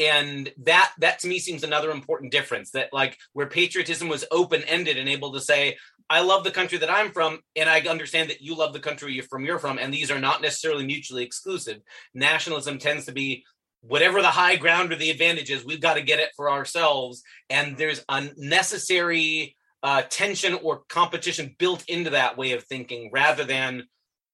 and 0.01 0.53
that 0.65 0.93
that 0.99 1.21
to 1.21 1.29
me 1.29 1.39
seems 1.39 1.63
another 1.63 1.91
important 1.91 2.33
difference 2.33 2.73
that 2.73 2.93
like 2.93 3.17
where 3.35 3.47
patriotism 3.47 4.09
was 4.09 4.25
open 4.31 4.63
ended 4.65 4.99
and 4.99 5.09
able 5.09 5.33
to 5.33 5.41
say 5.41 5.77
i 6.11 6.21
love 6.21 6.43
the 6.43 6.51
country 6.51 6.77
that 6.77 6.91
i'm 6.91 7.13
from 7.13 7.39
and 7.55 7.69
i 7.69 7.81
understand 7.83 8.29
that 8.29 8.41
you 8.41 8.57
love 8.57 8.73
the 8.73 8.81
country 8.81 9.13
you're 9.13 9.23
from 9.23 9.45
you're 9.45 9.61
from 9.61 9.79
and 9.79 9.95
these 9.95 10.11
are 10.11 10.19
not 10.19 10.43
necessarily 10.43 10.85
mutually 10.85 11.25
exclusive. 11.25 11.81
Nationalism 12.15 12.79
tends 12.79 13.07
to 13.07 13.13
be 13.13 13.45
whatever 13.81 14.21
the 14.21 14.29
high 14.29 14.57
ground 14.57 14.93
or 14.93 14.97
the 14.97 15.11
advantage 15.11 15.51
is 15.51 15.65
we've 15.65 15.81
got 15.81 15.95
to 15.95 16.03
get 16.03 16.19
it 16.19 16.31
for 16.37 16.51
ourselves 16.51 17.23
and 17.49 17.77
there's 17.77 18.05
unnecessary 18.09 19.57
uh, 19.83 20.03
tension 20.11 20.55
or 20.55 20.83
competition 20.89 21.55
built 21.59 21.85
into 21.89 22.11
that 22.11 22.37
way 22.37 22.53
of 22.53 22.65
thinking 22.65 23.11
rather 23.13 23.45
than 23.45 23.85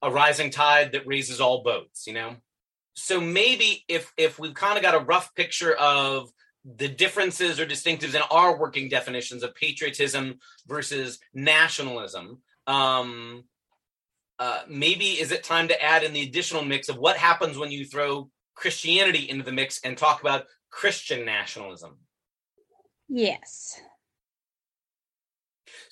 a 0.00 0.10
rising 0.10 0.50
tide 0.50 0.92
that 0.92 1.06
raises 1.06 1.40
all 1.40 1.62
boats 1.62 2.06
you 2.06 2.14
know 2.14 2.34
so 2.94 3.20
maybe 3.20 3.84
if 3.88 4.12
if 4.16 4.38
we've 4.38 4.54
kind 4.54 4.76
of 4.76 4.82
got 4.82 4.94
a 4.94 5.04
rough 5.04 5.34
picture 5.34 5.74
of 5.74 6.30
the 6.76 6.88
differences 6.88 7.58
or 7.58 7.66
distinctives 7.66 8.14
in 8.14 8.22
our 8.30 8.56
working 8.56 8.88
definitions 8.88 9.42
of 9.42 9.54
patriotism 9.54 10.38
versus 10.66 11.18
nationalism 11.34 12.38
um 12.66 13.44
uh 14.38 14.60
maybe 14.68 15.06
is 15.20 15.32
it 15.32 15.42
time 15.42 15.68
to 15.68 15.82
add 15.82 16.04
in 16.04 16.12
the 16.12 16.22
additional 16.22 16.64
mix 16.64 16.88
of 16.88 16.98
what 16.98 17.16
happens 17.16 17.58
when 17.58 17.70
you 17.70 17.84
throw 17.84 18.30
christianity 18.54 19.28
into 19.28 19.44
the 19.44 19.52
mix 19.52 19.80
and 19.84 19.98
talk 19.98 20.20
about 20.20 20.44
christian 20.70 21.24
nationalism 21.24 21.96
Yes. 23.14 23.78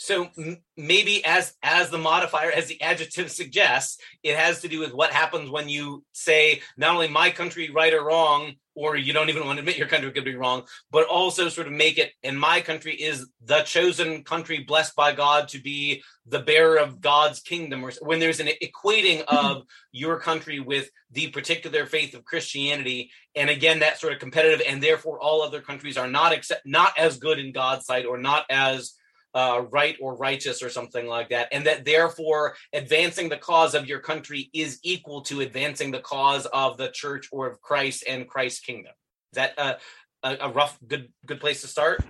So 0.00 0.30
m- 0.38 0.56
maybe 0.78 1.22
as 1.26 1.52
as 1.62 1.90
the 1.90 1.98
modifier, 1.98 2.50
as 2.50 2.68
the 2.68 2.80
adjective 2.80 3.30
suggests, 3.30 3.98
it 4.22 4.34
has 4.34 4.62
to 4.62 4.68
do 4.68 4.80
with 4.80 4.94
what 4.94 5.12
happens 5.12 5.50
when 5.50 5.68
you 5.68 6.04
say 6.12 6.62
not 6.78 6.94
only 6.94 7.06
my 7.06 7.28
country 7.28 7.68
right 7.68 7.92
or 7.92 8.02
wrong, 8.02 8.54
or 8.74 8.96
you 8.96 9.12
don't 9.12 9.28
even 9.28 9.44
want 9.44 9.58
to 9.58 9.60
admit 9.60 9.76
your 9.76 9.88
country 9.88 10.10
could 10.10 10.24
be 10.24 10.34
wrong, 10.34 10.62
but 10.90 11.06
also 11.06 11.50
sort 11.50 11.66
of 11.66 11.74
make 11.74 11.98
it. 11.98 12.12
And 12.22 12.40
my 12.40 12.62
country 12.62 12.94
is 12.94 13.26
the 13.44 13.60
chosen 13.64 14.24
country, 14.24 14.60
blessed 14.60 14.96
by 14.96 15.12
God 15.12 15.48
to 15.48 15.60
be 15.60 16.02
the 16.24 16.40
bearer 16.40 16.78
of 16.78 17.02
God's 17.02 17.40
kingdom. 17.40 17.84
Or 17.84 17.92
when 18.00 18.20
there's 18.20 18.40
an 18.40 18.48
equating 18.62 19.22
mm-hmm. 19.22 19.36
of 19.36 19.64
your 19.92 20.18
country 20.18 20.60
with 20.60 20.88
the 21.10 21.28
particular 21.28 21.84
faith 21.84 22.14
of 22.14 22.24
Christianity, 22.24 23.10
and 23.36 23.50
again 23.50 23.80
that 23.80 23.98
sort 23.98 24.14
of 24.14 24.18
competitive, 24.18 24.62
and 24.66 24.82
therefore 24.82 25.20
all 25.20 25.42
other 25.42 25.60
countries 25.60 25.98
are 25.98 26.08
not 26.08 26.32
accept 26.32 26.62
not 26.64 26.98
as 26.98 27.18
good 27.18 27.38
in 27.38 27.52
God's 27.52 27.84
sight 27.84 28.06
or 28.06 28.16
not 28.16 28.46
as 28.48 28.94
uh, 29.34 29.62
right 29.70 29.96
or 30.00 30.16
righteous 30.16 30.62
or 30.62 30.70
something 30.70 31.06
like 31.06 31.30
that, 31.30 31.48
and 31.52 31.66
that 31.66 31.84
therefore 31.84 32.56
advancing 32.72 33.28
the 33.28 33.36
cause 33.36 33.74
of 33.74 33.86
your 33.86 34.00
country 34.00 34.50
is 34.52 34.78
equal 34.82 35.22
to 35.22 35.40
advancing 35.40 35.90
the 35.90 36.00
cause 36.00 36.46
of 36.46 36.76
the 36.76 36.90
church 36.90 37.28
or 37.32 37.48
of 37.48 37.60
Christ 37.60 38.04
and 38.08 38.28
Christ's 38.28 38.60
kingdom. 38.60 38.92
Is 39.32 39.36
that 39.36 39.58
a, 39.58 39.78
a, 40.22 40.48
a 40.48 40.50
rough, 40.50 40.78
good, 40.86 41.12
good 41.26 41.40
place 41.40 41.60
to 41.62 41.68
start? 41.68 42.02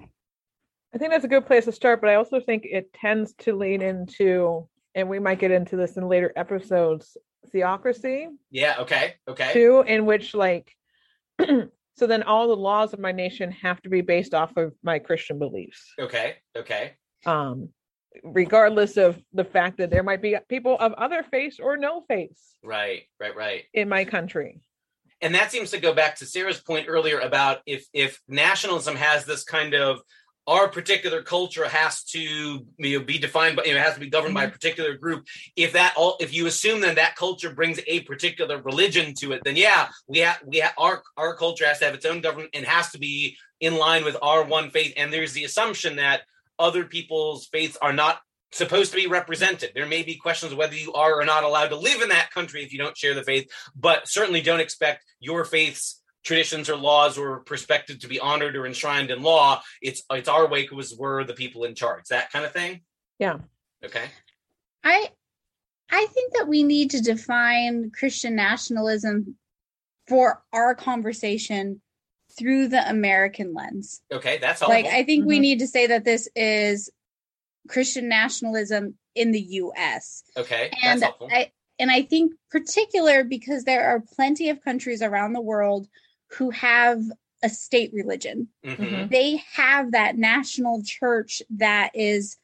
I 0.95 0.99
think 0.99 1.13
that's 1.13 1.25
a 1.25 1.29
good 1.29 1.47
place 1.47 1.67
to 1.67 1.73
start, 1.73 2.01
but 2.01 2.11
I 2.11 2.17
also 2.17 2.41
think 2.41 2.65
it 2.65 2.93
tends 2.93 3.35
to 3.41 3.55
lean 3.55 3.81
into, 3.81 4.69
and 4.95 5.09
we 5.09 5.19
might 5.19 5.39
get 5.39 5.51
into 5.51 5.77
this 5.77 5.97
in 5.97 6.09
later 6.09 6.33
episodes, 6.35 7.17
theocracy 7.53 8.29
Yeah. 8.51 8.77
Okay. 8.81 9.15
Okay. 9.29 9.53
too, 9.53 9.83
in 9.87 10.05
which 10.07 10.35
like, 10.35 10.75
so 11.41 12.07
then 12.07 12.23
all 12.23 12.49
the 12.49 12.57
laws 12.57 12.93
of 12.93 12.99
my 12.99 13.13
nation 13.13 13.51
have 13.53 13.81
to 13.83 13.89
be 13.89 14.01
based 14.01 14.35
off 14.35 14.57
of 14.57 14.73
my 14.83 14.99
Christian 14.99 15.39
beliefs, 15.39 15.93
Okay. 15.99 16.37
Okay. 16.57 16.95
Um, 17.27 17.69
regardless 18.25 18.97
of 18.97 19.21
the 19.33 19.45
fact 19.45 19.79
that 19.79 19.91
there 19.91 20.03
might 20.03 20.23
be 20.23 20.37
people 20.49 20.77
of 20.79 20.93
other 20.95 21.23
faiths 21.31 21.61
or 21.61 21.77
no 21.77 22.03
faiths 22.09 22.55
Right. 22.63 23.03
Right. 23.19 23.35
Right. 23.37 23.65
in 23.73 23.89
my 23.89 24.05
country. 24.05 24.61
and 25.23 25.35
that 25.35 25.51
seems 25.53 25.71
to 25.71 25.79
go 25.79 25.93
back 25.95 26.17
to 26.17 26.27
Sarah's 26.27 26.61
point 26.61 26.87
earlier 26.89 27.19
about 27.21 27.59
if 27.67 27.87
if 27.93 28.21
nationalism 28.29 28.97
has 28.97 29.25
this 29.25 29.45
kind 29.45 29.75
of 29.75 30.01
our 30.47 30.69
particular 30.69 31.23
culture 31.23 31.69
has 31.69 32.03
to 32.03 32.19
you 32.79 32.99
know, 32.99 33.05
be 33.05 33.19
defined 33.19 33.55
by 33.57 33.63
you 33.65 33.73
know, 33.75 33.79
it 33.79 33.83
has 33.83 33.95
to 33.95 34.01
be 34.01 34.09
governed 34.09 34.35
by 34.35 34.45
a 34.45 34.51
particular 34.51 34.95
group 34.97 35.25
if 35.55 35.73
that 35.75 35.95
all 35.97 36.17
if 36.21 36.33
you 36.35 36.47
assume 36.47 36.81
then 36.81 36.95
that 36.97 37.15
culture 37.15 37.53
brings 37.55 37.79
a 37.87 38.01
particular 38.01 38.61
religion 38.63 39.15
to 39.15 39.33
it 39.33 39.43
then 39.45 39.55
yeah 39.57 39.89
we 40.09 40.19
have 40.19 40.39
we 40.45 40.57
have 40.59 40.73
our 40.79 41.03
our 41.17 41.37
culture 41.37 41.67
has 41.67 41.79
to 41.79 41.85
have 41.85 41.95
its 41.95 42.07
own 42.07 42.21
government 42.21 42.51
and 42.55 42.65
has 42.67 42.91
to 42.91 42.99
be 42.99 43.37
in 43.61 43.77
line 43.77 44.05
with 44.05 44.17
our 44.23 44.43
one 44.43 44.71
faith 44.71 44.93
and 44.97 45.13
there's 45.13 45.35
the 45.35 45.45
assumption 45.45 45.97
that 45.97 46.23
other 46.61 46.85
people's 46.85 47.47
faiths 47.47 47.77
are 47.81 47.93
not 47.93 48.21
supposed 48.53 48.91
to 48.91 48.97
be 48.97 49.07
represented 49.07 49.71
there 49.75 49.87
may 49.87 50.03
be 50.03 50.17
questions 50.17 50.51
of 50.51 50.59
whether 50.59 50.75
you 50.75 50.93
are 50.93 51.21
or 51.21 51.25
not 51.25 51.45
allowed 51.45 51.69
to 51.69 51.77
live 51.77 52.03
in 52.03 52.09
that 52.09 52.33
country 52.33 52.65
if 52.65 52.73
you 52.73 52.79
don't 52.79 52.97
share 52.97 53.15
the 53.15 53.23
faith 53.23 53.49
but 53.77 54.09
certainly 54.09 54.41
don't 54.41 54.61
expect 54.61 55.05
your 55.21 55.45
faith's 55.45 56.01
traditions 56.23 56.69
or 56.69 56.77
laws 56.77 57.17
or 57.17 57.41
perspective 57.41 57.99
to 58.01 58.09
be 58.09 58.21
honored 58.21 58.57
or 58.57 58.67
enshrined 58.67 59.11
in 59.11 59.23
law. 59.23 59.63
It's 59.81 60.03
it's 60.11 60.29
our 60.29 60.49
way 60.49 60.63
because 60.63 60.95
we're 60.97 61.25
the 61.25 61.35
people 61.35 61.65
in 61.65 61.75
charge. 61.75 62.05
That 62.11 62.31
kind 62.31 62.45
of 62.45 62.53
thing. 62.53 62.83
Yeah. 63.19 63.39
Okay. 63.85 64.05
I 64.85 65.09
I 65.91 66.07
think 66.07 66.35
that 66.35 66.49
we 66.49 66.63
need 66.63 66.91
to 66.91 67.01
define 67.01 67.91
Christian 67.91 68.37
nationalism 68.37 69.37
for 70.07 70.43
our 70.53 70.75
conversation 70.75 71.81
through 72.41 72.69
the 72.69 72.89
American 72.89 73.53
lens. 73.55 74.01
Okay. 74.11 74.39
That's 74.39 74.61
helpful. 74.61 74.75
Like 74.83 74.87
I 74.87 75.05
think 75.05 75.27
we 75.27 75.39
Mhm. 75.39 75.43
need 75.43 75.59
to 75.61 75.69
say 75.69 75.87
that 75.89 76.05
this 76.05 76.29
is 76.35 76.91
Christian 77.69 78.09
nationalism 78.09 78.97
in 79.15 79.31
the 79.33 79.41
US. 79.41 80.25
okay. 80.37 80.71
And 80.83 80.93
that's 80.93 81.03
helpful. 81.03 81.29
I 81.31 81.53
and 81.79 81.91
I 81.91 82.03
think 82.03 82.33
particular 82.51 83.25
because 83.25 83.65
there 83.65 83.87
are 83.89 84.01
plenty 84.01 84.49
of 84.49 84.63
countries 84.63 85.03
around 85.03 85.33
the 85.35 85.41
world 85.41 85.89
who 86.33 86.51
have 86.51 87.03
a 87.43 87.49
state 87.49 87.91
religion. 87.93 88.49
Mhm. 88.65 89.11
They 89.11 89.37
have 89.55 89.93
that 89.93 90.17
national 90.19 90.83
church 90.83 91.43
that 91.51 91.91
is 91.95 92.37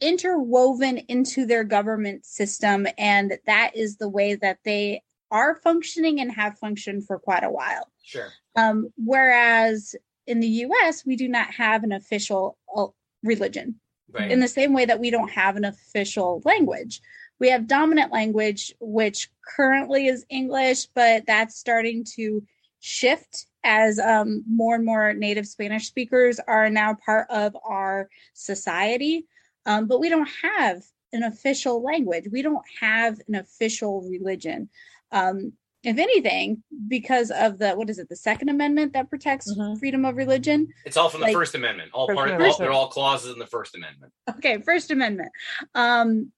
interwoven 0.00 0.98
into 1.08 1.46
their 1.46 1.64
government 1.64 2.26
system 2.26 2.86
and 2.98 3.38
that 3.46 3.74
is 3.74 3.96
the 3.96 4.08
way 4.08 4.34
that 4.34 4.58
they 4.64 5.02
are 5.30 5.56
functioning 5.56 6.20
and 6.20 6.32
have 6.32 6.58
functioned 6.58 7.06
for 7.06 7.18
quite 7.18 7.44
a 7.44 7.50
while. 7.50 7.88
Sure. 8.02 8.28
Um, 8.56 8.90
whereas 8.96 9.94
in 10.26 10.40
the 10.40 10.48
US, 10.66 11.04
we 11.04 11.16
do 11.16 11.28
not 11.28 11.52
have 11.54 11.84
an 11.84 11.92
official 11.92 12.56
uh, 12.74 12.86
religion 13.22 13.80
Right. 14.12 14.30
in 14.30 14.40
the 14.40 14.48
same 14.48 14.72
way 14.72 14.84
that 14.86 14.98
we 14.98 15.10
don't 15.10 15.30
have 15.30 15.56
an 15.56 15.64
official 15.64 16.42
language. 16.44 17.00
We 17.38 17.50
have 17.50 17.68
dominant 17.68 18.12
language, 18.12 18.74
which 18.80 19.30
currently 19.56 20.08
is 20.08 20.26
English, 20.28 20.86
but 20.94 21.26
that's 21.26 21.56
starting 21.56 22.04
to 22.16 22.42
shift 22.80 23.46
as 23.62 23.98
um, 23.98 24.42
more 24.48 24.74
and 24.74 24.84
more 24.84 25.12
native 25.12 25.46
Spanish 25.46 25.86
speakers 25.86 26.40
are 26.40 26.70
now 26.70 26.94
part 26.94 27.28
of 27.30 27.56
our 27.64 28.08
society. 28.34 29.26
Um, 29.66 29.86
but 29.86 30.00
we 30.00 30.08
don't 30.08 30.28
have 30.42 30.82
an 31.12 31.22
official 31.22 31.82
language, 31.82 32.26
we 32.30 32.42
don't 32.42 32.64
have 32.80 33.20
an 33.28 33.34
official 33.34 34.02
religion. 34.02 34.68
Um, 35.12 35.52
if 35.82 35.96
anything, 35.98 36.62
because 36.88 37.30
of 37.30 37.58
the 37.58 37.72
what 37.72 37.88
is 37.88 37.98
it, 37.98 38.08
the 38.10 38.16
Second 38.16 38.50
Amendment 38.50 38.92
that 38.92 39.08
protects 39.08 39.50
Mhm. 39.56 39.78
freedom 39.78 40.04
of 40.04 40.16
religion, 40.16 40.68
it's 40.84 40.96
all 40.98 41.08
from 41.08 41.20
the 41.20 41.28
like- 41.28 41.34
First 41.34 41.54
Amendment. 41.54 41.90
All 41.94 42.06
part. 42.06 42.28
Amendment. 42.28 42.52
All, 42.52 42.58
they're 42.58 42.70
all 42.72 42.88
clauses 42.88 43.32
in 43.32 43.38
the 43.38 43.46
First 43.46 43.74
Amendment. 43.74 44.12
okay 44.28 44.58
first 44.60 44.90
amendment 44.90 45.32
um 45.74 46.30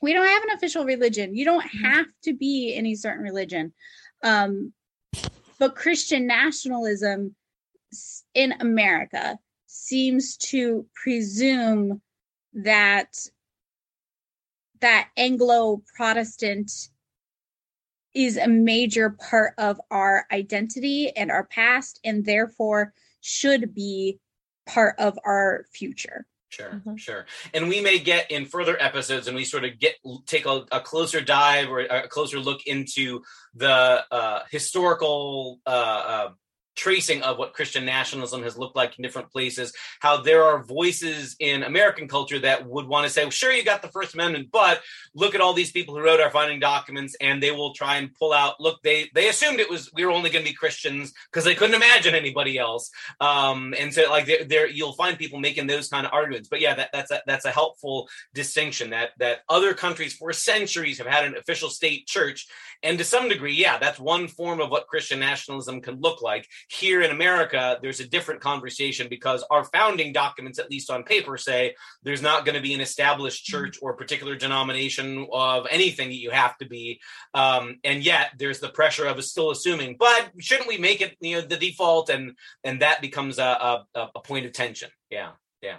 we 0.00 0.12
don't 0.14 0.26
have 0.26 0.42
an 0.44 0.50
official 0.50 0.84
religion 0.84 1.34
you 1.34 1.44
don't 1.44 1.66
have 1.82 2.06
to 2.22 2.32
be 2.32 2.72
any 2.74 2.94
certain 2.94 3.22
religion 3.22 3.72
um 4.22 4.72
but 5.58 5.74
christian 5.74 6.26
nationalism 6.26 7.34
in 8.34 8.52
america 8.60 9.38
seems 9.66 10.36
to 10.36 10.86
presume 11.02 12.00
that 12.54 13.12
that 14.80 15.08
anglo 15.16 15.82
protestant 15.96 16.70
is 18.14 18.36
a 18.36 18.48
major 18.48 19.10
part 19.10 19.54
of 19.58 19.80
our 19.90 20.26
identity 20.32 21.14
and 21.16 21.30
our 21.30 21.44
past 21.44 22.00
and 22.04 22.24
therefore 22.24 22.92
should 23.20 23.74
be 23.74 24.18
part 24.66 24.98
of 24.98 25.18
our 25.24 25.64
future 25.72 26.26
Sure, 26.50 26.82
Mhm. 26.86 26.98
sure. 26.98 27.26
And 27.52 27.68
we 27.68 27.80
may 27.82 27.98
get 27.98 28.30
in 28.30 28.46
further 28.46 28.80
episodes 28.80 29.26
and 29.28 29.36
we 29.36 29.44
sort 29.44 29.64
of 29.64 29.78
get 29.78 29.96
take 30.24 30.46
a, 30.46 30.64
a 30.72 30.80
closer 30.80 31.20
dive 31.20 31.68
or 31.68 31.80
a 31.80 32.08
closer 32.08 32.40
look 32.40 32.66
into 32.66 33.22
the 33.54 34.04
uh, 34.10 34.44
historical 34.50 35.60
uh, 35.66 35.68
uh, 35.68 36.30
tracing 36.78 37.22
of 37.22 37.36
what 37.36 37.52
Christian 37.52 37.84
nationalism 37.84 38.42
has 38.44 38.56
looked 38.56 38.76
like 38.76 38.96
in 38.96 39.02
different 39.02 39.30
places, 39.30 39.72
how 40.00 40.22
there 40.22 40.44
are 40.44 40.62
voices 40.62 41.36
in 41.40 41.64
American 41.64 42.08
culture 42.08 42.38
that 42.38 42.66
would 42.66 42.86
want 42.86 43.04
to 43.04 43.12
say, 43.12 43.24
well, 43.24 43.30
sure, 43.30 43.52
you 43.52 43.64
got 43.64 43.82
the 43.82 43.88
First 43.88 44.14
Amendment, 44.14 44.48
but 44.52 44.80
look 45.14 45.34
at 45.34 45.40
all 45.40 45.52
these 45.52 45.72
people 45.72 45.94
who 45.94 46.02
wrote 46.02 46.20
our 46.20 46.30
founding 46.30 46.60
documents 46.60 47.16
and 47.20 47.42
they 47.42 47.50
will 47.50 47.74
try 47.74 47.96
and 47.96 48.14
pull 48.14 48.32
out, 48.32 48.60
look, 48.60 48.80
they 48.82 49.10
they 49.14 49.28
assumed 49.28 49.58
it 49.58 49.68
was 49.68 49.90
we 49.94 50.04
were 50.04 50.12
only 50.12 50.30
going 50.30 50.44
to 50.44 50.50
be 50.50 50.54
Christians 50.56 51.12
because 51.30 51.44
they 51.44 51.54
couldn't 51.54 51.74
imagine 51.74 52.14
anybody 52.14 52.58
else. 52.58 52.90
Um, 53.20 53.74
and 53.78 53.92
so 53.92 54.08
like 54.08 54.30
there, 54.48 54.68
you'll 54.68 54.92
find 54.92 55.18
people 55.18 55.40
making 55.40 55.66
those 55.66 55.88
kind 55.88 56.06
of 56.06 56.12
arguments. 56.12 56.48
But 56.48 56.60
yeah, 56.60 56.74
that, 56.74 56.90
that's 56.92 57.10
a 57.10 57.20
that's 57.26 57.44
a 57.44 57.50
helpful 57.50 58.08
distinction 58.34 58.90
that 58.90 59.10
that 59.18 59.40
other 59.48 59.74
countries 59.74 60.14
for 60.14 60.32
centuries 60.32 60.98
have 60.98 61.06
had 61.06 61.24
an 61.24 61.36
official 61.36 61.70
state 61.70 62.06
church. 62.06 62.46
And 62.82 62.96
to 62.98 63.04
some 63.04 63.28
degree, 63.28 63.54
yeah, 63.54 63.78
that's 63.78 63.98
one 63.98 64.28
form 64.28 64.60
of 64.60 64.70
what 64.70 64.86
Christian 64.86 65.18
nationalism 65.18 65.80
can 65.80 66.00
look 66.00 66.22
like 66.22 66.46
here 66.68 67.00
in 67.00 67.10
America, 67.10 67.78
there's 67.80 68.00
a 68.00 68.06
different 68.06 68.42
conversation 68.42 69.08
because 69.08 69.42
our 69.50 69.64
founding 69.64 70.12
documents, 70.12 70.58
at 70.58 70.70
least 70.70 70.90
on 70.90 71.02
paper, 71.02 71.38
say 71.38 71.74
there's 72.02 72.20
not 72.20 72.44
going 72.44 72.54
to 72.54 72.60
be 72.60 72.74
an 72.74 72.80
established 72.80 73.44
church 73.44 73.78
or 73.80 73.94
particular 73.94 74.36
denomination 74.36 75.26
of 75.32 75.66
anything 75.70 76.08
that 76.08 76.16
you 76.16 76.30
have 76.30 76.56
to 76.58 76.66
be. 76.66 77.00
Um, 77.32 77.78
and 77.84 78.04
yet 78.04 78.32
there's 78.38 78.60
the 78.60 78.68
pressure 78.68 79.06
of 79.06 79.16
us 79.16 79.30
still 79.30 79.50
assuming, 79.50 79.96
but 79.98 80.30
shouldn't 80.38 80.68
we 80.68 80.76
make 80.76 81.00
it 81.00 81.16
you 81.20 81.36
know 81.36 81.40
the 81.40 81.56
default? 81.56 82.10
And 82.10 82.36
and 82.64 82.82
that 82.82 83.00
becomes 83.00 83.38
a, 83.38 83.86
a, 83.94 84.10
a 84.14 84.20
point 84.20 84.44
of 84.44 84.52
tension. 84.52 84.90
Yeah, 85.10 85.30
yeah. 85.62 85.76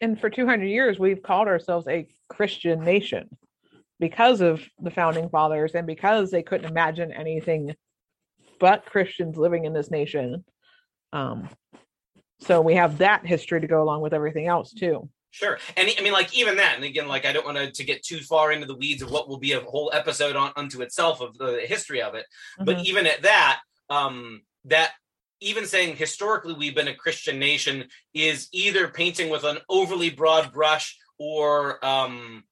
And 0.00 0.20
for 0.20 0.28
200 0.28 0.66
years, 0.66 0.98
we've 0.98 1.22
called 1.22 1.48
ourselves 1.48 1.88
a 1.88 2.06
Christian 2.28 2.84
nation 2.84 3.30
because 3.98 4.40
of 4.40 4.62
the 4.78 4.90
founding 4.90 5.28
fathers 5.28 5.72
and 5.74 5.86
because 5.86 6.30
they 6.30 6.42
couldn't 6.42 6.70
imagine 6.70 7.12
anything 7.12 7.74
but 8.58 8.84
Christians 8.86 9.36
living 9.36 9.64
in 9.64 9.72
this 9.72 9.90
nation. 9.90 10.44
Um, 11.12 11.48
so 12.40 12.60
we 12.60 12.74
have 12.74 12.98
that 12.98 13.26
history 13.26 13.60
to 13.60 13.66
go 13.66 13.82
along 13.82 14.00
with 14.00 14.14
everything 14.14 14.46
else 14.46 14.72
too. 14.72 15.08
Sure. 15.30 15.58
And 15.76 15.90
I 15.98 16.02
mean, 16.02 16.12
like, 16.12 16.34
even 16.36 16.56
that, 16.56 16.76
and 16.76 16.84
again, 16.84 17.06
like, 17.06 17.26
I 17.26 17.32
don't 17.32 17.44
want 17.44 17.58
to, 17.58 17.70
to 17.70 17.84
get 17.84 18.02
too 18.02 18.20
far 18.20 18.50
into 18.50 18.66
the 18.66 18.74
weeds 18.74 19.02
of 19.02 19.10
what 19.10 19.28
will 19.28 19.38
be 19.38 19.52
a 19.52 19.60
whole 19.60 19.90
episode 19.92 20.36
on 20.36 20.52
unto 20.56 20.80
itself 20.80 21.20
of 21.20 21.36
the 21.36 21.60
history 21.66 22.00
of 22.00 22.14
it. 22.14 22.24
But 22.58 22.78
Mhm. 22.78 22.84
even 22.84 23.06
at 23.06 23.22
that, 23.22 23.60
um, 23.90 24.42
that 24.64 24.92
even 25.40 25.66
saying 25.66 25.96
historically 25.96 26.54
we've 26.54 26.74
been 26.74 26.88
a 26.88 26.94
Christian 26.94 27.38
nation 27.38 27.88
is 28.14 28.48
either 28.52 28.88
painting 28.88 29.28
with 29.28 29.44
an 29.44 29.58
overly 29.68 30.10
broad 30.10 30.50
brush 30.52 30.98
or 31.18 31.84
um, 31.84 32.44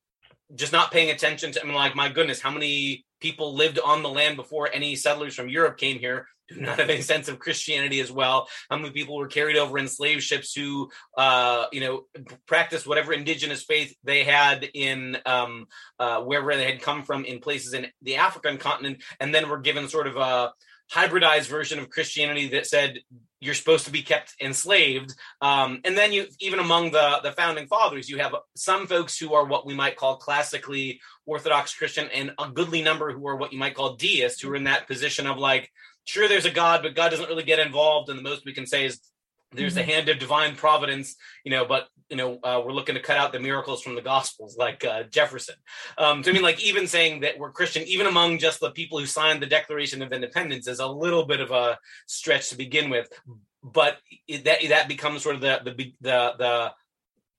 just 0.54 0.72
not 0.72 0.92
paying 0.92 1.10
attention 1.10 1.52
to. 1.52 1.62
I 1.62 1.64
mean, 1.64 1.74
like, 1.74 1.96
my 1.96 2.10
goodness, 2.10 2.40
how 2.40 2.50
many 2.50 3.05
people 3.20 3.54
lived 3.54 3.78
on 3.78 4.02
the 4.02 4.08
land 4.08 4.36
before 4.36 4.68
any 4.72 4.96
settlers 4.96 5.34
from 5.34 5.48
Europe 5.48 5.78
came 5.78 5.98
here? 5.98 6.26
Do 6.48 6.60
not 6.60 6.78
have 6.78 6.90
any 6.90 7.02
sense 7.02 7.28
of 7.28 7.40
Christianity 7.40 8.00
as 8.00 8.12
well. 8.12 8.48
How 8.70 8.76
many 8.76 8.90
people 8.90 9.16
were 9.16 9.26
carried 9.26 9.56
over 9.56 9.78
in 9.78 9.88
slave 9.88 10.22
ships 10.22 10.54
who, 10.54 10.90
uh, 11.16 11.66
you 11.72 11.80
know, 11.80 12.06
practiced 12.46 12.86
whatever 12.86 13.12
indigenous 13.12 13.64
faith 13.64 13.96
they 14.04 14.22
had 14.22 14.68
in 14.72 15.18
um, 15.26 15.66
uh, 15.98 16.20
wherever 16.22 16.54
they 16.54 16.70
had 16.70 16.82
come 16.82 17.02
from 17.02 17.24
in 17.24 17.40
places 17.40 17.74
in 17.74 17.88
the 18.02 18.16
African 18.16 18.58
continent, 18.58 19.02
and 19.18 19.34
then 19.34 19.48
were 19.48 19.58
given 19.58 19.88
sort 19.88 20.06
of 20.06 20.16
a 20.16 20.52
hybridized 20.92 21.48
version 21.48 21.80
of 21.80 21.90
Christianity 21.90 22.48
that 22.50 22.66
said 22.66 23.00
you're 23.40 23.54
supposed 23.54 23.84
to 23.84 23.92
be 23.92 24.02
kept 24.02 24.34
enslaved. 24.40 25.14
Um, 25.40 25.80
and 25.84 25.96
then 25.96 26.12
you, 26.12 26.26
even 26.40 26.58
among 26.58 26.90
the 26.90 27.20
the 27.22 27.32
founding 27.32 27.66
fathers, 27.66 28.08
you 28.08 28.18
have 28.18 28.34
some 28.54 28.86
folks 28.86 29.18
who 29.18 29.34
are 29.34 29.44
what 29.44 29.66
we 29.66 29.74
might 29.74 29.96
call 29.96 30.16
classically 30.16 31.00
Orthodox 31.26 31.74
Christian, 31.74 32.08
and 32.14 32.32
a 32.38 32.48
goodly 32.48 32.82
number 32.82 33.12
who 33.12 33.26
are 33.28 33.36
what 33.36 33.52
you 33.52 33.58
might 33.58 33.74
call 33.74 33.96
deists, 33.96 34.40
who 34.40 34.50
are 34.50 34.56
in 34.56 34.64
that 34.64 34.86
position 34.86 35.26
of 35.26 35.36
like, 35.36 35.70
sure, 36.04 36.28
there's 36.28 36.46
a 36.46 36.50
God, 36.50 36.82
but 36.82 36.94
God 36.94 37.10
doesn't 37.10 37.28
really 37.28 37.42
get 37.42 37.58
involved, 37.58 38.08
and 38.08 38.18
the 38.18 38.22
most 38.22 38.44
we 38.44 38.54
can 38.54 38.66
say 38.66 38.86
is 38.86 39.00
there's 39.52 39.74
the 39.74 39.82
hand 39.82 40.08
of 40.08 40.18
divine 40.18 40.56
providence, 40.56 41.16
you 41.44 41.50
know, 41.50 41.64
but 41.64 41.88
you 42.08 42.16
know, 42.16 42.38
uh, 42.42 42.62
we're 42.64 42.72
looking 42.72 42.94
to 42.94 43.00
cut 43.00 43.16
out 43.16 43.32
the 43.32 43.40
miracles 43.40 43.82
from 43.82 43.94
the 43.94 44.02
gospels, 44.02 44.56
like 44.58 44.84
uh, 44.84 45.04
Jefferson. 45.04 45.56
Um, 45.98 46.22
so 46.22 46.30
I 46.30 46.34
mean, 46.34 46.42
like 46.42 46.62
even 46.62 46.86
saying 46.86 47.20
that 47.20 47.38
we're 47.38 47.52
Christian, 47.52 47.82
even 47.84 48.06
among 48.06 48.38
just 48.38 48.60
the 48.60 48.70
people 48.70 48.98
who 48.98 49.06
signed 49.06 49.42
the 49.42 49.46
Declaration 49.46 50.02
of 50.02 50.12
Independence, 50.12 50.68
is 50.68 50.80
a 50.80 50.86
little 50.86 51.26
bit 51.26 51.40
of 51.40 51.50
a 51.50 51.78
stretch 52.06 52.50
to 52.50 52.56
begin 52.56 52.90
with. 52.90 53.08
But 53.62 53.98
it, 54.28 54.44
that 54.44 54.60
that 54.68 54.88
becomes 54.88 55.22
sort 55.22 55.36
of 55.36 55.40
the 55.40 55.60
the 55.64 55.92
the 56.00 56.34
the 56.38 56.72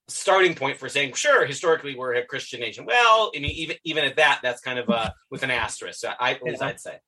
starting 0.08 0.54
point 0.54 0.78
for 0.78 0.88
saying, 0.88 1.12
sure, 1.14 1.46
historically 1.46 1.94
we're 1.94 2.14
a 2.14 2.24
Christian 2.24 2.60
nation. 2.60 2.84
Well, 2.84 3.30
I 3.34 3.40
mean, 3.40 3.50
even 3.52 3.76
even 3.84 4.04
at 4.04 4.16
that, 4.16 4.40
that's 4.42 4.60
kind 4.60 4.78
of 4.78 4.90
uh, 4.90 5.10
with 5.30 5.42
an 5.42 5.50
asterisk. 5.50 6.04
I, 6.04 6.38
as 6.46 6.60
I'd 6.60 6.80
say. 6.80 6.98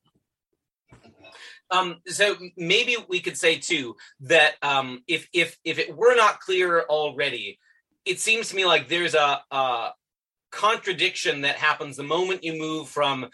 Um, 1.71 2.01
so 2.07 2.35
maybe 2.57 2.97
we 3.07 3.21
could 3.21 3.37
say 3.37 3.57
too 3.57 3.95
that 4.21 4.55
um, 4.61 5.03
if 5.07 5.27
if 5.33 5.57
if 5.63 5.79
it 5.79 5.95
were 5.95 6.15
not 6.15 6.41
clear 6.41 6.81
already, 6.81 7.59
it 8.05 8.19
seems 8.19 8.49
to 8.49 8.55
me 8.55 8.65
like 8.65 8.89
there's 8.89 9.15
a, 9.15 9.41
a 9.51 9.91
contradiction 10.51 11.41
that 11.41 11.55
happens 11.55 11.95
the 11.95 12.03
moment 12.03 12.43
you 12.43 12.53
move 12.59 12.89
from 12.89 13.29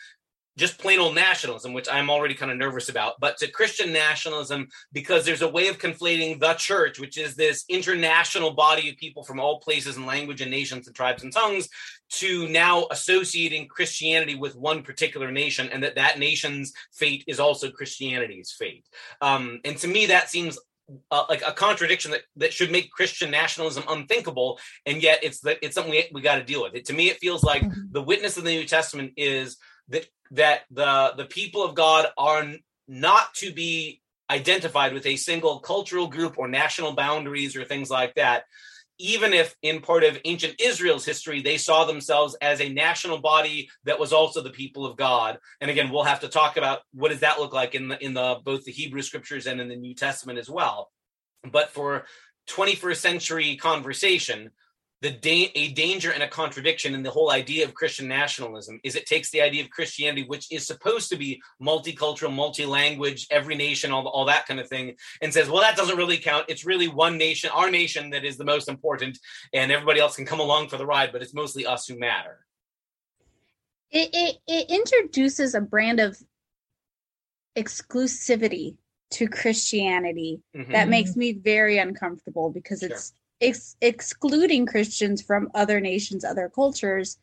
just 0.58 0.80
plain 0.80 1.00
old 1.00 1.16
nationalism, 1.16 1.72
which 1.72 1.88
I'm 1.90 2.10
already 2.10 2.34
kind 2.34 2.52
of 2.52 2.58
nervous 2.58 2.90
about, 2.90 3.14
but 3.20 3.38
to 3.38 3.48
Christian 3.52 3.94
nationalism 3.94 4.68
because 4.92 5.24
there's 5.24 5.44
a 5.44 5.50
way 5.50 5.68
of 5.68 5.78
conflating 5.78 6.40
the 6.40 6.54
church, 6.56 7.00
which 7.00 7.18
is 7.18 7.36
this 7.36 7.64
international 7.70 8.52
body 8.54 8.90
of 8.90 8.98
people 8.98 9.24
from 9.24 9.40
all 9.40 9.60
places 9.60 9.98
and 9.98 10.06
language 10.06 10.42
and 10.42 10.52
nations 10.52 10.88
and 10.88 10.96
tribes 10.96 11.24
and 11.24 11.32
tongues, 11.32 11.70
to 12.10 12.48
now 12.50 12.88
associating 12.92 13.68
Christianity 13.68 14.36
with 14.36 14.56
one 14.56 14.82
particular 14.82 15.32
nation, 15.32 15.70
and 15.72 15.84
that 15.84 15.96
that 15.96 16.20
nation's 16.20 16.74
fate 16.94 17.24
is 17.28 17.40
also 17.40 17.70
Christianity's 17.70 18.52
fate. 18.58 18.86
Um, 19.22 19.60
and 19.64 19.78
to 19.78 19.88
me, 19.88 20.08
that 20.08 20.30
seems 20.30 20.58
uh, 21.12 21.26
like 21.30 21.44
a 21.46 21.52
contradiction 21.52 22.12
that, 22.12 22.22
that 22.38 22.54
should 22.54 22.72
make 22.72 22.90
Christian 22.92 23.30
nationalism 23.30 23.84
unthinkable, 23.90 24.58
and 24.86 25.04
yet 25.04 25.20
it's 25.22 25.42
the, 25.42 25.64
it's 25.64 25.76
something 25.76 25.92
we, 25.92 26.08
we 26.14 26.22
got 26.22 26.36
to 26.38 26.44
deal 26.44 26.64
with. 26.64 26.76
It 26.76 26.86
to 26.86 26.94
me, 26.94 27.10
it 27.10 27.18
feels 27.20 27.44
like 27.44 27.62
Mhm. 27.62 27.92
the 27.92 28.02
witness 28.02 28.38
of 28.38 28.46
the 28.46 28.56
New 28.56 28.66
Testament 28.66 29.12
is 29.18 29.58
that 29.90 30.06
that 30.32 30.62
the 30.72 31.14
the 31.18 31.26
people 31.26 31.64
of 31.64 31.76
God 31.76 32.08
are 32.18 32.46
not 32.88 33.34
to 33.36 33.52
be 33.52 34.02
identified 34.30 34.94
with 34.94 35.06
a 35.06 35.16
single 35.16 35.60
cultural 35.60 36.08
group 36.08 36.38
or 36.38 36.48
national 36.48 36.94
boundaries 36.94 37.56
or 37.56 37.64
things 37.64 37.90
like 37.90 38.16
that. 38.16 38.44
Even 39.00 39.32
if 39.32 39.56
in 39.62 39.80
part 39.80 40.04
of 40.04 40.18
ancient 40.26 40.60
Israel's 40.60 41.06
history, 41.06 41.42
they 41.42 41.58
saw 41.58 41.86
themselves 41.86 42.36
as 42.42 42.60
a 42.60 42.70
national 42.70 43.20
body 43.20 43.70
that 43.84 44.00
was 44.00 44.12
also 44.12 44.42
the 44.42 44.50
people 44.50 44.88
of 44.88 44.98
God. 44.98 45.38
And 45.62 45.70
again, 45.70 45.92
we'll 45.92 46.04
have 46.04 46.22
to 46.22 46.28
talk 46.28 46.58
about 46.58 46.80
what 46.94 47.10
does 47.10 47.20
that 47.20 47.40
look 47.40 47.54
like 47.54 47.76
in 47.76 47.90
the 47.90 48.04
in 48.04 48.14
the 48.14 48.40
both 48.44 48.64
the 48.64 48.72
Hebrew 48.72 49.04
scriptures 49.04 49.46
and 49.46 49.62
in 49.62 49.70
the 49.70 49.76
New 49.76 49.94
Testament 49.94 50.40
as 50.40 50.50
well. 50.50 50.92
But 51.50 51.70
for 51.70 52.06
21st 52.50 52.98
century 52.98 53.56
conversation, 53.56 54.52
the 55.02 55.12
da- 55.12 55.52
a 55.54 55.70
danger 55.74 56.12
and 56.12 56.24
a 56.24 56.28
contradiction 56.28 56.96
in 56.96 57.04
the 57.04 57.12
whole 57.12 57.30
idea 57.32 57.64
of 57.64 57.76
Christian 57.76 58.08
nationalism 58.08 58.80
is 58.84 58.96
it 58.96 59.06
takes 59.06 59.30
the 59.30 59.42
idea 59.42 59.64
of 59.64 59.70
Christianity, 59.70 60.24
which 60.24 60.52
is 60.52 60.66
supposed 60.66 61.10
to 61.10 61.16
be 61.16 61.40
multicultural, 61.62 62.34
multi-language, 62.34 63.28
every 63.30 63.54
nation, 63.56 63.92
all, 63.92 64.08
all 64.08 64.26
that 64.26 64.48
kind 64.48 64.60
of 64.60 64.68
thing, 64.68 64.96
and 65.22 65.32
says, 65.32 65.50
well, 65.50 65.62
that 65.62 65.78
doesn't 65.78 65.98
really 65.98 66.18
count. 66.18 66.46
It's 66.48 66.66
really 66.66 66.88
one 66.88 67.16
nation, 67.18 67.52
our 67.54 67.70
nation, 67.70 68.10
that 68.10 68.26
is 68.26 68.38
the 68.38 68.46
most 68.46 68.68
important, 68.68 69.20
and 69.54 69.72
everybody 69.72 70.00
else 70.00 70.16
can 70.16 70.26
come 70.26 70.40
along 70.40 70.70
for 70.70 70.78
the 70.78 70.86
ride, 70.86 71.12
but 71.12 71.22
it's 71.22 71.34
mostly 71.34 71.66
us 71.66 71.86
who 71.88 71.98
matter. 72.00 72.40
it, 73.90 74.10
it 74.14 74.38
it 74.48 74.70
introduces 74.70 75.56
a 75.56 75.62
brand 75.62 76.00
of 76.02 76.18
exclusivity 77.56 78.76
to 79.12 79.28
Christianity 79.28 80.42
Mhm. 80.56 80.72
that 80.74 80.90
makes 80.90 81.16
me 81.16 81.32
very 81.32 81.78
uncomfortable 81.78 82.50
because 82.50 82.82
Sure. 82.82 82.90
it's 82.90 83.14
ex- 83.42 83.76
excluding 83.82 84.66
Christians 84.66 85.22
from 85.22 85.50
other 85.54 85.80
nations, 85.80 86.24
other 86.24 86.52
cultures. 86.54 87.18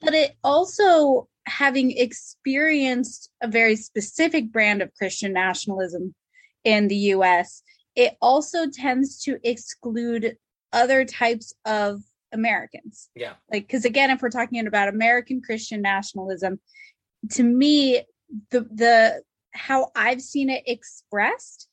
But 0.00 0.14
it 0.14 0.36
also, 0.42 1.28
having 1.46 1.96
experienced 1.96 3.30
a 3.42 3.48
very 3.48 3.76
specific 3.76 4.52
brand 4.52 4.82
of 4.82 4.94
Christian 4.94 5.32
nationalism 5.32 6.14
in 6.64 6.88
the 6.88 6.96
US, 6.96 7.62
it 7.96 8.16
also 8.20 8.66
tends 8.68 9.22
to 9.24 9.38
exclude 9.42 10.36
other 10.72 11.04
types 11.04 11.52
of 11.64 12.00
Americans. 12.32 13.10
Yeah. 13.14 13.34
Like, 13.52 13.66
because 13.66 13.84
again, 13.84 14.10
if 14.10 14.22
we're 14.22 14.30
talking 14.30 14.66
about 14.66 14.88
American 14.88 15.42
Christian 15.42 15.82
nationalism, 15.82 16.60
to 17.32 17.42
me, 17.42 18.02
the 18.50 18.60
the 18.72 19.22
how 19.52 19.90
I've 19.96 20.22
seen 20.22 20.48
it 20.48 20.62
expressed 20.66 21.68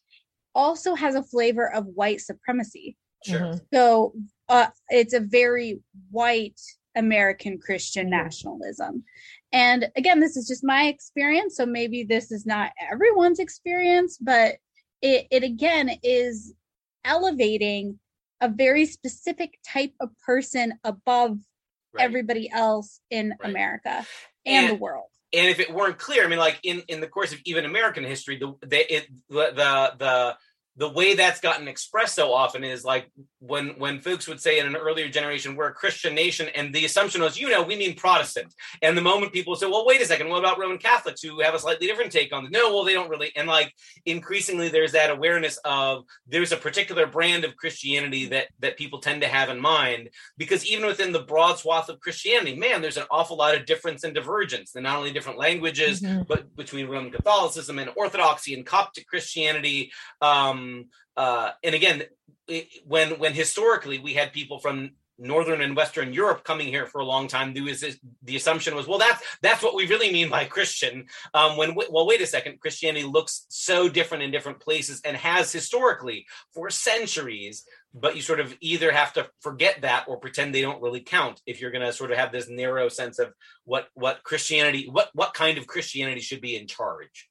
also 0.56 0.95
has 0.95 1.15
a 1.15 1.23
flavor 1.23 1.71
of 1.71 1.86
white 1.86 2.21
supremacy. 2.21 2.97
Sure. 3.27 3.39
Mhm. 3.39 3.61
So 3.73 4.13
uh, 4.49 4.67
it's 4.89 5.13
a 5.13 5.19
very 5.19 5.79
white 6.11 6.59
American 6.95 7.59
Christian 7.59 8.09
nationalism. 8.09 9.03
And 9.51 9.89
again, 9.95 10.19
this 10.19 10.35
is 10.37 10.47
just 10.47 10.63
my 10.63 10.85
experience. 10.87 11.55
So 11.55 11.65
maybe 11.65 12.03
this 12.03 12.31
is 12.31 12.45
not 12.45 12.71
everyone's 12.91 13.39
experience, 13.39 14.17
but 14.19 14.55
it, 15.01 15.27
it 15.31 15.43
again 15.43 15.91
is 16.03 16.53
elevating 17.05 17.99
a 18.41 18.49
very 18.49 18.85
specific 18.85 19.57
type 19.67 19.93
of 19.99 20.09
person 20.25 20.73
above 20.83 21.37
Right. 21.93 22.03
everybody 22.03 22.49
else 22.51 22.99
in 23.09 23.33
Right. 23.39 23.49
America 23.49 24.05
and, 24.45 24.69
the 24.69 24.75
world. 24.75 25.09
and 25.33 25.47
if 25.47 25.59
it 25.59 25.73
weren't 25.73 25.97
clear, 25.97 26.23
I 26.25 26.27
mean, 26.27 26.37
like 26.37 26.59
in 26.63 26.81
in 26.89 26.99
the 26.99 27.07
course 27.07 27.31
of 27.31 27.39
even 27.45 27.63
American 27.65 28.03
history, 28.03 28.37
the 28.37 28.53
the 28.61 28.93
it, 28.93 29.07
the, 29.29 29.51
the 29.55 29.93
the 29.97 30.37
the 30.77 30.89
way 30.89 31.15
that's 31.15 31.41
gotten 31.41 31.67
expressed 31.67 32.13
so 32.13 32.31
often 32.31 32.63
is 32.63 32.85
like 32.85 33.09
when 33.39 33.69
when 33.79 33.99
folks 33.99 34.27
would 34.27 34.39
say 34.39 34.59
in 34.59 34.67
an 34.67 34.75
earlier 34.75 35.09
generation 35.09 35.55
we're 35.55 35.69
a 35.69 35.73
Christian 35.73 36.13
nation, 36.13 36.49
and 36.55 36.73
the 36.73 36.85
assumption 36.85 37.21
was, 37.21 37.39
you 37.39 37.49
know, 37.49 37.63
we 37.63 37.75
mean 37.75 37.95
Protestant. 37.95 38.53
And 38.83 38.95
the 38.95 39.01
moment 39.01 39.33
people 39.33 39.55
say, 39.55 39.65
well, 39.65 39.87
wait 39.87 40.01
a 40.01 40.05
second, 40.05 40.29
what 40.29 40.37
about 40.37 40.59
Roman 40.59 40.77
Catholics 40.77 41.21
who 41.23 41.39
have 41.41 41.55
a 41.55 41.59
slightly 41.59 41.87
different 41.87 42.11
take 42.11 42.31
on 42.31 42.45
it? 42.45 42.51
No, 42.51 42.73
well, 42.73 42.83
they 42.83 42.93
don't 42.93 43.09
really. 43.09 43.31
And 43.35 43.47
like 43.47 43.73
increasingly, 44.05 44.69
there's 44.69 44.91
that 44.91 45.09
awareness 45.09 45.57
of 45.65 46.03
there's 46.27 46.51
a 46.51 46.57
particular 46.57 47.07
brand 47.07 47.43
of 47.43 47.55
Christianity 47.55 48.27
that 48.27 48.47
that 48.59 48.77
people 48.77 48.99
tend 48.99 49.21
to 49.21 49.27
have 49.27 49.49
in 49.49 49.59
mind 49.59 50.09
because 50.37 50.63
even 50.65 50.85
within 50.85 51.11
the 51.11 51.23
broad 51.23 51.57
swath 51.57 51.89
of 51.89 51.99
Christianity, 52.01 52.55
man, 52.55 52.83
there's 52.83 52.97
an 52.97 53.05
awful 53.09 53.37
lot 53.37 53.55
of 53.55 53.65
difference 53.65 54.03
and 54.03 54.13
divergence. 54.13 54.75
And 54.75 54.83
not 54.83 54.97
only 54.97 55.11
different 55.11 55.39
languages, 55.39 56.01
Mhm. 56.01 56.27
but 56.27 56.55
between 56.55 56.87
Roman 56.87 57.11
Catholicism 57.11 57.79
and 57.79 57.89
Orthodoxy 57.95 58.53
and 58.53 58.63
Coptic 58.63 59.07
Christianity. 59.07 59.91
Um, 60.21 60.66
uh, 61.15 61.51
and 61.63 61.75
again, 61.75 62.03
it, 62.47 62.67
when 62.86 63.19
when 63.19 63.34
historically 63.34 63.99
we 63.99 64.13
had 64.13 64.34
people 64.34 64.60
from 64.60 64.91
northern 65.19 65.62
and 65.62 65.75
western 65.75 66.13
Europe 66.13 66.43
coming 66.43 66.67
here 66.67 66.86
for 66.86 67.01
a 67.01 67.06
long 67.06 67.27
time, 67.27 67.53
this, 67.53 67.97
the 68.23 68.36
assumption 68.36 68.75
was, 68.75 68.88
well, 68.88 68.99
that's 68.99 69.23
that's 69.41 69.63
what 69.63 69.75
we 69.75 69.88
really 69.88 70.12
mean 70.12 70.30
by 70.30 70.45
Christian. 70.45 71.08
Um, 71.34 71.58
when 71.58 71.75
well, 71.75 72.08
wait 72.08 72.21
a 72.21 72.27
second, 72.27 72.60
Christianity 72.60 73.06
looks 73.06 73.45
so 73.49 73.89
different 73.89 74.23
in 74.23 74.32
different 74.32 74.60
places 74.60 75.01
and 75.03 75.17
has 75.17 75.51
historically 75.51 76.25
for 76.53 76.69
centuries. 76.69 77.65
But 77.93 78.15
you 78.15 78.21
sort 78.21 78.39
of 78.39 78.56
either 78.62 78.91
have 78.91 79.13
to 79.13 79.27
forget 79.41 79.82
that 79.82 80.06
or 80.08 80.19
pretend 80.19 80.53
they 80.53 80.62
don't 80.62 80.84
really 80.84 80.99
count 80.99 81.41
if 81.47 81.60
you're 81.60 81.71
going 81.71 81.86
to 81.86 81.93
sort 81.93 82.12
of 82.12 82.17
have 82.17 82.32
this 82.32 82.47
narrow 82.47 82.89
sense 82.89 83.17
of 83.17 83.34
what 83.65 83.88
what 83.95 84.23
Christianity, 84.23 84.88
what 84.91 85.10
what 85.13 85.34
kind 85.34 85.58
of 85.58 85.65
Christianity 85.65 86.21
should 86.21 86.41
be 86.41 86.56
in 86.56 86.67
charge. 86.67 87.27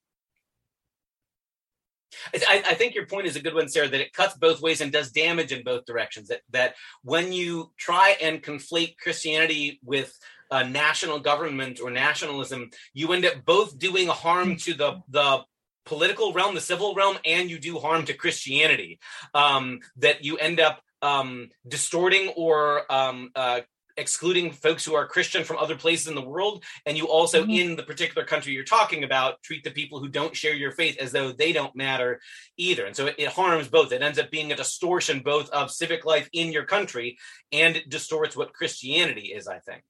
I, 2.35 2.63
I 2.67 2.75
think 2.75 2.95
your 2.95 3.07
point 3.07 3.27
is 3.27 3.37
a 3.37 3.41
good 3.41 3.55
one, 3.55 3.69
Sarah. 3.69 3.89
That 3.89 4.01
it 4.01 4.13
cuts 4.13 4.37
both 4.37 4.61
ways 4.61 4.81
and 4.81 4.93
does 4.93 5.11
damage 5.11 5.53
in 5.53 5.63
both 5.65 5.85
directions. 5.85 6.29
That 6.29 6.41
that 6.51 6.75
when 7.03 7.33
you 7.33 7.73
try 7.77 8.17
and 8.23 8.43
conflate 8.43 8.99
Christianity 8.99 9.81
with 9.85 10.17
a 10.51 10.69
national 10.69 11.19
government 11.21 11.81
or 11.81 11.91
nationalism, 11.91 12.71
you 12.95 13.13
end 13.13 13.25
up 13.25 13.45
both 13.45 13.79
doing 13.79 14.09
harm 14.09 14.57
to 14.57 14.75
the 14.75 15.03
the 15.09 15.45
political 15.85 16.33
realm, 16.33 16.55
the 16.55 16.61
civil 16.61 16.95
realm, 16.95 17.17
and 17.25 17.49
you 17.49 17.59
do 17.59 17.79
harm 17.79 18.05
to 18.05 18.15
Christianity. 18.15 18.99
Um, 19.35 19.81
that 19.97 20.25
you 20.25 20.37
end 20.37 20.61
up 20.61 20.81
um, 21.03 21.51
distorting 21.67 22.33
or 22.37 22.91
um, 22.93 23.31
uh, 23.35 23.61
excluding 23.97 24.53
folks 24.53 24.85
who 24.85 24.95
are 24.95 25.07
Christian 25.07 25.43
from 25.45 25.57
other 25.59 25.77
places 25.77 26.07
in 26.09 26.15
the 26.15 26.21
world, 26.23 26.65
and 26.85 26.97
you 26.97 27.09
also, 27.09 27.45
Mhm. 27.45 27.59
in 27.59 27.77
the 27.77 27.83
particular 27.83 28.25
country 28.27 28.53
you're 28.53 28.65
talking 28.65 29.05
about, 29.05 29.43
treat 29.43 29.65
the 29.65 29.71
people 29.71 30.01
who 30.01 30.09
don't 30.09 30.37
share 30.37 30.55
your 30.55 30.73
faith 30.73 30.97
as 30.99 31.13
though 31.13 31.33
they 31.33 31.53
don't 31.53 31.75
matter 31.75 32.21
either. 32.57 32.85
And 32.87 32.95
so 32.97 33.07
it, 33.07 33.15
it 33.19 33.29
harms 33.29 33.69
both. 33.69 33.93
It 33.93 34.03
ends 34.03 34.19
up 34.19 34.31
being 34.31 34.53
a 34.53 34.57
distortion 34.57 35.21
both 35.21 35.49
of 35.51 35.71
civic 35.71 36.05
life 36.05 36.29
in 36.33 36.53
your 36.53 36.65
country 36.65 37.19
and 37.53 37.77
it 37.77 37.89
distorts 37.89 38.37
what 38.37 38.53
Christianity 38.53 39.33
is. 39.33 39.49
I 39.49 39.59
think. 39.61 39.83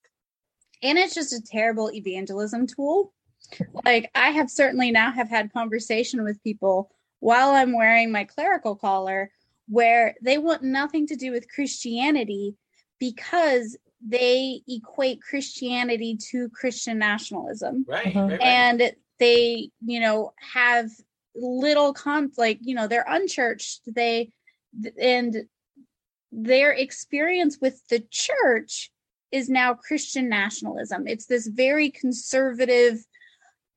and 0.83 0.99
it's 0.99 1.15
just 1.15 1.33
a 1.33 1.41
terrible 1.41 1.91
evangelism 1.91 2.67
tool 2.67 3.13
like 3.85 4.11
i 4.15 4.29
have 4.31 4.51
certainly 4.51 4.91
now 4.91 5.11
have 5.11 5.29
had 5.31 5.53
conversation 5.53 6.23
with 6.23 6.43
people 6.43 6.91
while 7.21 7.51
i'm 7.51 7.73
wearing 7.73 8.13
my 8.13 8.25
clerical 8.25 8.77
collar 8.77 9.31
where 9.69 10.15
they 10.23 10.37
want 10.37 10.63
nothing 10.63 11.07
to 11.07 11.17
do 11.17 11.31
with 11.33 11.49
christianity 11.51 12.57
because 12.99 13.77
they 14.05 14.61
equate 14.69 15.21
christianity 15.23 16.17
to 16.17 16.49
christian 16.51 16.99
nationalism 16.99 17.85
Right. 17.89 18.07
Mhm. 18.15 18.15
right, 18.15 18.31
right. 18.31 18.43
and 18.43 18.93
they 19.19 19.71
you 19.85 20.01
know 20.01 20.33
have 20.53 20.91
little 21.35 21.93
con 21.93 22.31
like 22.37 22.59
you 22.63 22.75
know 22.75 22.87
they're 22.87 23.07
unchurched 23.09 23.83
they 23.95 24.31
and 25.01 25.47
their 26.33 26.73
experience 26.73 27.59
with 27.61 27.87
the 27.89 28.05
church 28.11 28.91
is 29.33 29.49
now 29.49 29.75
christian 29.75 30.29
nationalism 30.29 31.07
it's 31.07 31.27
this 31.27 31.47
very 31.47 31.91
conservative 31.91 32.99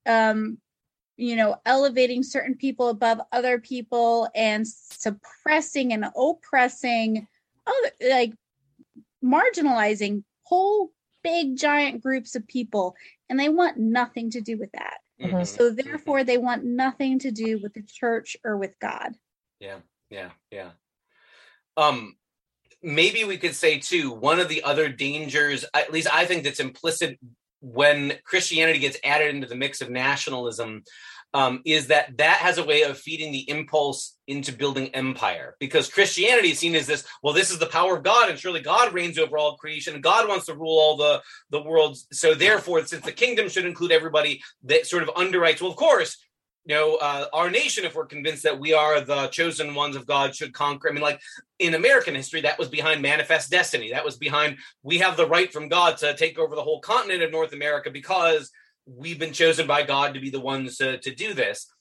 um 0.05 0.57
you 1.17 1.35
know 1.35 1.55
elevating 1.65 2.23
certain 2.23 2.55
people 2.55 2.89
above 2.89 3.19
other 3.31 3.59
people 3.59 4.29
and 4.35 4.65
suppressing 4.67 5.91
and 5.93 6.05
oppressing 6.15 7.27
other 7.67 7.91
like 8.09 8.33
marginalizing 9.23 10.23
whole 10.43 10.91
big 11.23 11.57
giant 11.57 12.01
groups 12.01 12.35
of 12.35 12.47
people 12.47 12.95
and 13.29 13.39
they 13.39 13.49
want 13.49 13.77
nothing 13.77 14.29
to 14.31 14.41
do 14.41 14.57
with 14.57 14.71
that 14.71 14.99
Mhm. 15.19 15.45
so 15.45 15.69
therefore 15.69 16.23
they 16.23 16.37
want 16.37 16.63
nothing 16.63 17.19
to 17.19 17.31
do 17.31 17.59
with 17.61 17.73
the 17.73 17.83
church 17.83 18.37
or 18.43 18.57
with 18.57 18.79
god 18.79 19.15
Yeah, 19.59 19.79
yeah, 20.09 20.31
yeah. 20.51 20.71
Um, 21.75 22.15
maybe 22.81 23.23
we 23.25 23.37
could 23.37 23.55
say 23.55 23.79
too. 23.79 24.11
One 24.11 24.39
of 24.39 24.47
the 24.47 24.63
other 24.63 24.89
dangers, 24.89 25.65
at 25.73 25.91
least 25.91 26.07
I 26.13 26.25
think, 26.25 26.43
that's 26.43 26.59
implicit 26.59 27.19
when 27.61 28.17
Christianity 28.23 28.79
gets 28.79 28.97
added 29.03 29.35
into 29.35 29.47
the 29.47 29.55
mix 29.55 29.81
of 29.81 29.89
nationalism, 29.89 30.83
um, 31.33 31.61
is 31.65 31.87
that 31.87 32.17
that 32.17 32.37
has 32.37 32.57
a 32.57 32.63
way 32.63 32.83
of 32.83 32.97
feeding 32.97 33.31
the 33.31 33.47
impulse 33.49 34.17
into 34.27 34.51
building 34.51 34.89
empire. 34.95 35.55
Because 35.59 35.89
Christianity 35.89 36.51
is 36.51 36.59
seen 36.59 36.75
as 36.75 36.87
this. 36.87 37.05
Well, 37.21 37.33
this 37.33 37.51
is 37.51 37.59
the 37.59 37.67
power 37.67 37.97
of 37.97 38.03
God, 38.03 38.29
and 38.29 38.39
surely 38.39 38.61
God 38.61 38.93
reigns 38.93 39.19
over 39.19 39.37
all 39.37 39.57
creation, 39.57 39.93
and 39.93 40.03
God 40.03 40.27
wants 40.27 40.47
to 40.47 40.55
rule 40.55 40.79
all 40.79 40.97
the 40.97 41.21
the 41.49 41.61
worlds. 41.61 42.07
So 42.11 42.33
therefore, 42.33 42.85
since 42.85 43.05
the 43.05 43.11
kingdom 43.11 43.49
should 43.49 43.65
include 43.65 43.91
everybody, 43.91 44.41
that 44.63 44.87
sort 44.87 45.03
of 45.03 45.09
underwrites. 45.09 45.61
Well, 45.61 45.71
of 45.71 45.77
course, 45.77 46.17
you 46.65 46.75
know, 46.75 46.97
uh, 46.97 47.25
our 47.33 47.49
nation, 47.49 47.85
if 47.85 47.95
we're 47.95 48.05
convinced 48.05 48.43
that 48.43 48.59
we 48.59 48.73
are 48.73 49.01
the 49.01 49.27
chosen 49.27 49.73
ones 49.73 49.95
of 49.95 50.05
God, 50.05 50.35
should 50.35 50.53
conquer. 50.53 50.89
I 50.89 50.93
mean, 50.93 51.01
like 51.01 51.21
in 51.59 51.73
American 51.73 52.15
history, 52.15 52.41
that 52.41 52.59
was 52.59 52.69
behind 52.69 53.01
manifest 53.01 53.49
destiny. 53.49 53.91
That 53.91 54.05
was 54.05 54.17
behind 54.17 54.57
we 54.83 54.97
have 54.99 55.15
the 55.15 55.27
right 55.27 55.51
from 55.51 55.69
God 55.69 55.97
to 55.97 56.15
take 56.15 56.39
over 56.39 56.55
the 56.55 56.63
whole 56.63 56.79
continent 56.79 57.23
of 57.23 57.31
North 57.31 57.53
America 57.53 57.91
because 57.91 58.51
we've 58.95 59.19
been 59.19 59.33
chosen 59.33 59.67
by 59.67 59.83
God 59.83 60.13
to 60.13 60.19
be 60.19 60.29
the 60.29 60.39
ones 60.39 60.77
to, 60.77 60.97
to 60.99 61.13
do 61.13 61.33
this. 61.33 61.71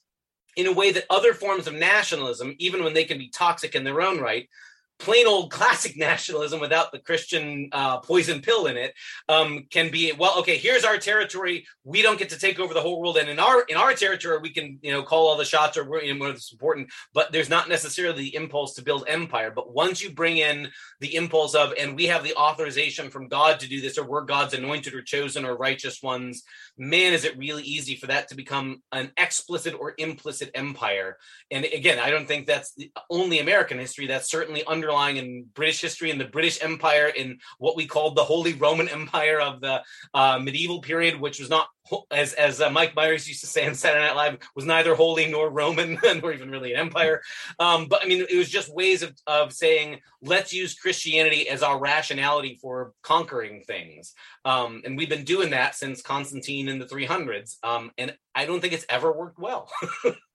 In 0.55 0.67
a 0.67 0.73
way 0.73 0.91
that 0.91 1.05
other 1.09 1.33
forms 1.33 1.67
of 1.67 1.73
nationalism, 1.73 2.55
even 2.59 2.83
when 2.83 2.93
they 2.93 3.03
can 3.03 3.17
be 3.17 3.29
toxic 3.29 3.75
in 3.75 3.83
their 3.83 4.01
own 4.01 4.19
right, 4.19 4.49
plain 4.99 5.27
old 5.27 5.51
classic 5.51 5.97
nationalism 5.97 6.59
without 6.59 6.91
the 6.91 6.99
Christian 6.99 7.69
uh, 7.71 7.99
poison 7.99 8.41
pill 8.41 8.67
in 8.67 8.77
it 8.77 8.93
um, 9.27 9.65
can 9.69 9.89
be 9.89 10.11
well. 10.17 10.39
Okay, 10.39 10.57
here's 10.57 10.83
our 10.83 10.97
territory. 10.97 11.65
We 11.83 12.01
don't 12.01 12.19
get 12.19 12.29
to 12.29 12.39
take 12.39 12.59
over 12.59 12.73
the 12.73 12.81
whole 12.81 12.99
world, 12.99 13.17
and 13.17 13.29
in 13.29 13.39
our 13.39 13.61
in 13.63 13.77
our 13.77 13.93
territory, 13.93 14.39
we 14.39 14.51
can 14.51 14.79
you 14.81 14.91
know 14.91 15.03
call 15.03 15.27
all 15.27 15.37
the 15.37 15.45
shots 15.45 15.77
or 15.77 15.89
we're 15.89 16.03
you 16.03 16.13
know, 16.13 16.35
important. 16.51 16.89
But 17.13 17.31
there's 17.31 17.49
not 17.49 17.69
necessarily 17.69 18.23
the 18.23 18.35
impulse 18.35 18.75
to 18.75 18.83
build 18.83 19.05
empire. 19.07 19.51
But 19.51 19.73
once 19.73 20.01
you 20.01 20.11
bring 20.11 20.37
in 20.37 20.69
the 20.99 21.15
impulse 21.15 21.55
of, 21.55 21.73
and 21.79 21.95
we 21.95 22.05
have 22.05 22.23
the 22.23 22.35
authorization 22.35 23.09
from 23.09 23.27
God 23.27 23.59
to 23.59 23.69
do 23.69 23.81
this, 23.81 23.97
or 23.97 24.05
we're 24.05 24.21
God's 24.21 24.53
anointed 24.53 24.93
or 24.93 25.01
chosen 25.01 25.45
or 25.45 25.55
righteous 25.55 26.03
ones, 26.03 26.43
man, 26.77 27.13
is 27.13 27.25
it 27.25 27.37
really 27.37 27.63
easy 27.63 27.95
for 27.95 28.07
that 28.07 28.27
to 28.29 28.35
become 28.35 28.81
an 28.91 29.11
explicit 29.17 29.73
or 29.79 29.93
implicit 29.97 30.51
empire. 30.53 31.17
And 31.51 31.65
again, 31.65 31.99
I 31.99 32.09
don't 32.09 32.27
think 32.27 32.45
that's 32.45 32.73
the 32.73 32.91
only 33.09 33.39
American 33.39 33.79
history. 33.79 34.07
That's 34.07 34.29
certainly 34.29 34.63
underlying 34.89 35.17
in 35.17 35.45
British 35.53 35.81
history 35.81 36.11
and 36.11 36.19
the 36.19 36.25
British 36.25 36.63
Empire 36.63 37.07
in 37.07 37.39
what 37.59 37.75
we 37.75 37.85
called 37.85 38.15
the 38.15 38.23
Holy 38.23 38.53
Roman 38.53 38.89
Empire 38.99 39.39
of 39.39 39.61
the 39.61 39.81
uh, 40.13 40.39
medieval 40.39 40.81
period, 40.81 41.19
which 41.19 41.39
was 41.39 41.49
not, 41.49 41.67
as 42.11 42.33
as 42.33 42.61
uh, 42.61 42.69
Mike 42.69 42.95
Myers 42.95 43.27
used 43.27 43.41
to 43.41 43.47
say 43.47 43.65
on 43.67 43.73
Saturday 43.73 44.05
Night 44.05 44.15
Live, 44.15 44.37
was 44.55 44.65
neither 44.65 44.95
holy 44.95 45.27
nor 45.27 45.49
Roman, 45.49 45.97
nor 46.21 46.33
even 46.33 46.51
really 46.51 46.73
an 46.73 46.79
empire. 46.79 47.21
Um, 47.59 47.87
but 47.87 48.03
I 48.03 48.07
mean, 48.07 48.25
it 48.29 48.37
was 48.37 48.49
just 48.49 48.73
ways 48.73 49.03
of 49.03 49.15
of 49.27 49.53
saying 49.53 49.99
let's 50.21 50.53
use 50.53 50.73
Christianity 50.73 51.47
as 51.49 51.63
our 51.63 51.79
rationality 51.79 52.59
for 52.61 52.93
conquering 53.01 53.63
things. 53.65 54.13
Um, 54.45 54.81
and 54.85 54.97
we've 54.97 55.09
been 55.09 55.23
doing 55.23 55.51
that 55.51 55.75
since 55.75 56.01
Constantine 56.01 56.67
in 56.67 56.79
the 56.79 56.85
300s. 56.85 57.57
Um, 57.63 57.91
and 57.97 58.15
I 58.35 58.45
don't 58.45 58.59
think 58.59 58.73
it's 58.73 58.85
ever 58.89 59.11
worked 59.11 59.39
well. 59.39 59.71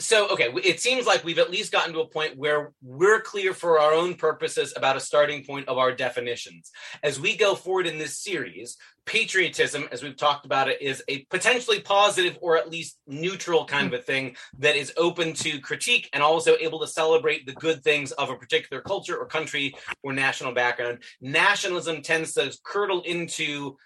so 0.00 0.28
okay 0.28 0.50
it 0.64 0.80
seems 0.80 1.06
like 1.06 1.24
we've 1.24 1.38
at 1.38 1.50
least 1.50 1.72
gotten 1.72 1.92
to 1.92 2.00
a 2.00 2.08
point 2.08 2.36
where 2.36 2.72
we're 2.82 3.20
clear 3.20 3.52
for 3.52 3.78
our 3.80 3.92
own 3.92 4.14
purposes 4.14 4.72
about 4.76 4.96
a 4.96 5.00
starting 5.00 5.44
point 5.44 5.68
of 5.68 5.78
our 5.78 5.92
definitions. 5.92 6.70
As 7.02 7.20
we 7.20 7.36
go 7.36 7.54
forward 7.54 7.86
in 7.86 7.98
this 7.98 8.18
series 8.18 8.76
patriotism 9.08 9.88
as 9.90 10.02
we've 10.02 10.18
talked 10.18 10.44
about 10.44 10.68
it 10.68 10.82
is 10.82 11.02
a 11.08 11.24
potentially 11.30 11.80
positive 11.80 12.36
or 12.42 12.58
at 12.58 12.70
least 12.70 12.98
neutral 13.06 13.64
kind 13.64 13.86
of 13.86 13.98
a 13.98 14.02
thing 14.02 14.36
that 14.58 14.76
is 14.76 14.92
open 14.98 15.32
to 15.32 15.58
critique 15.60 16.10
and 16.12 16.22
also 16.22 16.56
able 16.60 16.78
to 16.78 16.86
celebrate 16.86 17.46
the 17.46 17.54
good 17.54 17.82
things 17.82 18.12
of 18.12 18.28
a 18.28 18.36
particular 18.36 18.82
culture 18.82 19.16
or 19.16 19.24
country 19.24 19.74
or 20.02 20.12
national 20.12 20.52
background. 20.52 21.02
Nationalism 21.22 22.02
tends 22.02 22.34
to 22.34 22.54
curdle 22.64 23.00
into 23.02 23.78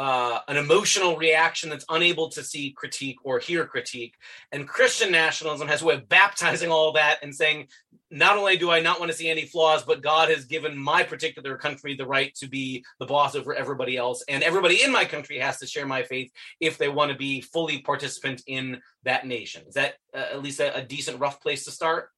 uh, 0.00 0.40
an 0.48 0.56
emotional 0.56 1.18
reaction 1.18 1.68
that's 1.68 1.84
unable 1.90 2.30
to 2.30 2.42
see 2.42 2.70
critique 2.70 3.18
or 3.22 3.38
hear 3.38 3.66
critique. 3.66 4.14
And 4.50 4.66
Christian 4.66 5.12
nationalism 5.12 5.68
has 5.68 5.82
a 5.82 5.84
way 5.84 5.94
of 5.96 6.08
baptizing 6.08 6.70
all 6.70 6.92
that 6.92 7.18
and 7.22 7.34
saying, 7.34 7.68
not 8.10 8.38
only 8.38 8.56
do 8.56 8.70
I 8.70 8.80
not 8.80 8.98
want 8.98 9.12
to 9.12 9.16
see 9.16 9.28
any 9.28 9.44
flaws, 9.44 9.82
but 9.82 10.00
God 10.00 10.30
has 10.30 10.46
given 10.46 10.74
my 10.74 11.02
particular 11.02 11.58
country 11.58 11.94
the 11.94 12.06
right 12.06 12.34
to 12.36 12.48
be 12.48 12.82
the 12.98 13.04
boss 13.04 13.36
over 13.36 13.52
everybody 13.52 13.98
else. 13.98 14.24
And 14.26 14.42
everybody 14.42 14.82
in 14.82 14.90
my 14.90 15.04
country 15.04 15.38
has 15.38 15.58
to 15.58 15.66
share 15.66 15.84
my 15.84 16.02
faith 16.02 16.32
if 16.60 16.78
they 16.78 16.88
want 16.88 17.12
to 17.12 17.18
be 17.18 17.42
fully 17.42 17.82
participant 17.82 18.42
in 18.46 18.80
that 19.04 19.26
nation. 19.26 19.64
Is 19.68 19.74
that 19.74 19.96
uh, 20.14 20.24
at 20.32 20.42
least 20.42 20.60
a, 20.60 20.74
a 20.76 20.82
decent, 20.82 21.20
rough 21.20 21.42
place 21.42 21.66
to 21.66 21.72
start? 21.72 22.08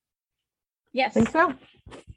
Yes. 0.92 1.10
I 1.10 1.14
think 1.14 1.30
so 1.30 1.54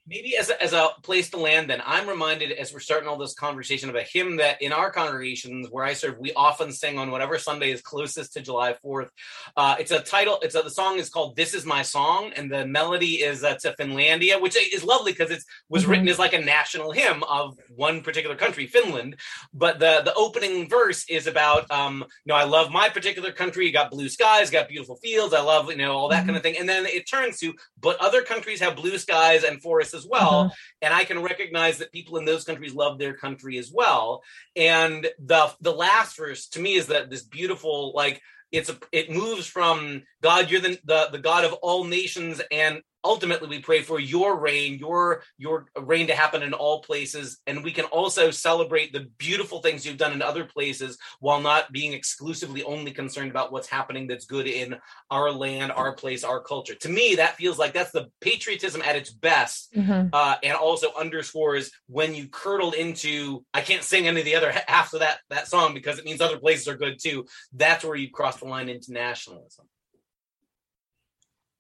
maybe 0.08 0.38
as 0.38 0.50
a, 0.50 0.62
as 0.62 0.74
a 0.74 0.90
place 1.02 1.30
to 1.30 1.38
land 1.38 1.70
then 1.70 1.82
i'm 1.86 2.08
reminded 2.08 2.52
as 2.52 2.74
we're 2.74 2.80
starting 2.80 3.10
all 3.10 3.18
this 3.18 3.34
conversation 3.34 3.90
of 3.90 3.96
a 3.96 4.04
hymn 4.04 4.38
that 4.38 4.62
in 4.62 4.72
our 4.72 4.92
congregations 4.92 5.68
where 5.72 5.84
i 5.84 5.94
serve 5.94 6.18
we 6.20 6.32
often 6.34 6.72
sing 6.72 7.00
on 7.00 7.10
whatever 7.10 7.40
sunday 7.40 7.72
is 7.72 7.82
closest 7.82 8.34
to 8.34 8.42
july 8.42 8.76
4th 8.84 9.10
uh, 9.58 9.76
it's 9.80 9.92
a 9.92 10.00
title 10.00 10.38
it's 10.42 10.56
a, 10.56 10.62
the 10.62 10.70
song 10.70 11.00
is 11.00 11.10
called 11.10 11.36
this 11.36 11.54
is 11.54 11.66
my 11.66 11.82
song 11.82 12.32
and 12.36 12.52
the 12.52 12.66
melody 12.68 13.16
is 13.16 13.44
uh, 13.44 13.56
to 13.56 13.74
finlandia 13.80 14.40
which 14.40 14.56
is 14.56 14.84
lovely 14.84 15.12
because 15.12 15.32
it 15.32 15.44
was 15.70 15.84
mm-hmm. 15.84 15.92
written 15.92 16.10
as 16.10 16.20
like 16.20 16.34
a 16.34 16.40
national 16.40 16.92
hymn 16.92 17.24
of 17.24 17.58
one 17.76 18.02
particular 18.02 18.36
country 18.36 18.68
finland 18.68 19.16
but 19.54 19.80
the 19.80 20.02
the 20.06 20.14
opening 20.14 20.70
verse 20.70 21.06
is 21.10 21.26
about 21.26 21.70
um 21.72 22.06
you 22.26 22.30
know 22.32 22.36
i 22.36 22.44
love 22.44 22.72
my 22.72 22.90
particular 22.90 23.32
country 23.32 23.66
you 23.66 23.74
got 23.74 23.90
blue 23.90 24.10
skies 24.10 24.52
got 24.52 24.68
beautiful 24.68 24.98
fields 24.98 25.34
i 25.34 25.42
love 25.42 25.70
you 25.70 25.78
know 25.78 25.94
all 25.94 26.08
that 26.08 26.18
mm-hmm. 26.18 26.28
kind 26.28 26.38
of 26.38 26.44
thing 26.44 26.58
and 26.60 26.70
then 26.70 26.86
it 26.86 27.10
turns 27.10 27.40
to 27.40 27.54
but 27.82 28.00
other 28.00 28.22
countries 28.22 28.60
have 28.60 28.76
blue 28.76 28.98
skies 28.98 29.44
and 29.44 29.62
forests 29.62 29.95
as 29.96 30.06
well. 30.06 30.42
Uh-huh. 30.42 30.56
And 30.82 30.94
I 30.94 31.06
can 31.06 31.24
recognize 31.24 31.80
that 31.80 31.92
people 31.92 32.18
in 32.18 32.26
those 32.26 32.44
countries 32.44 32.76
love 32.76 33.00
their 33.00 33.16
country 33.16 33.58
as 33.58 33.72
well. 33.72 34.24
And 34.56 35.08
the 35.20 35.52
the 35.62 35.74
last 35.74 36.18
verse 36.18 36.48
to 36.50 36.60
me 36.60 36.76
is 36.76 36.88
that 36.88 37.10
this 37.10 37.24
beautiful 37.24 37.94
like 37.96 38.22
it's 38.52 38.70
a 38.70 38.78
it 38.92 39.10
moves 39.10 39.48
from 39.48 40.04
God, 40.22 40.50
you're 40.50 40.62
the, 40.62 40.80
the 40.86 41.10
the 41.12 41.20
God 41.20 41.46
of 41.46 41.54
all 41.54 41.84
nations 41.84 42.42
and 42.52 42.82
ultimately 43.06 43.48
we 43.48 43.60
pray 43.60 43.82
for 43.82 44.00
your 44.00 44.38
reign 44.40 44.80
your 44.80 45.24
your 45.38 45.68
reign 45.80 46.08
to 46.08 46.16
happen 46.16 46.44
in 46.44 46.54
all 46.54 46.82
places. 46.82 47.38
And 47.48 47.64
we 47.64 47.72
can 47.72 47.86
also 47.86 48.32
celebrate 48.32 48.92
the 48.92 49.08
beautiful 49.18 49.62
things 49.62 49.86
you've 49.86 49.98
done 49.98 50.14
in 50.14 50.22
other 50.22 50.44
places 50.44 50.98
while 51.20 51.40
not 51.40 51.72
being 51.72 51.94
exclusively 51.94 52.64
only 52.64 52.92
concerned 52.92 53.32
about 53.32 53.52
what's 53.52 53.70
happening 53.70 54.08
that's 54.08 54.26
good 54.26 54.48
in 54.48 54.76
our 55.12 55.32
land 55.32 55.72
our 55.72 55.94
place 55.94 56.24
our 56.24 56.42
culture. 56.42 56.76
To 56.76 56.90
me 56.90 57.16
that 57.16 57.36
feels 57.36 57.58
like 57.58 57.74
that's 57.74 57.92
the 57.92 58.10
patriotism 58.20 58.82
at 58.82 58.96
its 58.96 59.12
best 59.12 59.72
mm-hmm. 59.74 60.10
uh, 60.12 60.36
and 60.44 60.58
also 60.58 60.88
underscores 61.00 61.72
when 61.88 62.16
you 62.16 62.28
curdle 62.28 62.72
into 62.72 63.46
i 63.54 63.62
can't 63.62 63.84
sing 63.84 64.08
any 64.08 64.22
of 64.22 64.26
the 64.26 64.36
other 64.36 64.52
half 64.68 64.94
of 64.94 65.00
that 65.02 65.20
that 65.30 65.48
song 65.48 65.74
because 65.74 66.00
it 66.00 66.06
means 66.06 66.22
other 66.22 66.40
places 66.40 66.68
are 66.68 66.76
good 66.76 67.00
too. 67.00 67.26
That's 67.54 67.84
where 67.84 67.96
you 67.96 68.10
cross 68.10 68.38
the 68.38 68.46
line 68.46 68.70
into 68.70 68.92
nationalism 68.92 69.68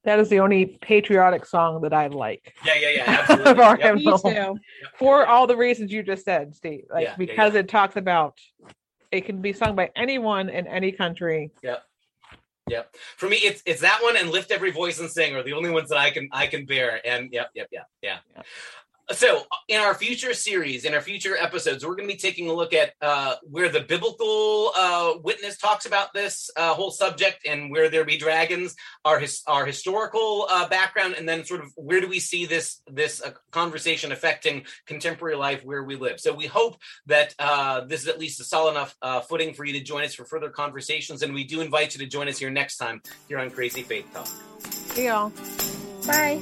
that 0.06 0.20
is 0.20 0.30
the 0.30 0.39
only 0.39 0.66
patriotic 0.82 1.45
song 1.45 1.82
that 1.82 1.93
I 1.93 2.08
like. 2.08 2.56
Yeah, 2.66 2.76
yeah, 2.80 2.89
yeah. 2.89 3.03
Absolutely. 3.30 3.84
yep. 3.84 3.95
Me 3.95 4.18
too. 4.18 4.60
For 4.97 5.26
all 5.26 5.47
the 5.47 5.58
reasons 5.58 5.91
you 5.91 6.03
just 6.03 6.24
said, 6.24 6.56
Steve. 6.56 6.86
Like 6.91 7.03
yeah, 7.03 7.16
because 7.18 7.53
yeah, 7.53 7.60
yeah. 7.60 7.60
it 7.60 7.70
talks 7.70 7.95
about 7.95 8.39
it 9.12 9.26
can 9.26 9.41
be 9.41 9.53
sung 9.53 9.76
by 9.76 9.91
anyone 9.95 10.49
in 10.49 10.68
any 10.68 10.91
country. 10.91 11.51
Yep. 11.64 11.84
Yep. 12.68 12.95
For 13.18 13.30
me, 13.30 13.38
it's 13.38 13.62
it's 13.66 13.82
that 13.82 13.99
one 14.01 14.18
and 14.18 14.32
lift 14.32 14.51
every 14.51 14.72
voice 14.72 14.99
and 14.99 15.10
sing 15.10 15.36
are 15.36 15.43
the 15.43 15.53
only 15.53 15.70
ones 15.70 15.89
that 15.89 15.97
I 15.97 16.10
can 16.10 16.30
I 16.32 16.47
can 16.47 16.66
bear. 16.66 16.99
And 17.06 17.32
yep, 17.32 17.49
yep, 17.53 17.68
yep, 17.72 17.88
yeah. 18.01 18.18
yeah 18.36 18.41
so 19.12 19.43
in 19.68 19.80
our 19.80 19.93
future 19.93 20.34
series 20.34 20.86
in 20.86 20.93
our 20.93 21.01
future 21.01 21.36
episodes 21.38 21.86
we're 21.86 21.95
going 21.95 22.08
to 22.08 22.14
be 22.14 22.20
taking 22.20 22.49
a 22.49 22.53
look 22.53 22.74
at 22.74 22.93
uh, 23.01 23.36
where 23.43 23.70
the 23.70 23.82
biblical 23.82 24.72
uh, 24.76 25.14
witness 25.24 25.58
talks 25.58 25.86
about 25.86 26.14
this 26.14 26.49
uh, 26.58 26.74
whole 26.74 26.91
subject 26.91 27.45
and 27.45 27.70
where 27.70 27.89
there 27.89 28.03
be 28.03 28.18
dragons 28.18 28.76
our 29.03 29.20
his, 29.20 29.43
our 29.47 29.66
historical 29.66 30.47
uh, 30.49 30.68
background 30.68 31.16
and 31.18 31.30
then 31.30 31.43
sort 31.45 31.62
of 31.62 31.72
where 31.76 32.01
do 32.01 32.08
we 32.08 32.20
see 32.20 32.45
this 32.45 32.82
this 32.88 33.22
uh, 33.22 33.32
conversation 33.51 34.12
affecting 34.12 34.64
contemporary 34.86 35.36
life 35.36 35.64
where 35.64 35.84
we 35.84 35.95
live. 35.95 36.20
So 36.20 36.34
we 36.34 36.47
hope 36.47 36.78
that 37.06 37.36
uh, 37.39 37.82
this 37.82 38.01
is 38.01 38.08
at 38.08 38.20
least 38.20 38.39
a 38.39 38.43
solid 38.43 38.72
enough 38.72 38.95
footing 39.28 39.53
for 39.53 39.66
you 39.66 39.74
to 39.74 39.82
join 39.82 40.03
us 40.03 40.16
for 40.16 40.26
further 40.26 40.49
conversations 40.49 41.22
and 41.22 41.34
we 41.34 41.43
do 41.43 41.62
invite 41.62 41.93
you 41.93 41.99
to 41.99 42.08
join 42.08 42.28
us 42.28 42.38
here 42.38 42.49
next 42.49 42.78
time 42.78 43.01
here 43.28 43.39
on 43.39 43.51
crazy 43.51 43.84
faith 43.84 44.12
talk. 44.14 44.28
See 44.93 45.06
y'all. 45.06 45.32
Bye 46.08 46.41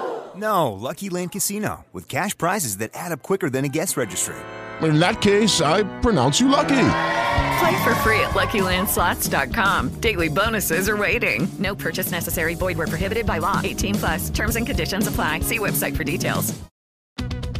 No, 0.41 0.71
Lucky 0.71 1.09
Land 1.09 1.33
Casino, 1.33 1.85
with 1.93 2.07
cash 2.07 2.35
prizes 2.35 2.77
that 2.77 2.89
add 2.95 3.11
up 3.11 3.21
quicker 3.21 3.47
than 3.47 3.63
a 3.63 3.69
guest 3.69 3.95
registry. 3.95 4.35
In 4.81 4.99
that 4.99 5.21
case, 5.21 5.61
I 5.61 5.83
pronounce 5.99 6.39
you 6.39 6.47
lucky. 6.47 6.87
Play 7.59 7.83
for 7.83 7.93
free 8.01 8.19
at 8.21 8.31
LuckyLandSlots.com. 8.31 9.89
Daily 10.01 10.29
bonuses 10.29 10.89
are 10.89 10.97
waiting. 10.97 11.47
No 11.59 11.75
purchase 11.75 12.09
necessary. 12.09 12.55
Void 12.55 12.79
where 12.79 12.87
prohibited 12.87 13.27
by 13.27 13.37
law. 13.37 13.61
18 13.63 13.95
plus. 13.95 14.29
Terms 14.31 14.55
and 14.55 14.65
conditions 14.65 15.05
apply. 15.05 15.41
See 15.41 15.59
website 15.59 15.95
for 15.95 16.03
details. 16.03 16.59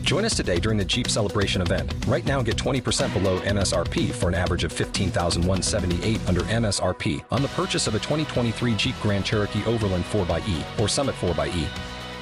Join 0.02 0.26
us 0.26 0.36
today 0.36 0.60
during 0.60 0.80
the 0.80 0.84
Jeep 0.84 1.08
Celebration 1.08 1.62
event. 1.62 1.94
Right 2.08 2.26
now, 2.26 2.42
get 2.42 2.58
20% 2.58 3.14
below 3.14 3.40
MSRP 3.42 4.12
for 4.12 4.28
an 4.28 4.34
average 4.34 4.64
of 4.64 4.74
15178 4.74 6.20
under 6.28 6.42
MSRP 6.42 7.24
on 7.32 7.44
the 7.44 7.48
purchase 7.50 7.86
of 7.86 7.94
a 7.94 8.00
2023 8.00 8.76
Jeep 8.76 8.96
Grand 9.02 9.24
Cherokee 9.24 9.64
Overland 9.66 10.04
4xE 10.06 10.80
or 10.80 10.88
Summit 10.88 11.16
4xE. 11.16 11.91